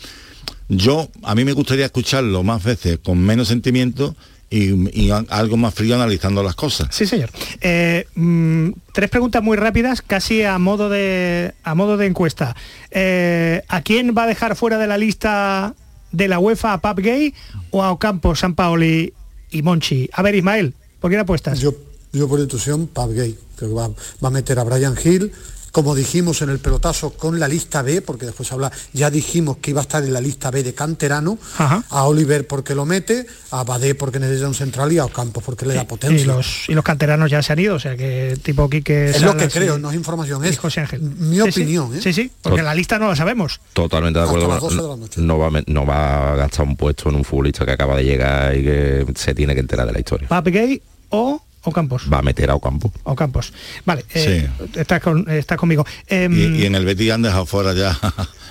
yo, 0.70 1.10
a 1.24 1.36
mí 1.36 1.46
me 1.46 1.54
gustaría 1.54 1.86
escucharlo 1.86 2.44
más 2.44 2.64
veces 2.64 3.00
con 3.04 3.20
menos 3.20 3.50
sentimiento 3.50 4.16
y, 4.52 5.10
algo 5.30 5.58
más 5.58 5.74
frío 5.74 5.96
analizando 5.96 6.44
las 6.44 6.56
cosas. 6.56 6.90
Sí, 6.92 7.06
señor. 7.06 7.30
Eh, 7.62 8.06
mm, 8.16 8.72
tres 8.94 9.10
preguntas 9.10 9.42
muy 9.42 9.56
rápidas, 9.56 10.02
casi 10.02 10.44
a 10.44 10.58
modo 10.60 10.90
de, 10.90 11.54
a 11.64 11.74
modo 11.74 11.96
de 11.96 12.06
encuesta. 12.06 12.56
Eh, 12.92 13.64
¿A 13.70 13.82
quién 13.82 14.14
va 14.18 14.24
a 14.24 14.28
dejar 14.28 14.56
fuera 14.58 14.78
de 14.78 14.88
la 14.88 14.98
lista 14.98 15.74
de 16.12 16.28
la 16.28 16.40
UEFA 16.40 16.74
a 16.74 16.82
Pap 16.82 17.00
Gay 17.00 17.34
o 17.72 17.82
a 17.82 17.92
Ocampo, 17.92 18.36
San 18.36 18.56
Paoli 18.56 19.14
y 19.52 19.62
Monchi? 19.62 20.10
A 20.12 20.22
ver, 20.22 20.36
Ismael, 20.36 20.74
¿por 21.00 21.10
qué 21.10 21.18
apuestas? 21.18 21.60
Yo, 21.60 21.74
yo 22.12 22.28
por 22.28 22.40
intuición, 22.40 22.88
Pap 22.88 23.10
Gay. 23.12 23.38
Creo 23.56 23.70
que 23.70 23.76
va, 23.76 23.88
va 23.88 24.28
a 24.28 24.32
meter 24.32 24.60
a 24.60 24.66
Brian 24.66 24.96
Hill, 25.02 25.32
como 25.72 25.96
dijimos 25.96 26.42
en 26.42 26.50
el 26.50 26.60
pelotazo 26.60 27.12
con 27.12 27.40
la 27.40 27.48
lista 27.48 27.82
B, 27.82 28.02
porque 28.02 28.26
después 28.26 28.52
habla, 28.52 28.72
ya 28.94 29.10
dijimos 29.10 29.58
que 29.58 29.72
iba 29.72 29.82
a 29.82 29.84
estar 29.84 30.04
en 30.04 30.14
la 30.14 30.22
lista 30.22 30.52
B 30.52 30.64
de 30.64 30.74
canterano, 30.74 31.38
a 31.58 32.04
Oliver 32.04 32.46
porque 32.46 32.76
lo 32.76 32.86
mete, 32.86 33.26
a 33.52 33.64
Badé 33.64 33.96
porque 33.96 34.20
necesita 34.20 34.48
un 34.48 34.54
central 34.54 34.92
y 34.92 34.98
a 34.98 35.06
Ocampos 35.06 35.44
porque 35.44 35.66
le 35.66 35.74
da 35.74 35.86
potencia. 35.86 36.24
Y 36.24 36.26
los, 36.26 36.70
y 36.70 36.74
los 36.74 36.84
canteranos 36.84 37.32
ya 37.32 37.42
se 37.42 37.54
han 37.54 37.60
ido, 37.60 37.76
o 37.76 37.80
sea 37.80 37.96
que 37.96 38.38
tipo 38.44 38.70
Quique... 38.70 39.10
Es 39.10 39.22
lo 39.22 39.36
que 39.36 39.48
creo, 39.48 39.78
no 39.78 39.90
es 39.90 39.96
información, 39.96 40.44
es 40.46 40.58
José 40.60 40.82
Ángel. 40.82 41.02
mi 41.02 41.40
opinión. 41.40 41.96
¿eh? 41.96 42.02
Sí, 42.02 42.14
sí, 42.14 42.32
porque 42.42 42.62
la 42.62 42.76
lista 42.76 43.00
no 43.00 43.08
la 43.08 43.16
sabemos. 43.16 43.60
Totalmente 43.74 44.20
de 44.20 44.26
acuerdo. 44.26 45.00
no, 45.18 45.38
va, 45.38 45.50
no 45.68 45.86
va 45.86 46.34
a 46.34 46.36
gastar 46.36 46.66
un 46.66 46.76
puesto 46.76 47.10
en 47.10 47.16
un 47.16 47.24
futbolista 47.24 47.66
que 47.66 47.72
acaba 47.72 47.96
de 47.96 48.04
llegar 48.04 48.56
y 48.58 48.64
que 48.64 49.06
se 49.16 49.34
tiene 49.34 49.54
que 49.54 49.62
enterar 49.62 49.88
de 49.88 49.94
la 49.94 50.00
historia. 50.00 50.28
Papi 50.28 50.52
Gay 50.52 50.82
o 51.10 51.42
Ocampos. 51.64 52.04
Va 52.12 52.20
a 52.20 52.22
meter 52.22 52.50
a 52.50 52.56
Ocampos. 52.56 52.92
Ocampos. 53.04 53.54
Vale, 53.86 54.06
eh, 54.14 54.50
estás, 54.76 55.02
con, 55.02 55.30
estás, 55.30 55.58
conmigo. 55.58 55.86
Em, 56.08 56.56
y, 56.60 56.66
en 56.66 56.76
el 56.76 56.86
Betis 56.86 57.12
han 57.12 57.22
dejado 57.22 57.46
fuera 57.46 57.74
ya 57.74 57.98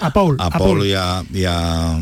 a 0.00 0.12
Paul. 0.12 0.36
A, 0.40 0.50
Paul, 0.50 0.86
y, 0.86 0.94
a, 0.94 1.98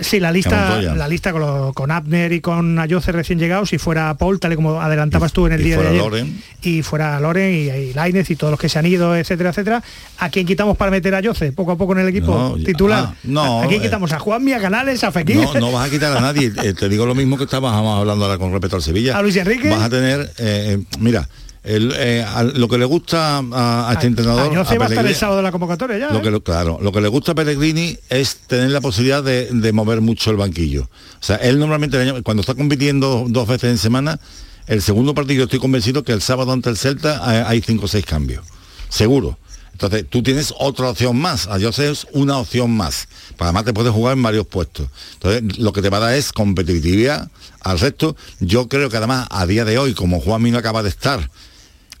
Sí, 0.00 0.18
la 0.18 0.32
lista, 0.32 0.80
la 0.80 1.08
lista 1.08 1.32
con, 1.74 1.90
Abner 1.90 2.32
y 2.32 2.40
con 2.40 2.78
Ayoce 2.78 3.12
recién 3.12 3.38
llegados, 3.38 3.68
si 3.68 3.78
fuera 3.78 4.14
Paul, 4.14 4.40
tal 4.40 4.52
y 4.52 4.56
como 4.56 4.80
adelantabas 4.80 5.32
tú 5.32 5.46
en 5.46 5.52
el 5.52 5.62
día 5.62 5.78
de 5.78 5.88
ayer. 5.88 6.00
Loren. 6.00 6.42
Y 6.62 6.82
fuera 6.82 7.20
Loren 7.20 7.52
y, 7.52 7.70
y 7.70 7.92
Lainez 7.92 8.30
y 8.30 8.36
todos 8.36 8.50
los 8.50 8.60
que 8.60 8.68
se 8.68 8.78
han 8.78 8.86
ido, 8.86 9.14
etcétera, 9.14 9.50
etcétera. 9.50 9.82
¿A 10.18 10.30
quién 10.30 10.46
quitamos 10.46 10.76
para 10.76 10.90
meter 10.90 11.14
a 11.14 11.18
Ayoce 11.18 11.52
poco 11.52 11.72
a 11.72 11.76
poco 11.76 11.92
en 11.92 12.00
el 12.00 12.08
equipo 12.08 12.56
titular? 12.64 13.08
Ah, 13.08 13.14
no, 13.24 13.62
¿A 13.62 13.66
quién 13.68 13.80
eh, 13.80 13.84
quitamos? 13.84 14.12
¿A 14.12 14.18
Juan, 14.18 14.52
a 14.52 14.60
Canales, 14.60 15.04
a 15.04 15.12
Fekir? 15.12 15.36
No, 15.36 15.54
no 15.54 15.72
vas 15.72 15.88
a 15.88 15.90
quitar 15.90 16.16
a 16.16 16.20
nadie. 16.20 16.52
Eh, 16.66 16.72
te 16.72 16.88
digo 16.88 17.06
lo 17.06 17.14
mismo 17.14 17.36
que 17.36 17.44
estábamos 17.44 18.00
hablando 18.00 18.24
ahora 18.24 18.38
con 18.38 18.50
respecto 18.50 18.76
al 18.76 18.82
Sevilla. 18.82 19.16
¿A 19.16 19.22
Luis 19.22 19.36
Enrique? 19.36 19.68
Vas 19.68 19.82
a 19.82 19.90
tener 19.90 20.32
eh, 20.46 20.84
mira, 21.00 21.28
eh, 21.68 22.24
lo 22.54 22.68
que 22.68 22.78
le 22.78 22.84
gusta 22.84 23.42
a, 23.52 23.90
este 23.92 24.06
entrenador 24.06 24.56
a 24.56 24.62
va 24.62 24.84
a 24.84 24.88
estar 24.88 25.04
el 25.04 25.14
sábado 25.16 25.38
de 25.38 25.42
la 25.42 25.50
convocatoria 25.50 25.98
ya 25.98 26.10
lo 26.10 26.22
que, 26.22 26.28
¿eh? 26.28 26.40
claro 26.40 26.78
lo 26.80 26.92
que 26.92 27.00
le 27.00 27.08
gusta 27.08 27.32
a 27.32 27.34
Pellegrini 27.34 27.98
es 28.08 28.36
tener 28.46 28.70
la 28.70 28.80
posibilidad 28.80 29.24
de, 29.24 29.72
mover 29.72 30.00
mucho 30.00 30.30
el 30.30 30.36
banquillo. 30.36 30.84
O 30.84 31.24
sea 31.24 31.36
él 31.36 31.58
normalmente 31.58 32.22
cuando 32.22 32.42
está 32.42 32.54
compitiendo 32.54 33.26
dos 33.28 33.48
veces 33.48 33.70
en 33.70 33.78
semana 33.78 34.20
el 34.68 34.80
segundo 34.80 35.12
partido 35.12 35.44
estoy 35.44 35.58
convencido 35.58 36.04
que 36.04 36.12
el 36.12 36.22
sábado 36.22 36.52
ante 36.52 36.70
el 36.70 36.76
Celta 36.76 37.48
hay 37.48 37.60
cinco 37.62 37.86
o 37.86 37.88
seis 37.88 38.04
cambios. 38.04 38.44
Seguro 38.88 39.36
entonces 39.76 40.06
tú 40.08 40.22
tienes 40.22 40.54
otra 40.58 40.88
opción 40.88 41.18
más, 41.18 41.48
a 41.48 41.60
José 41.60 41.90
es 41.90 42.06
una 42.12 42.38
opción 42.38 42.70
más. 42.70 43.08
Además 43.36 43.66
te 43.66 43.74
puedes 43.74 43.92
jugar 43.92 44.16
en 44.16 44.22
varios 44.22 44.46
puestos. 44.46 44.88
Entonces 45.12 45.58
lo 45.58 45.74
que 45.74 45.82
te 45.82 45.90
va 45.90 45.98
a 45.98 46.00
dar 46.00 46.14
es 46.14 46.32
competitividad 46.32 47.28
al 47.60 47.78
resto. 47.78 48.16
Yo 48.40 48.68
creo 48.68 48.88
que 48.88 48.96
además 48.96 49.28
a 49.30 49.44
día 49.44 49.66
de 49.66 49.76
hoy, 49.76 49.92
como 49.92 50.18
Juan 50.18 50.40
Mino 50.40 50.56
acaba 50.56 50.82
de 50.82 50.88
estar, 50.88 51.28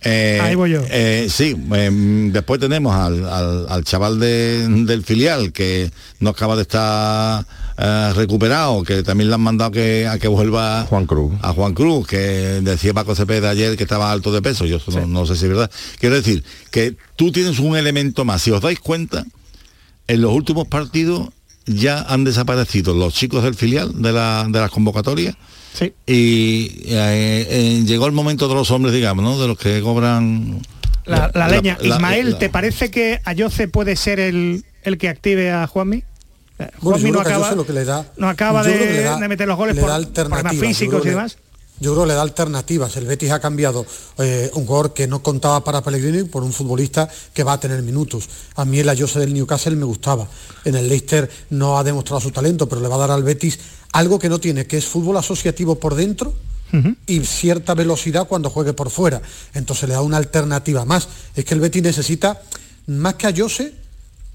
eh, 0.00 0.38
Ahí 0.40 0.54
voy 0.54 0.70
yo. 0.70 0.80
Eh, 0.88 1.28
sí, 1.30 1.54
em, 1.72 2.32
después 2.32 2.60
tenemos 2.60 2.94
al, 2.94 3.84
chaval 3.84 4.20
del 4.20 5.04
filial 5.04 5.52
que 5.52 5.90
no 6.20 6.30
acaba 6.30 6.56
de 6.56 6.62
estar 6.62 7.44
eh, 7.78 8.12
recuperado, 8.14 8.82
que 8.84 9.02
también 9.02 9.28
le 9.28 9.34
han 9.34 9.40
mandado 9.42 9.70
que, 9.70 10.06
a 10.06 10.18
que 10.18 10.28
vuelva 10.28 10.86
Juan 10.88 11.06
Cruz. 11.06 11.34
A 11.42 11.52
Juan 11.52 11.74
Cruz, 11.74 12.06
que 12.06 12.16
decía 12.16 12.94
Paco 12.94 13.14
Cepeda 13.14 13.50
ayer 13.50 13.76
que 13.76 13.82
estaba 13.82 14.10
alto 14.10 14.32
de 14.32 14.40
peso, 14.40 14.64
yo 14.64 14.78
no, 15.06 15.26
sé 15.26 15.36
si 15.36 15.44
es 15.44 15.50
verdad. 15.50 15.70
Quiero 15.98 16.14
decir, 16.14 16.42
que 16.70 16.96
tú 17.16 17.30
tienes 17.32 17.58
un 17.58 17.76
elemento 17.76 18.24
más, 18.24 18.40
si 18.40 18.50
os 18.50 18.62
dais 18.62 18.80
cuenta, 18.80 19.26
en 20.08 20.22
los 20.22 20.32
últimos 20.32 20.66
partidos 20.68 21.28
ya 21.66 22.00
han 22.00 22.24
desaparecido 22.24 22.94
los 22.94 23.12
chicos 23.12 23.42
del 23.42 23.54
filial 23.54 24.00
de 24.00 24.12
la, 24.12 24.46
de 24.48 24.58
las 24.58 24.70
convocatorias. 24.70 25.34
Sí. 25.74 25.92
Y 26.06 26.84
eh, 26.86 27.46
eh, 27.50 27.82
llegó 27.84 28.06
el 28.06 28.12
momento 28.12 28.48
de 28.48 28.54
los 28.54 28.70
hombres, 28.70 28.94
digamos, 28.94 29.22
¿no? 29.22 29.38
De 29.38 29.48
los 29.48 29.58
que 29.58 29.82
cobran... 29.82 30.62
La, 31.04 31.30
leña. 31.48 31.76
Ismael, 31.82 32.36
¿te 32.38 32.48
parece 32.48 32.90
que 32.90 33.20
Ayoce 33.24 33.68
puede 33.68 33.94
ser 33.94 34.18
el, 34.18 34.64
el 34.82 34.98
que 34.98 35.08
active 35.08 35.52
a 35.52 35.66
Juanmi? 35.66 36.02
Juanmi 36.80 37.10
no 37.10 37.20
acaba, 37.20 37.52
lo 37.52 37.66
que 37.66 37.72
le 37.72 37.84
da, 37.84 38.06
no 38.16 38.28
acaba 38.28 38.62
de, 38.62 39.28
meter 39.28 39.46
los 39.46 39.58
goles 39.58 39.76
por 39.76 39.90
problemas 40.12 40.56
físicos 40.56 41.04
y 41.04 41.10
demás 41.10 41.36
yo 41.78 41.92
creo 41.92 42.04
que 42.04 42.08
le 42.08 42.14
da 42.14 42.22
alternativas. 42.22 42.96
El 42.96 43.06
Betis 43.06 43.30
ha 43.30 43.40
cambiado 43.40 43.84
eh, 44.18 44.50
un 44.54 44.66
jugador 44.66 44.94
que 44.94 45.06
no 45.06 45.22
contaba 45.22 45.62
para 45.62 45.82
Pellegrini 45.82 46.24
por 46.24 46.42
un 46.42 46.52
futbolista 46.52 47.08
que 47.34 47.44
va 47.44 47.54
a 47.54 47.60
tener 47.60 47.82
minutos. 47.82 48.28
A 48.54 48.64
mí 48.64 48.78
el 48.78 48.88
Ayose 48.88 49.18
del 49.20 49.34
Newcastle 49.34 49.76
me 49.76 49.84
gustaba. 49.84 50.26
En 50.64 50.74
el 50.74 50.88
Leicester 50.88 51.30
no 51.50 51.78
ha 51.78 51.84
demostrado 51.84 52.20
su 52.20 52.30
talento, 52.30 52.68
pero 52.68 52.80
le 52.80 52.88
va 52.88 52.94
a 52.94 52.98
dar 52.98 53.10
al 53.10 53.22
Betis 53.22 53.58
algo 53.92 54.18
que 54.18 54.28
no 54.28 54.38
tiene, 54.38 54.66
que 54.66 54.78
es 54.78 54.86
fútbol 54.86 55.16
asociativo 55.18 55.78
por 55.78 55.94
dentro 55.94 56.34
y 57.06 57.20
cierta 57.20 57.74
velocidad 57.74 58.26
cuando 58.26 58.50
juegue 58.50 58.72
por 58.72 58.90
fuera. 58.90 59.20
Entonces 59.54 59.88
le 59.88 59.94
da 59.94 60.02
una 60.02 60.16
alternativa 60.16 60.84
más. 60.84 61.08
Es 61.34 61.44
que 61.44 61.54
el 61.54 61.60
Betis 61.60 61.82
necesita, 61.82 62.40
más 62.86 63.14
que 63.14 63.26
a 63.26 63.28
Ayose, 63.28 63.74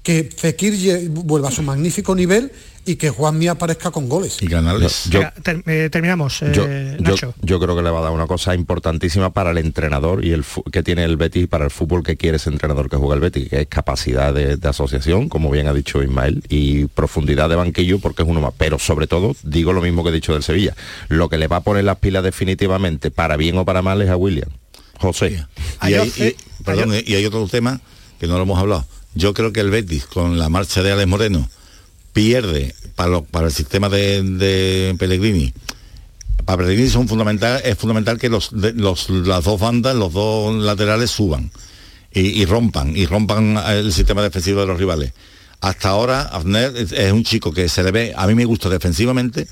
que 0.02 0.28
Fekir 0.36 1.08
vuelva 1.10 1.48
a 1.48 1.52
su 1.52 1.62
magnífico 1.62 2.14
nivel 2.14 2.50
y 2.84 2.96
que 2.96 3.10
Juan 3.10 3.38
Mía 3.38 3.52
aparezca 3.52 3.92
con 3.92 4.08
goles. 4.08 4.42
Y 4.42 4.46
ganarles. 4.46 5.04
Yo, 5.08 5.22
eh, 5.22 5.88
terminamos, 5.90 6.42
eh, 6.42 6.98
yo, 7.42 7.60
creo 7.60 7.76
que 7.76 7.82
le 7.82 7.90
va 7.90 8.00
a 8.00 8.02
dar 8.02 8.10
una 8.10 8.26
cosa 8.26 8.54
importantísima 8.56 9.30
para 9.30 9.52
el 9.52 9.58
entrenador 9.58 10.24
y 10.24 10.32
el 10.32 10.44
que 10.72 10.82
tiene 10.82 11.04
el 11.04 11.16
Betis 11.16 11.46
para 11.46 11.64
el 11.64 11.70
fútbol 11.70 12.02
que 12.02 12.16
quiere 12.16 12.38
ese 12.38 12.50
entrenador 12.50 12.90
que 12.90 12.96
juega 12.96 13.14
el 13.14 13.20
Betis, 13.20 13.48
que 13.48 13.60
es 13.60 13.66
capacidad 13.68 14.34
de, 14.34 14.58
asociación, 14.68 15.28
como 15.28 15.50
bien 15.50 15.68
ha 15.68 15.74
dicho 15.74 16.02
Ismael, 16.02 16.42
y 16.48 16.86
profundidad 16.86 17.48
de 17.48 17.56
banquillo 17.56 18.00
porque 18.00 18.22
es 18.22 18.28
uno 18.28 18.40
más. 18.40 18.52
Pero 18.58 18.80
sobre 18.80 19.06
todo, 19.06 19.36
digo 19.44 19.72
lo 19.72 19.80
mismo 19.80 20.02
que 20.02 20.10
he 20.10 20.12
dicho 20.12 20.32
del 20.32 20.42
Sevilla, 20.42 20.74
lo 21.08 21.28
que 21.28 21.38
le 21.38 21.46
va 21.46 21.56
a 21.56 21.60
poner 21.60 21.84
las 21.84 21.98
pilas 21.98 22.24
definitivamente, 22.24 23.12
para 23.12 23.36
bien 23.36 23.56
o 23.58 23.64
para 23.64 23.82
mal, 23.82 24.02
es 24.02 24.08
a 24.08 24.16
William. 24.16 24.48
José. 24.98 25.44
Y, 25.82 25.94
hay, 25.94 26.36
perdón, 26.64 26.94
y 27.04 27.14
hay 27.14 27.26
otro 27.26 27.46
tema 27.48 27.80
que 28.18 28.26
no 28.26 28.36
lo 28.36 28.42
hemos 28.42 28.58
hablado 28.58 28.86
yo 29.14 29.34
creo 29.34 29.52
que 29.52 29.60
el 29.60 29.70
Betis, 29.70 30.06
con 30.06 30.38
la 30.38 30.48
marcha 30.48 30.82
de 30.82 30.92
Alex 30.92 31.08
Moreno, 31.08 31.48
pierde 32.12 32.74
para, 32.94 33.46
el 33.46 33.52
sistema 33.52 33.88
de, 33.88 34.94
Pellegrini. 34.98 35.52
Para 36.44 36.58
Pellegrini 36.58 36.88
son 36.88 37.08
fundamental, 37.08 37.60
es 37.64 37.76
fundamental 37.76 38.18
que 38.18 38.28
los, 38.28 38.52
las 38.52 39.44
dos 39.44 39.60
bandas, 39.60 39.94
los 39.94 40.12
dos 40.12 40.54
laterales 40.62 41.10
suban 41.10 41.50
y, 42.12 42.44
rompan, 42.44 42.96
y 42.96 43.06
rompan 43.06 43.58
el 43.68 43.92
sistema 43.92 44.22
defensivo 44.22 44.60
de 44.60 44.66
los 44.66 44.78
rivales. 44.78 45.12
Hasta 45.60 45.90
ahora, 45.90 46.22
Afner 46.22 46.74
es 46.76 47.12
un 47.12 47.24
chico 47.24 47.52
que 47.52 47.68
se 47.68 47.82
le 47.82 47.92
ve, 47.92 48.12
a 48.16 48.26
mí 48.26 48.34
me 48.34 48.44
gusta 48.44 48.68
defensivamente, 48.68 49.46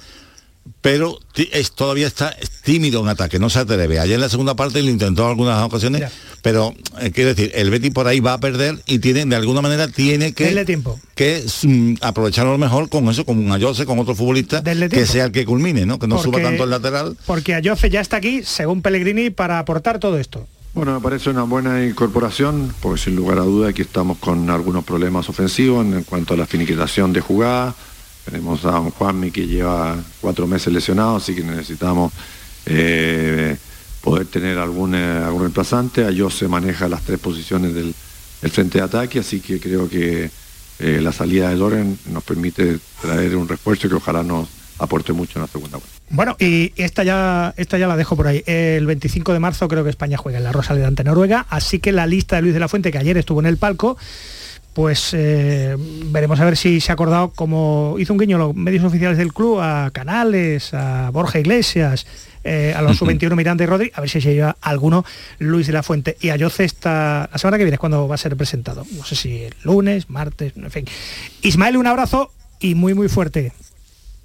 pero 0.81 1.19
es, 1.35 1.73
todavía 1.73 2.07
está 2.07 2.35
tímido 2.65 3.01
en 3.01 3.09
ataque, 3.09 3.39
no 3.39 3.51
se 3.51 3.59
atreve. 3.59 3.99
Ayer 3.99 4.15
en 4.15 4.21
la 4.21 4.29
segunda 4.29 4.55
parte 4.55 4.83
lo 4.83 4.91
intentó 4.91 5.25
en 5.25 5.31
algunas 5.31 5.63
ocasiones, 5.63 6.11
pero 6.43 6.75
eh, 7.01 7.11
quiero 7.11 7.35
decir, 7.35 7.51
el 7.55 7.71
Betis 7.71 7.93
por 7.93 8.07
ahí 8.07 8.21
va 8.21 8.35
a 8.35 8.41
perder 8.41 8.81
y 8.87 8.99
tiene, 8.99 9.25
de 9.27 9.37
alguna 9.37 9.61
manera 9.61 9.89
tiene 9.89 10.33
que, 10.33 10.65
tiempo. 10.65 10.99
que 11.15 11.45
mm, 11.63 11.95
aprovecharlo 12.01 12.57
mejor 12.59 12.89
con 12.89 13.09
eso, 13.09 13.25
con 13.25 13.39
un 13.39 13.53
Ayose, 13.53 13.85
con 13.85 13.99
otro 13.99 14.15
futbolista, 14.15 14.63
que 14.63 15.07
sea 15.07 15.27
el 15.27 15.33
que 15.33 15.45
culmine, 15.45 15.87
¿no? 15.87 15.99
Que 15.99 16.07
no 16.07 16.23
suba 16.23 16.41
tanto 16.41 16.65
el 16.65 16.71
lateral. 16.71 17.17
Porque 17.27 17.55
Ayose 17.55 17.91
ya 17.91 18.01
está 18.01 18.17
aquí, 18.17 18.43
según 18.43 18.83
Pellegrini, 18.83 19.31
para 19.31 19.59
aportar 19.59 19.99
todo 19.99 20.19
esto. 20.19 20.47
Bueno, 20.73 20.95
me 20.95 21.01
parece 21.01 21.31
una 21.31 21.43
buena 21.43 21.85
incorporación, 21.85 22.73
porque 22.81 23.01
sin 23.01 23.17
lugar 23.17 23.39
a 23.39 23.43
duda 23.43 23.71
aquí 23.71 23.83
estamos 23.83 24.19
con 24.19 24.49
algunos 24.51 24.85
problemas 24.85 25.29
ofensivos 25.29 25.85
en 25.85 26.05
cuanto 26.05 26.35
a 26.35 26.37
la 26.37 26.47
finiquitación 26.47 27.13
de 27.13 27.21
jugada 27.21 27.75
tenemos 28.25 28.65
a 28.65 28.79
Juanmi 28.79 29.31
que 29.31 29.47
lleva 29.47 29.97
cuatro 30.21 30.47
meses 30.47 30.73
lesionado, 30.73 31.17
así 31.17 31.35
que 31.35 31.43
necesitamos 31.43 32.13
eh, 32.67 33.57
poder 34.01 34.27
tener 34.27 34.59
algún, 34.59 34.95
eh, 34.95 35.23
algún 35.25 35.43
reemplazante. 35.43 36.05
A 36.05 36.31
se 36.31 36.49
maneja 36.49 36.89
las 36.89 37.03
tres 37.03 37.19
posiciones 37.19 37.75
del, 37.75 37.95
frente 38.51 38.79
de 38.79 38.85
ataque, 38.85 39.21
así 39.21 39.41
que 39.41 39.61
creo 39.61 39.89
que 39.89 40.31
eh, 40.79 41.01
la 41.01 41.13
salida 41.13 41.51
de 41.51 41.57
Loren 41.57 41.99
nos 42.11 42.25
permite 42.25 42.79
traer 43.01 43.37
un 43.37 43.49
refuerzo 43.49 43.89
que 43.89 43.95
ojalá 43.95 44.23
nos 44.23 44.49
aporte 44.79 45.13
mucho 45.13 45.39
en 45.39 45.43
la 45.43 45.49
segunda 45.49 45.77
vuelta. 45.77 46.01
Bueno, 46.09 46.37
y 46.41 46.73
esta 46.77 47.05
ya, 47.05 47.55
esta 47.57 47.79
ya 47.79 47.87
la 47.87 47.97
dejo 47.97 48.17
por 48.17 48.27
ahí. 48.27 48.43
El 48.47 48.87
25 48.87 49.33
de 49.33 49.39
marzo 49.39 49.69
creo 49.69 49.85
que 49.85 49.91
España 49.91 50.17
juega 50.17 50.39
en 50.39 50.45
la 50.45 50.53
Rosaleda 50.53 50.89
ante 50.89 51.05
Noruega, 51.05 51.47
así 51.51 51.79
que 51.79 51.93
la 51.93 52.07
lista 52.07 52.37
de 52.37 52.43
Luis 52.43 52.55
de 52.55 52.61
la 52.61 52.69
Fuente, 52.69 52.91
que 52.91 52.99
ayer 52.99 53.17
estuvo 53.19 53.41
en 53.41 53.47
el 53.47 53.59
palco, 53.59 53.97
pues 54.73 55.11
eh, 55.15 55.77
veremos 55.79 56.39
a 56.41 56.45
ver 56.45 56.57
si 56.57 56.81
se 56.81 56.93
ha 56.93 56.95
acordado, 56.95 57.31
como 57.31 57.97
hizo 57.99 58.13
un 58.13 58.19
guiño 58.19 58.39
los 58.39 58.55
medios 58.55 58.85
oficiales 58.85 59.19
del 59.19 59.33
club, 59.33 59.61
a 59.61 59.91
Canales, 59.93 60.73
a 60.73 61.11
Borja 61.11 61.41
Iglesias, 61.41 62.07
eh, 62.45 62.73
a 62.75 62.81
los 62.81 62.97
sub-21 62.97 63.37
Miranda 63.37 63.65
y 63.65 63.67
Rodri, 63.67 63.93
a 63.95 64.01
ver 64.01 64.09
si 64.09 64.21
se 64.21 64.33
lleva 64.33 64.57
alguno 64.61 65.05
Luis 65.39 65.67
de 65.67 65.73
la 65.73 65.83
Fuente. 65.83 66.17
Y 66.21 66.31
a 66.31 66.37
Yoce 66.37 66.65
esta, 66.65 67.29
la 67.31 67.39
semana 67.39 67.59
que 67.59 67.65
viene 67.65 67.75
es 67.75 67.81
cuando 67.81 68.07
va 68.07 68.15
a 68.15 68.19
ser 68.19 68.37
presentado. 68.37 68.87
No 68.93 69.05
sé 69.05 69.17
si 69.17 69.43
el 69.43 69.55
lunes, 69.65 70.09
martes, 70.09 70.53
en 70.57 70.71
fin. 70.71 70.87
Ismael, 71.43 71.77
un 71.77 71.87
abrazo 71.87 72.31
y 72.61 72.75
muy, 72.75 72.95
muy 72.95 73.09
fuerte. 73.09 73.53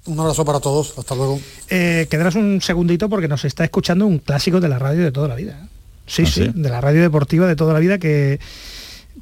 Un 0.06 0.20
abrazo 0.20 0.44
para 0.44 0.60
todos, 0.60 0.96
hasta 0.96 1.16
luego. 1.16 1.40
Eh, 1.68 2.06
quedarás 2.08 2.36
un 2.36 2.62
segundito 2.62 3.08
porque 3.08 3.26
nos 3.26 3.44
está 3.44 3.64
escuchando 3.64 4.06
un 4.06 4.18
clásico 4.18 4.60
de 4.60 4.68
la 4.68 4.78
radio 4.78 5.02
de 5.02 5.10
toda 5.10 5.26
la 5.26 5.34
vida. 5.34 5.68
Sí, 6.06 6.22
¿Ah, 6.24 6.30
sí, 6.32 6.50
de 6.54 6.68
la 6.70 6.80
radio 6.80 7.02
deportiva 7.02 7.48
de 7.48 7.56
toda 7.56 7.74
la 7.74 7.80
vida 7.80 7.98
que 7.98 8.38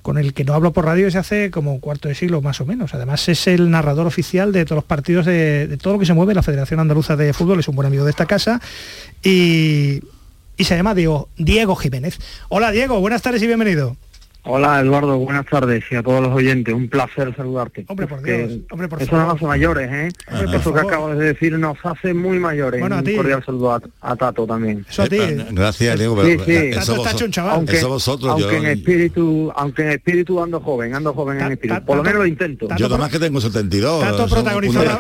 con 0.02 0.18
el 0.18 0.34
que 0.34 0.44
no 0.44 0.54
hablo 0.54 0.72
por 0.72 0.84
radio 0.84 1.04
desde 1.04 1.18
hace 1.18 1.50
como 1.50 1.72
un 1.72 1.80
cuarto 1.80 2.08
de 2.08 2.14
siglo 2.14 2.42
más 2.42 2.60
o 2.60 2.66
menos. 2.66 2.94
Además 2.94 3.28
es 3.28 3.46
el 3.46 3.70
narrador 3.70 4.06
oficial 4.06 4.52
de 4.52 4.64
todos 4.64 4.76
los 4.76 4.84
partidos 4.84 5.26
de, 5.26 5.78
todo 5.80 5.94
lo 5.94 5.98
que 5.98 6.06
se 6.06 6.14
mueve 6.14 6.34
la 6.34 6.42
Federación 6.42 6.80
Andaluza 6.80 7.16
de 7.16 7.32
Fútbol, 7.32 7.60
es 7.60 7.68
un 7.68 7.76
buen 7.76 7.86
amigo 7.86 8.04
de 8.04 8.10
esta 8.10 8.26
casa 8.26 8.60
y, 9.22 10.02
y 10.56 10.64
se 10.64 10.76
llama 10.76 10.94
Diego, 10.94 11.28
Diego 11.36 11.76
Jiménez. 11.76 12.18
Hola 12.48 12.70
Diego, 12.70 13.00
buenas 13.00 13.22
tardes 13.22 13.42
y 13.42 13.46
bienvenido. 13.46 13.96
Hola 14.46 14.78
Eduardo, 14.80 15.16
buenas 15.16 15.46
tardes 15.46 15.84
y 15.90 15.94
a 15.94 16.02
todos 16.02 16.20
los 16.20 16.30
oyentes, 16.30 16.74
un 16.74 16.86
placer 16.86 17.34
saludarte. 17.34 17.86
Hombre, 17.88 18.06
por 18.06 18.22
Dios, 18.22 18.52
hombre, 18.70 18.88
por 18.88 19.00
Eso 19.00 19.16
nos 19.16 19.34
hace 19.34 19.46
mayores, 19.46 19.90
¿eh? 19.90 20.08
Eso 20.54 20.74
que 20.74 20.80
acabas 20.80 21.16
de 21.16 21.32
decir 21.32 21.58
nos 21.58 21.78
hace 21.82 22.12
muy 22.12 22.38
mayores. 22.38 22.78
Bueno, 22.78 22.96
a 22.96 23.02
ti. 23.02 23.12
Un 23.12 23.16
cordial 23.16 23.42
saludo 23.42 23.80
a, 24.02 24.16
Tato 24.16 24.46
también. 24.46 24.84
Eso 24.86 25.04
a 25.04 25.06
ti. 25.06 25.16
Eh, 25.16 25.46
gracias, 25.50 25.98
Diego. 25.98 26.22
Sí, 26.22 26.36
sí. 26.44 26.70
Tato 26.74 26.96
está 26.96 27.12
hecho 27.12 27.24
un 27.24 27.30
chaval. 27.30 27.54
Aunque, 27.54 27.76
eso 27.78 27.88
vosotros, 27.88 28.32
aunque 28.32 28.56
en 28.58 28.66
espíritu, 28.66 29.50
aunque 29.56 29.82
en 29.82 29.90
espíritu 29.92 30.42
ando 30.42 30.60
joven, 30.60 30.94
ando 30.94 31.14
joven 31.14 31.40
en 31.40 31.52
espíritu. 31.52 31.82
Por 31.86 31.96
lo 31.96 32.02
menos 32.02 32.18
lo 32.18 32.26
intento. 32.26 32.68
yo 32.76 32.86
además 32.86 33.10
que 33.10 33.18
tengo 33.18 33.40
72. 33.40 34.00
Tato 34.02 34.26
protagonizó 34.26 34.84
la, 34.84 34.98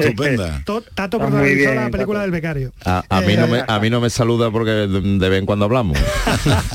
Tato 0.94 1.18
protagonizó 1.18 1.74
la 1.74 1.90
película 1.90 2.22
del 2.22 2.30
becario. 2.30 2.72
A, 2.86 3.20
mí 3.20 3.36
no 3.36 3.46
me, 3.46 3.62
a 3.66 3.78
mí 3.78 3.90
no 3.90 4.00
me 4.00 4.08
saluda 4.08 4.50
porque 4.50 4.70
de 4.70 5.28
vez 5.28 5.38
en 5.38 5.44
cuando 5.44 5.66
hablamos. 5.66 5.98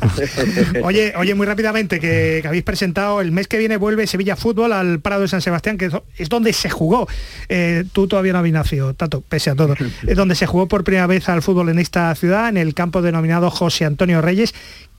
oye, 0.83 1.13
oye, 1.17 1.33
muy 1.33 1.47
rápidamente, 1.47 1.99
que 1.99 2.43
habéis 2.59 2.65
presentado 2.65 3.21
el 3.21 3.31
mes 3.31 3.47
que 3.47 3.57
viene 3.57 3.77
vuelve 3.77 4.05
Sevilla 4.05 4.35
Fútbol 4.35 4.73
al 4.73 4.99
Prado 4.99 5.21
de 5.21 5.29
San 5.29 5.41
Sebastián, 5.41 5.77
que 5.77 5.89
es 6.17 6.29
donde 6.29 6.51
se 6.51 6.69
jugó. 6.69 7.07
Eh, 7.47 7.85
tú 7.93 8.07
todavía 8.07 8.33
no 8.33 8.39
habías 8.39 8.53
nacido, 8.53 8.93
Tato, 8.93 9.21
pese 9.21 9.49
a 9.49 9.55
todo. 9.55 9.75
Es 10.07 10.17
donde 10.17 10.35
se 10.35 10.45
jugó 10.45 10.67
por 10.67 10.83
primera 10.83 11.07
vez 11.07 11.29
al 11.29 11.41
fútbol 11.41 11.69
en 11.69 11.79
esta 11.79 12.13
ciudad, 12.15 12.49
en 12.49 12.57
el 12.57 12.73
campo 12.73 13.01
denominado 13.01 13.49
José 13.49 13.85
Antonio 13.85 14.21
Reyes. 14.21 14.53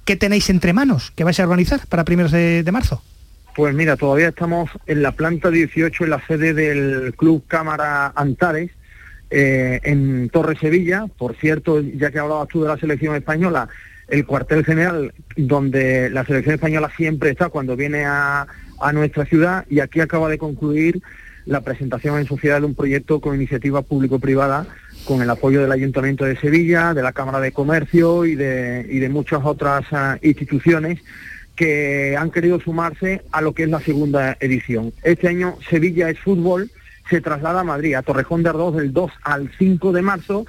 ¿Qué 0.07 0.17
tenéis 0.17 0.49
entre 0.49 0.73
manos 0.73 1.13
que 1.15 1.25
vais 1.25 1.39
a 1.39 1.43
organizar 1.43 1.81
para 1.89 2.05
primeros 2.05 2.33
de, 2.33 2.67
marzo? 2.73 3.03
Pues 3.55 3.75
mira, 3.75 3.97
todavía 3.97 4.29
estamos 4.29 4.71
en 4.87 5.03
la 5.03 5.13
planta 5.13 5.51
18, 5.51 6.05
en 6.05 6.11
la 6.11 6.27
sede 6.27 6.55
del 6.55 7.15
Club 7.15 7.45
Cámara 7.47 8.13
Antares, 8.15 8.71
eh, 9.31 9.81
en 9.83 10.31
Torre 10.31 10.57
Sevilla. 10.57 11.07
Por 11.19 11.37
cierto, 11.37 11.81
ya 11.81 12.11
que 12.11 12.19
hablabas 12.19 12.49
tú 12.49 12.63
de 12.63 12.69
la 12.69 12.79
selección 12.79 13.15
española, 13.17 13.69
el 14.11 14.27
cuartel 14.27 14.65
general 14.65 15.13
donde 15.37 16.11
la 16.11 16.25
selección 16.25 16.55
española 16.55 16.91
siempre 16.97 17.31
está 17.31 17.49
cuando 17.49 17.77
viene 17.77 18.05
a, 18.05 18.47
nuestra 18.95 19.27
ciudad 19.27 19.67
y 19.69 19.81
aquí 19.81 20.01
acaba 20.01 20.31
de 20.31 20.39
concluir 20.39 21.03
la 21.45 21.61
presentación 21.61 22.19
en 22.19 22.27
sociedad 22.27 22.61
de 22.61 22.67
un 22.67 22.75
proyecto 22.75 23.21
con 23.21 23.35
iniciativa 23.35 23.83
público-privada 23.83 24.67
con 25.05 25.21
el 25.21 25.29
apoyo 25.29 25.61
del 25.61 25.73
Ayuntamiento 25.73 26.25
de 26.25 26.37
Sevilla, 26.37 26.95
de 26.95 27.03
la 27.03 27.13
Cámara 27.13 27.41
de 27.41 27.53
Comercio 27.53 28.25
y 28.25 28.37
de, 28.37 28.87
y 28.89 28.99
de 28.99 29.09
muchas 29.11 29.41
otras 29.45 29.85
ah, 29.93 30.17
instituciones 30.23 31.01
que 31.57 32.17
han 32.17 32.31
querido 32.31 32.59
sumarse 32.59 33.23
a 33.33 33.43
lo 33.43 33.53
que 33.53 33.65
es 33.65 33.69
la 33.69 33.81
segunda 33.81 34.37
edición. 34.41 34.95
Este 35.03 35.29
año 35.29 35.57
Sevilla 35.69 36.09
es 36.09 36.19
fútbol, 36.19 36.71
se 37.11 37.21
traslada 37.21 37.61
a 37.61 37.65
Madrid, 37.65 37.95
a 37.95 38.03
Torrejón 38.03 38.43
de 38.43 38.49
Ardoz 38.49 38.77
del 38.77 38.95
2 38.95 39.11
al 39.25 39.51
5 39.59 39.93
de 39.93 40.01
marzo, 40.01 40.47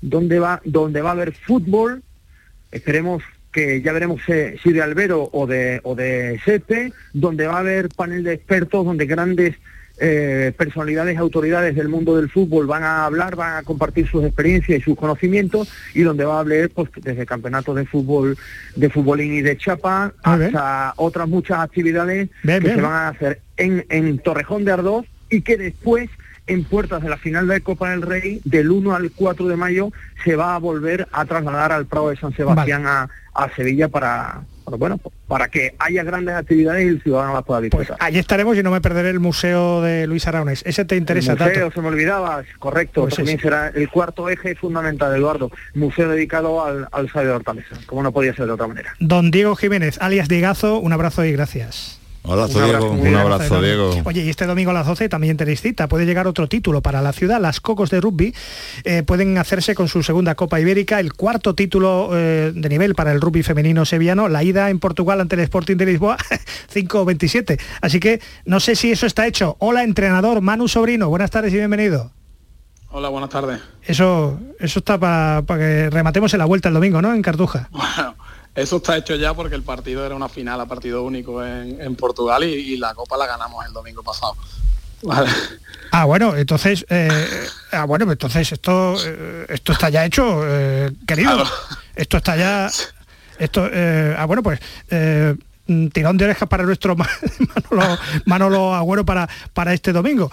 donde 0.00 0.38
va, 0.38 0.62
donde 0.64 1.02
va 1.02 1.10
a 1.10 1.12
haber 1.12 1.32
fútbol, 1.32 2.02
Esperemos 2.74 3.22
que 3.52 3.80
ya 3.82 3.92
veremos 3.92 4.20
si 4.26 4.72
de 4.72 4.82
Albero 4.82 5.30
o 5.32 5.46
de, 5.46 5.80
o 5.84 5.94
de 5.94 6.40
Sepe, 6.44 6.92
donde 7.12 7.46
va 7.46 7.54
a 7.54 7.60
haber 7.60 7.88
panel 7.88 8.24
de 8.24 8.32
expertos, 8.32 8.84
donde 8.84 9.06
grandes 9.06 9.54
eh, 10.00 10.52
personalidades, 10.56 11.16
autoridades 11.18 11.76
del 11.76 11.88
mundo 11.88 12.16
del 12.16 12.28
fútbol 12.28 12.66
van 12.66 12.82
a 12.82 13.04
hablar, 13.04 13.36
van 13.36 13.58
a 13.58 13.62
compartir 13.62 14.08
sus 14.08 14.24
experiencias 14.24 14.80
y 14.80 14.82
sus 14.82 14.98
conocimientos 14.98 15.72
y 15.94 16.02
donde 16.02 16.24
va 16.24 16.38
a 16.38 16.40
hablar 16.40 16.68
pues, 16.74 16.90
desde 17.00 17.24
campeonatos 17.24 17.76
de 17.76 17.86
fútbol, 17.86 18.36
de 18.74 18.90
futbolín 18.90 19.34
y 19.34 19.40
de 19.42 19.56
chapa 19.56 20.12
hasta 20.24 20.94
otras 20.96 21.28
muchas 21.28 21.60
actividades 21.60 22.28
que 22.42 22.60
se 22.60 22.80
van 22.80 22.92
a 22.92 23.08
hacer 23.10 23.40
en, 23.56 23.86
en 23.88 24.18
Torrejón 24.18 24.64
de 24.64 24.72
Ardoz 24.72 25.06
y 25.30 25.42
que 25.42 25.56
después 25.56 26.10
en 26.46 26.64
puertas 26.64 27.02
de 27.02 27.08
la 27.08 27.16
final 27.16 27.48
de 27.48 27.60
Copa 27.60 27.90
del 27.90 28.02
Rey, 28.02 28.40
del 28.44 28.70
1 28.70 28.94
al 28.94 29.10
4 29.10 29.48
de 29.48 29.56
mayo, 29.56 29.90
se 30.24 30.36
va 30.36 30.54
a 30.54 30.58
volver 30.58 31.08
a 31.12 31.24
trasladar 31.24 31.72
al 31.72 31.86
Prado 31.86 32.10
de 32.10 32.16
San 32.16 32.34
Sebastián 32.34 32.86
a, 32.86 33.08
a 33.34 33.54
Sevilla 33.54 33.88
para, 33.88 34.42
bueno, 34.66 35.00
para 35.26 35.48
que 35.48 35.74
haya 35.78 36.02
grandes 36.02 36.34
actividades 36.34 36.84
y 36.84 36.88
el 36.88 37.02
ciudadano 37.02 37.34
las 37.34 37.44
pueda 37.44 37.60
pues 37.60 37.70
disfrutar. 37.70 37.98
Pues 37.98 38.06
allí 38.06 38.18
estaremos 38.18 38.56
y 38.56 38.62
no 38.62 38.70
me 38.70 38.80
perderé 38.80 39.10
el 39.10 39.20
museo 39.20 39.82
de 39.82 40.06
Luis 40.06 40.26
Araones. 40.26 40.62
Ese 40.66 40.84
te 40.84 40.96
interesa 40.96 41.32
el 41.32 41.38
museo, 41.38 41.70
se 41.70 41.80
me 41.80 41.88
olvidaba, 41.88 42.42
correcto. 42.58 43.02
Pues 43.02 43.16
también 43.16 43.40
será 43.40 43.68
el 43.68 43.88
cuarto 43.88 44.28
eje 44.28 44.54
fundamental, 44.54 45.14
Eduardo. 45.14 45.50
Museo 45.74 46.08
dedicado 46.08 46.64
al, 46.64 46.88
al 46.92 47.06
de 47.06 47.30
Hortaleza, 47.30 47.76
como 47.86 48.02
no 48.02 48.12
podía 48.12 48.34
ser 48.34 48.46
de 48.46 48.52
otra 48.52 48.66
manera. 48.66 48.94
Don 49.00 49.30
Diego 49.30 49.56
Jiménez, 49.56 49.98
alias 50.00 50.28
Digazo, 50.28 50.78
un 50.78 50.92
abrazo 50.92 51.24
y 51.24 51.32
gracias. 51.32 52.00
Un 52.24 52.32
abrazo, 52.32 52.64
Diego. 52.64 52.90
Un 52.90 53.14
abrazo, 53.16 53.60
Diego. 53.60 53.90
Oye, 54.04 54.24
y 54.24 54.30
este 54.30 54.46
domingo 54.46 54.70
a 54.70 54.74
las 54.74 54.86
12 54.86 55.10
también 55.10 55.36
tenéis 55.36 55.60
cita. 55.60 55.88
Puede 55.88 56.06
llegar 56.06 56.26
otro 56.26 56.48
título 56.48 56.80
para 56.80 57.02
la 57.02 57.12
ciudad. 57.12 57.38
Las 57.38 57.60
Cocos 57.60 57.90
de 57.90 58.00
Rugby 58.00 58.34
eh, 58.84 59.02
pueden 59.02 59.36
hacerse 59.36 59.74
con 59.74 59.88
su 59.88 60.02
segunda 60.02 60.34
Copa 60.34 60.58
Ibérica, 60.58 61.00
el 61.00 61.12
cuarto 61.12 61.54
título 61.54 62.08
eh, 62.14 62.50
de 62.54 62.68
nivel 62.70 62.94
para 62.94 63.12
el 63.12 63.20
rugby 63.20 63.42
femenino 63.42 63.84
sevillano. 63.84 64.30
La 64.30 64.42
ida 64.42 64.70
en 64.70 64.78
Portugal 64.78 65.20
ante 65.20 65.36
el 65.36 65.42
Sporting 65.42 65.76
de 65.76 65.84
Lisboa, 65.84 66.16
5-27. 66.74 67.60
Así 67.82 68.00
que 68.00 68.22
no 68.46 68.58
sé 68.58 68.74
si 68.74 68.90
eso 68.90 69.04
está 69.04 69.26
hecho. 69.26 69.56
Hola, 69.58 69.84
entrenador 69.84 70.40
Manu 70.40 70.66
Sobrino. 70.66 71.10
Buenas 71.10 71.30
tardes 71.30 71.52
y 71.52 71.56
bienvenido. 71.56 72.10
Hola, 72.88 73.10
buenas 73.10 73.28
tardes. 73.28 73.60
Eso, 73.82 74.40
eso 74.58 74.78
está 74.78 74.98
para 74.98 75.42
que 75.58 75.90
rematemos 75.90 76.32
en 76.32 76.38
la 76.38 76.46
vuelta 76.46 76.68
el 76.68 76.74
domingo, 76.74 77.02
¿no? 77.02 77.12
En 77.12 77.20
Cartuja. 77.20 77.68
Eso 78.54 78.76
está 78.76 78.96
hecho 78.96 79.16
ya 79.16 79.34
porque 79.34 79.56
el 79.56 79.62
partido 79.62 80.06
era 80.06 80.14
una 80.14 80.28
final 80.28 80.60
a 80.60 80.66
partido 80.66 81.02
único 81.02 81.44
en, 81.44 81.96
Portugal 81.96 82.44
y, 82.44 82.76
la 82.76 82.94
Copa 82.94 83.16
la 83.16 83.26
ganamos 83.26 83.66
el 83.66 83.72
domingo 83.72 84.02
pasado. 84.02 84.36
Ah, 85.90 86.04
bueno, 86.06 86.36
entonces, 86.36 86.84
eh, 86.88 87.46
ah, 87.72 87.84
bueno, 87.84 88.10
entonces 88.10 88.50
esto, 88.50 88.96
eh, 89.04 89.46
esto 89.48 89.72
está 89.72 89.90
ya 89.90 90.04
hecho, 90.04 90.40
eh, 90.44 90.90
querido. 91.06 91.44
Esto 91.94 92.16
está 92.16 92.36
ya, 92.36 92.70
esto, 93.38 93.68
ah, 94.16 94.24
bueno, 94.24 94.42
pues 94.42 94.60
tirón 95.92 96.16
de 96.16 96.24
orejas 96.24 96.48
para 96.48 96.64
nuestro 96.64 96.96
Manolo, 97.70 97.98
Manolo 98.26 98.74
Agüero 98.74 99.04
para, 99.04 99.28
para 99.52 99.72
este 99.72 99.92
domingo. 99.92 100.30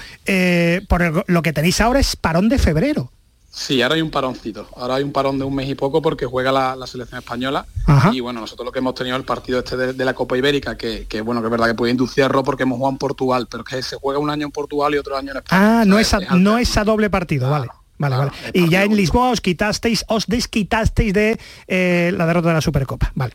por 0.88 1.30
lo 1.30 1.42
que 1.42 1.54
tenéis 1.54 1.80
ahora 1.82 2.00
es 2.00 2.16
parón 2.16 2.50
de 2.50 2.58
febrero. 2.58 3.12
Sí, 3.54 3.82
ahora 3.82 3.96
hay 3.96 4.02
un 4.02 4.10
paroncito. 4.10 4.70
Ahora 4.78 4.96
hay 4.96 5.04
un 5.04 5.12
parón 5.12 5.38
de 5.38 5.44
un 5.44 5.54
mes 5.54 5.68
y 5.68 5.76
poco 5.76 6.02
porque 6.02 6.26
juega 6.26 6.54
la, 6.54 6.88
selección 6.88 7.20
española. 7.20 7.66
Y 8.14 8.22
bueno, 8.22 8.40
nosotros 8.40 8.66
lo 8.66 8.72
que 8.72 8.80
hemos 8.80 8.96
tenido 8.96 9.18
el 9.18 9.26
partido 9.26 9.60
este 9.60 9.76
de, 9.76 10.06
la 10.06 10.14
Copa 10.14 10.38
Ibérica, 10.38 10.78
que, 10.78 11.06
bueno, 11.22 11.42
que 11.42 11.48
es 11.48 11.52
verdad 11.52 11.68
que 11.68 11.74
puede 11.74 11.92
inducir 11.92 12.24
error 12.24 12.46
porque 12.46 12.64
hemos 12.64 12.78
jugado 12.78 12.94
en 12.94 12.98
Portugal, 12.98 13.48
pero 13.52 13.66
que 13.66 13.84
se 13.84 13.98
juega 13.98 14.20
un 14.20 14.30
año 14.30 14.46
en 14.46 14.52
Portugal 14.52 14.96
y 14.96 14.98
otro 14.98 15.18
año 15.18 15.32
en 15.32 15.38
España. 15.38 15.82
Ah, 15.82 15.86
no 15.86 16.00
es, 16.00 16.14
a, 16.14 16.20
no 16.38 16.58
es 16.58 16.78
a 16.78 16.86
doble 16.86 17.10
partido, 17.10 17.50
vale. 17.50 17.68
Vale, 17.98 18.16
vale. 18.18 18.32
Y 18.54 18.68
ya 18.68 18.84
en 18.84 18.96
Lisboa 18.96 19.30
os 19.30 19.42
quitasteis, 19.42 20.04
os 20.08 20.26
desquitasteis 20.26 21.14
de 21.14 21.38
eh, 21.68 22.12
la 22.18 22.26
derrota 22.26 22.48
de 22.48 22.56
la 22.56 22.62
Supercopa. 22.62 23.12
Vale. 23.14 23.34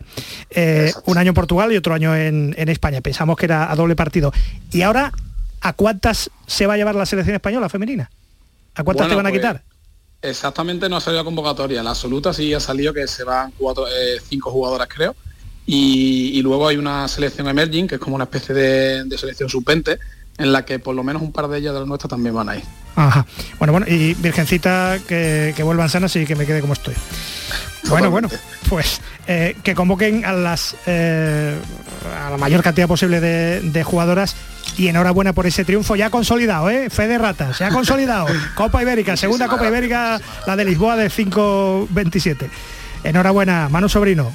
Eh, 0.50 0.92
un 1.04 1.16
año 1.18 1.28
en 1.28 1.34
Portugal 1.34 1.72
y 1.72 1.76
otro 1.76 1.94
año 1.94 2.16
en, 2.16 2.52
España. 2.68 3.00
Pensamos 3.00 3.36
que 3.36 3.46
era 3.46 3.70
a 3.70 3.76
doble 3.76 3.94
partido. 3.94 4.32
Y 4.72 4.82
ahora, 4.82 5.12
¿a 5.60 5.72
cuántas 5.74 6.30
se 6.48 6.66
va 6.66 6.74
a 6.74 6.76
llevar 6.78 6.96
la 6.96 7.06
selección 7.06 7.36
española 7.36 7.68
femenina? 7.68 8.10
¿A 8.74 8.82
cuántas 8.82 9.08
te 9.08 9.14
van 9.14 9.26
a 9.26 9.30
pues, 9.30 9.40
quitar? 9.40 9.62
Exactamente 10.28 10.88
no 10.88 10.96
ha 10.96 11.00
salido 11.00 11.22
la 11.22 11.24
convocatoria. 11.24 11.82
La 11.82 11.90
absoluta 11.90 12.32
sí 12.32 12.52
ha 12.52 12.60
salido 12.60 12.92
que 12.92 13.06
se 13.06 13.24
van 13.24 13.52
cuatro, 13.56 13.86
eh, 13.86 14.20
cinco 14.28 14.50
jugadoras 14.50 14.88
creo. 14.88 15.14
Y, 15.68 16.40
luego 16.42 16.68
hay 16.68 16.76
una 16.76 17.08
selección 17.08 17.48
emerging, 17.48 17.88
que 17.88 17.96
es 17.96 18.00
como 18.00 18.14
una 18.14 18.24
especie 18.24 18.54
de, 18.54 19.18
selección 19.18 19.48
suplente, 19.48 19.98
en 20.38 20.52
la 20.52 20.64
que 20.64 20.78
por 20.78 20.94
lo 20.94 21.02
menos 21.02 21.22
un 21.22 21.32
par 21.32 21.48
de 21.48 21.58
ellas 21.58 21.74
de 21.74 21.80
las 21.80 21.88
nuestras 21.88 22.08
también 22.08 22.34
van 22.34 22.48
a 22.48 22.56
ir. 22.56 22.62
Ajá. 22.94 23.26
Bueno, 23.58 23.72
bueno, 23.72 23.86
y 23.88 24.14
Virgencita 24.14 24.98
que, 25.08 25.54
vuelvan 25.64 25.88
sanas 25.88 26.14
y 26.14 26.24
que 26.24 26.36
me 26.36 26.46
quede 26.46 26.60
como 26.60 26.74
estoy. 26.74 26.94
Bueno, 27.88 28.10
bueno, 28.10 28.28
pues 28.68 29.00
eh, 29.26 29.56
que 29.62 29.74
convoquen 29.74 30.24
a 30.24 30.32
las 30.32 30.76
eh, 30.86 31.56
a 32.24 32.30
la 32.30 32.36
mayor 32.36 32.62
cantidad 32.62 32.88
posible 32.88 33.20
de 33.20 33.84
jugadoras 33.84 34.36
y 34.76 34.88
enhorabuena 34.88 35.32
por 35.32 35.46
ese 35.46 35.64
triunfo 35.64 35.96
ya 35.96 36.10
consolidado, 36.10 36.70
¿eh? 36.70 36.90
Fe 36.90 37.06
de 37.06 37.18
ratas, 37.18 37.58
ya 37.58 37.70
consolidado. 37.70 38.26
Copa 38.54 38.82
Ibérica, 38.82 39.16
segunda 39.16 39.48
Copa 39.48 39.66
Ibérica, 39.66 40.20
la 40.46 40.56
de 40.56 40.64
Lisboa 40.64 40.96
de 40.96 41.10
5-27. 41.10 42.48
Enhorabuena, 43.04 43.68
Manu 43.70 43.88
Sobrino. 43.88 44.32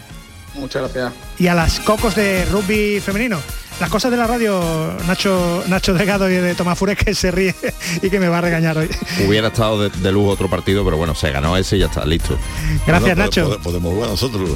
Muchas 0.55 0.81
gracias. 0.83 1.13
Y 1.39 1.47
a 1.47 1.55
las 1.55 1.79
cocos 1.79 2.15
de 2.15 2.45
rugby 2.45 2.99
femenino. 2.99 3.39
Las 3.79 3.89
cosas 3.89 4.11
de 4.11 4.17
la 4.17 4.27
radio, 4.27 4.95
Nacho, 5.07 5.63
Nacho 5.67 5.95
Delgado 5.95 6.29
y 6.29 6.35
de 6.35 6.53
Tomás 6.53 6.77
Fures 6.77 6.99
que 6.99 7.15
se 7.15 7.31
ríe 7.31 7.55
y 8.03 8.11
que 8.11 8.19
me 8.19 8.27
va 8.27 8.37
a 8.37 8.41
regañar 8.41 8.77
hoy. 8.77 8.87
Hubiera 9.27 9.47
estado 9.47 9.89
de, 9.89 10.11
luz 10.11 10.31
otro 10.31 10.49
partido, 10.49 10.85
pero 10.85 10.97
bueno, 10.97 11.15
se 11.15 11.31
ganó 11.31 11.57
ese 11.57 11.77
y 11.77 11.79
ya 11.79 11.87
está, 11.87 12.05
listo. 12.05 12.37
Gracias, 12.85 13.17
Nacho. 13.17 13.59
Podemos 13.63 13.91
jugar 13.91 14.09
nosotros. 14.11 14.51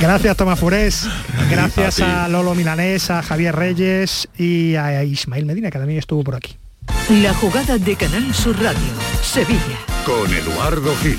Gracias, 0.00 0.36
Tomás 0.38 0.58
Fures. 0.58 1.06
Gracias 1.50 2.00
a, 2.00 2.28
Lolo 2.28 2.54
Milanés, 2.54 3.10
a 3.10 3.22
Javier 3.22 3.54
Reyes 3.54 4.26
y 4.38 4.74
a 4.76 5.04
Ismael 5.04 5.44
Medina, 5.44 5.70
que 5.70 5.78
también 5.78 5.98
estuvo 5.98 6.24
por 6.24 6.36
aquí. 6.36 6.56
La 7.10 7.34
jugada 7.34 7.76
de 7.76 7.94
Canal 7.94 8.32
Sur 8.34 8.58
Radio, 8.58 8.78
Sevilla. 9.22 9.78
Con 10.06 10.32
Eduardo 10.32 10.96
Gil. 11.02 11.18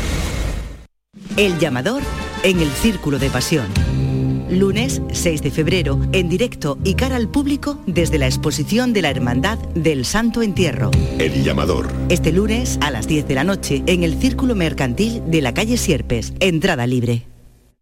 El 1.37 1.59
llamador 1.59 2.03
en 2.43 2.61
el 2.61 2.71
Círculo 2.71 3.19
de 3.19 3.31
Pasión. 3.31 3.67
Lunes 4.51 5.03
6 5.13 5.43
de 5.43 5.51
febrero, 5.51 6.01
en 6.13 6.29
directo 6.29 6.79
y 6.85 6.95
cara 6.95 7.17
al 7.17 7.29
público 7.29 7.79
desde 7.87 8.19
la 8.19 8.27
exposición 8.27 8.93
de 8.93 9.03
la 9.03 9.11
Hermandad 9.11 9.59
del 9.75 10.05
Santo 10.05 10.43
Entierro. 10.43 10.91
El 11.19 11.43
llamador. 11.43 11.89
Este 12.09 12.33
lunes 12.33 12.79
a 12.81 12.91
las 12.91 13.09
10 13.09 13.27
de 13.29 13.35
la 13.35 13.45
noche 13.45 13.83
en 13.87 14.05
el 14.05 14.19
Círculo 14.19 14.55
Mercantil 14.55 15.23
de 15.27 15.41
la 15.41 15.53
calle 15.53 15.77
Sierpes. 15.77 16.33
Entrada 16.41 16.87
libre. 16.87 17.36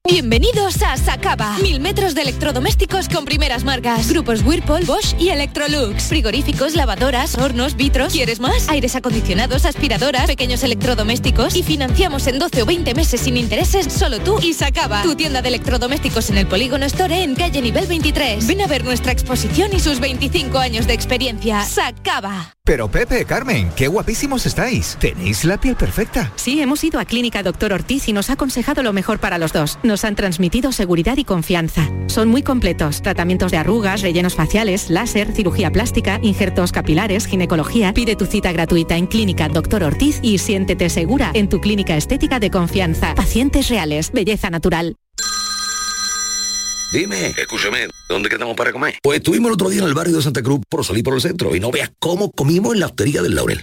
Bienvenidos 0.06 0.82
a 0.82 0.98
Sacaba. 0.98 1.56
Mil 1.62 1.80
metros 1.80 2.14
de 2.14 2.20
electrodomésticos 2.20 3.08
con 3.08 3.24
primeras 3.24 3.64
marcas. 3.64 4.06
Grupos 4.10 4.42
Whirlpool, 4.42 4.84
Bosch 4.84 5.18
y 5.18 5.30
Electrolux. 5.30 6.02
Frigoríficos, 6.02 6.74
lavadoras, 6.74 7.38
hornos, 7.38 7.74
vitros. 7.74 8.12
¿Quieres 8.12 8.38
más? 8.38 8.68
Aires 8.68 8.96
acondicionados, 8.96 9.64
aspiradoras, 9.64 10.26
pequeños 10.26 10.62
electrodomésticos. 10.62 11.56
Y 11.56 11.62
financiamos 11.62 12.26
en 12.26 12.38
12 12.38 12.64
o 12.64 12.66
20 12.66 12.92
meses 12.92 13.18
sin 13.22 13.38
intereses 13.38 13.90
solo 13.90 14.20
tú 14.20 14.38
y 14.42 14.52
Sacaba. 14.52 15.02
Tu 15.02 15.14
tienda 15.14 15.40
de 15.40 15.48
electrodomésticos 15.48 16.28
en 16.28 16.36
el 16.36 16.46
Polígono 16.48 16.84
Store 16.84 17.22
en 17.22 17.34
calle 17.34 17.62
nivel 17.62 17.86
23. 17.86 18.46
Ven 18.46 18.60
a 18.60 18.66
ver 18.66 18.84
nuestra 18.84 19.10
exposición 19.10 19.70
y 19.72 19.80
sus 19.80 20.00
25 20.00 20.58
años 20.58 20.86
de 20.86 20.92
experiencia. 20.92 21.64
Sacaba. 21.64 22.54
Pero 22.66 22.90
Pepe, 22.90 23.26
Carmen, 23.26 23.70
qué 23.76 23.88
guapísimos 23.88 24.46
estáis. 24.46 24.96
Tenéis 24.98 25.44
la 25.44 25.60
piel 25.60 25.76
perfecta. 25.76 26.32
Sí, 26.36 26.62
hemos 26.62 26.82
ido 26.82 26.98
a 26.98 27.04
Clínica 27.04 27.42
Doctor 27.42 27.74
Ortiz 27.74 28.08
y 28.08 28.14
nos 28.14 28.30
ha 28.30 28.34
aconsejado 28.34 28.82
lo 28.82 28.94
mejor 28.94 29.18
para 29.18 29.36
los 29.36 29.52
dos. 29.52 29.78
Nos 29.82 29.93
han 30.02 30.16
transmitido 30.16 30.72
seguridad 30.72 31.16
y 31.18 31.24
confianza. 31.24 31.88
Son 32.08 32.28
muy 32.28 32.42
completos. 32.42 33.02
Tratamientos 33.02 33.52
de 33.52 33.58
arrugas, 33.58 34.02
rellenos 34.02 34.34
faciales, 34.34 34.90
láser, 34.90 35.32
cirugía 35.32 35.70
plástica, 35.70 36.18
injertos 36.22 36.72
capilares, 36.72 37.26
ginecología. 37.26 37.94
Pide 37.94 38.16
tu 38.16 38.26
cita 38.26 38.50
gratuita 38.50 38.96
en 38.96 39.06
Clínica 39.06 39.48
Doctor 39.48 39.84
Ortiz 39.84 40.18
y 40.22 40.38
siéntete 40.38 40.90
segura 40.90 41.30
en 41.34 41.48
tu 41.48 41.60
clínica 41.60 41.96
estética 41.96 42.40
de 42.40 42.50
confianza. 42.50 43.14
Pacientes 43.14 43.68
reales, 43.68 44.10
belleza 44.10 44.50
natural. 44.50 44.96
Dime, 46.92 47.34
escúchame, 47.36 47.88
¿dónde 48.08 48.28
quedamos 48.28 48.54
para 48.56 48.70
comer? 48.70 48.94
Pues 49.02 49.18
estuvimos 49.18 49.48
el 49.48 49.54
otro 49.54 49.68
día 49.68 49.82
en 49.82 49.88
el 49.88 49.94
barrio 49.94 50.16
de 50.16 50.22
Santa 50.22 50.42
Cruz 50.42 50.60
por 50.68 50.84
salir 50.84 51.02
por 51.02 51.14
el 51.14 51.20
centro 51.20 51.54
y 51.54 51.58
no 51.58 51.72
veas 51.72 51.90
cómo 51.98 52.30
comimos 52.30 52.74
en 52.74 52.80
la 52.80 52.86
hostería 52.86 53.20
del 53.20 53.34
Laurel. 53.34 53.62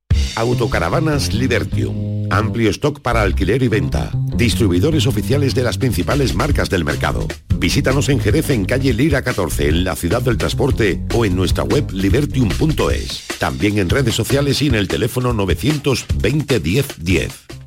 Autocaravanas 0.35 1.33
Libertium. 1.33 2.27
Amplio 2.31 2.69
stock 2.69 3.01
para 3.01 3.21
alquiler 3.21 3.61
y 3.63 3.67
venta. 3.67 4.11
Distribuidores 4.35 5.05
oficiales 5.05 5.53
de 5.53 5.63
las 5.63 5.77
principales 5.77 6.33
marcas 6.33 6.69
del 6.69 6.85
mercado. 6.85 7.27
Visítanos 7.57 8.09
en 8.09 8.19
Jerez 8.19 8.49
en 8.49 8.65
calle 8.65 8.93
Lira 8.93 9.21
14, 9.21 9.67
en 9.67 9.83
la 9.83 9.95
ciudad 9.95 10.21
del 10.21 10.37
transporte 10.37 11.03
o 11.13 11.25
en 11.25 11.35
nuestra 11.35 11.63
web 11.63 11.91
libertium.es. 11.91 13.27
También 13.39 13.77
en 13.77 13.89
redes 13.89 14.15
sociales 14.15 14.61
y 14.61 14.67
en 14.67 14.75
el 14.75 14.87
teléfono 14.87 15.33
920 15.33 16.59
10 16.59 17.03
10. 17.03 17.60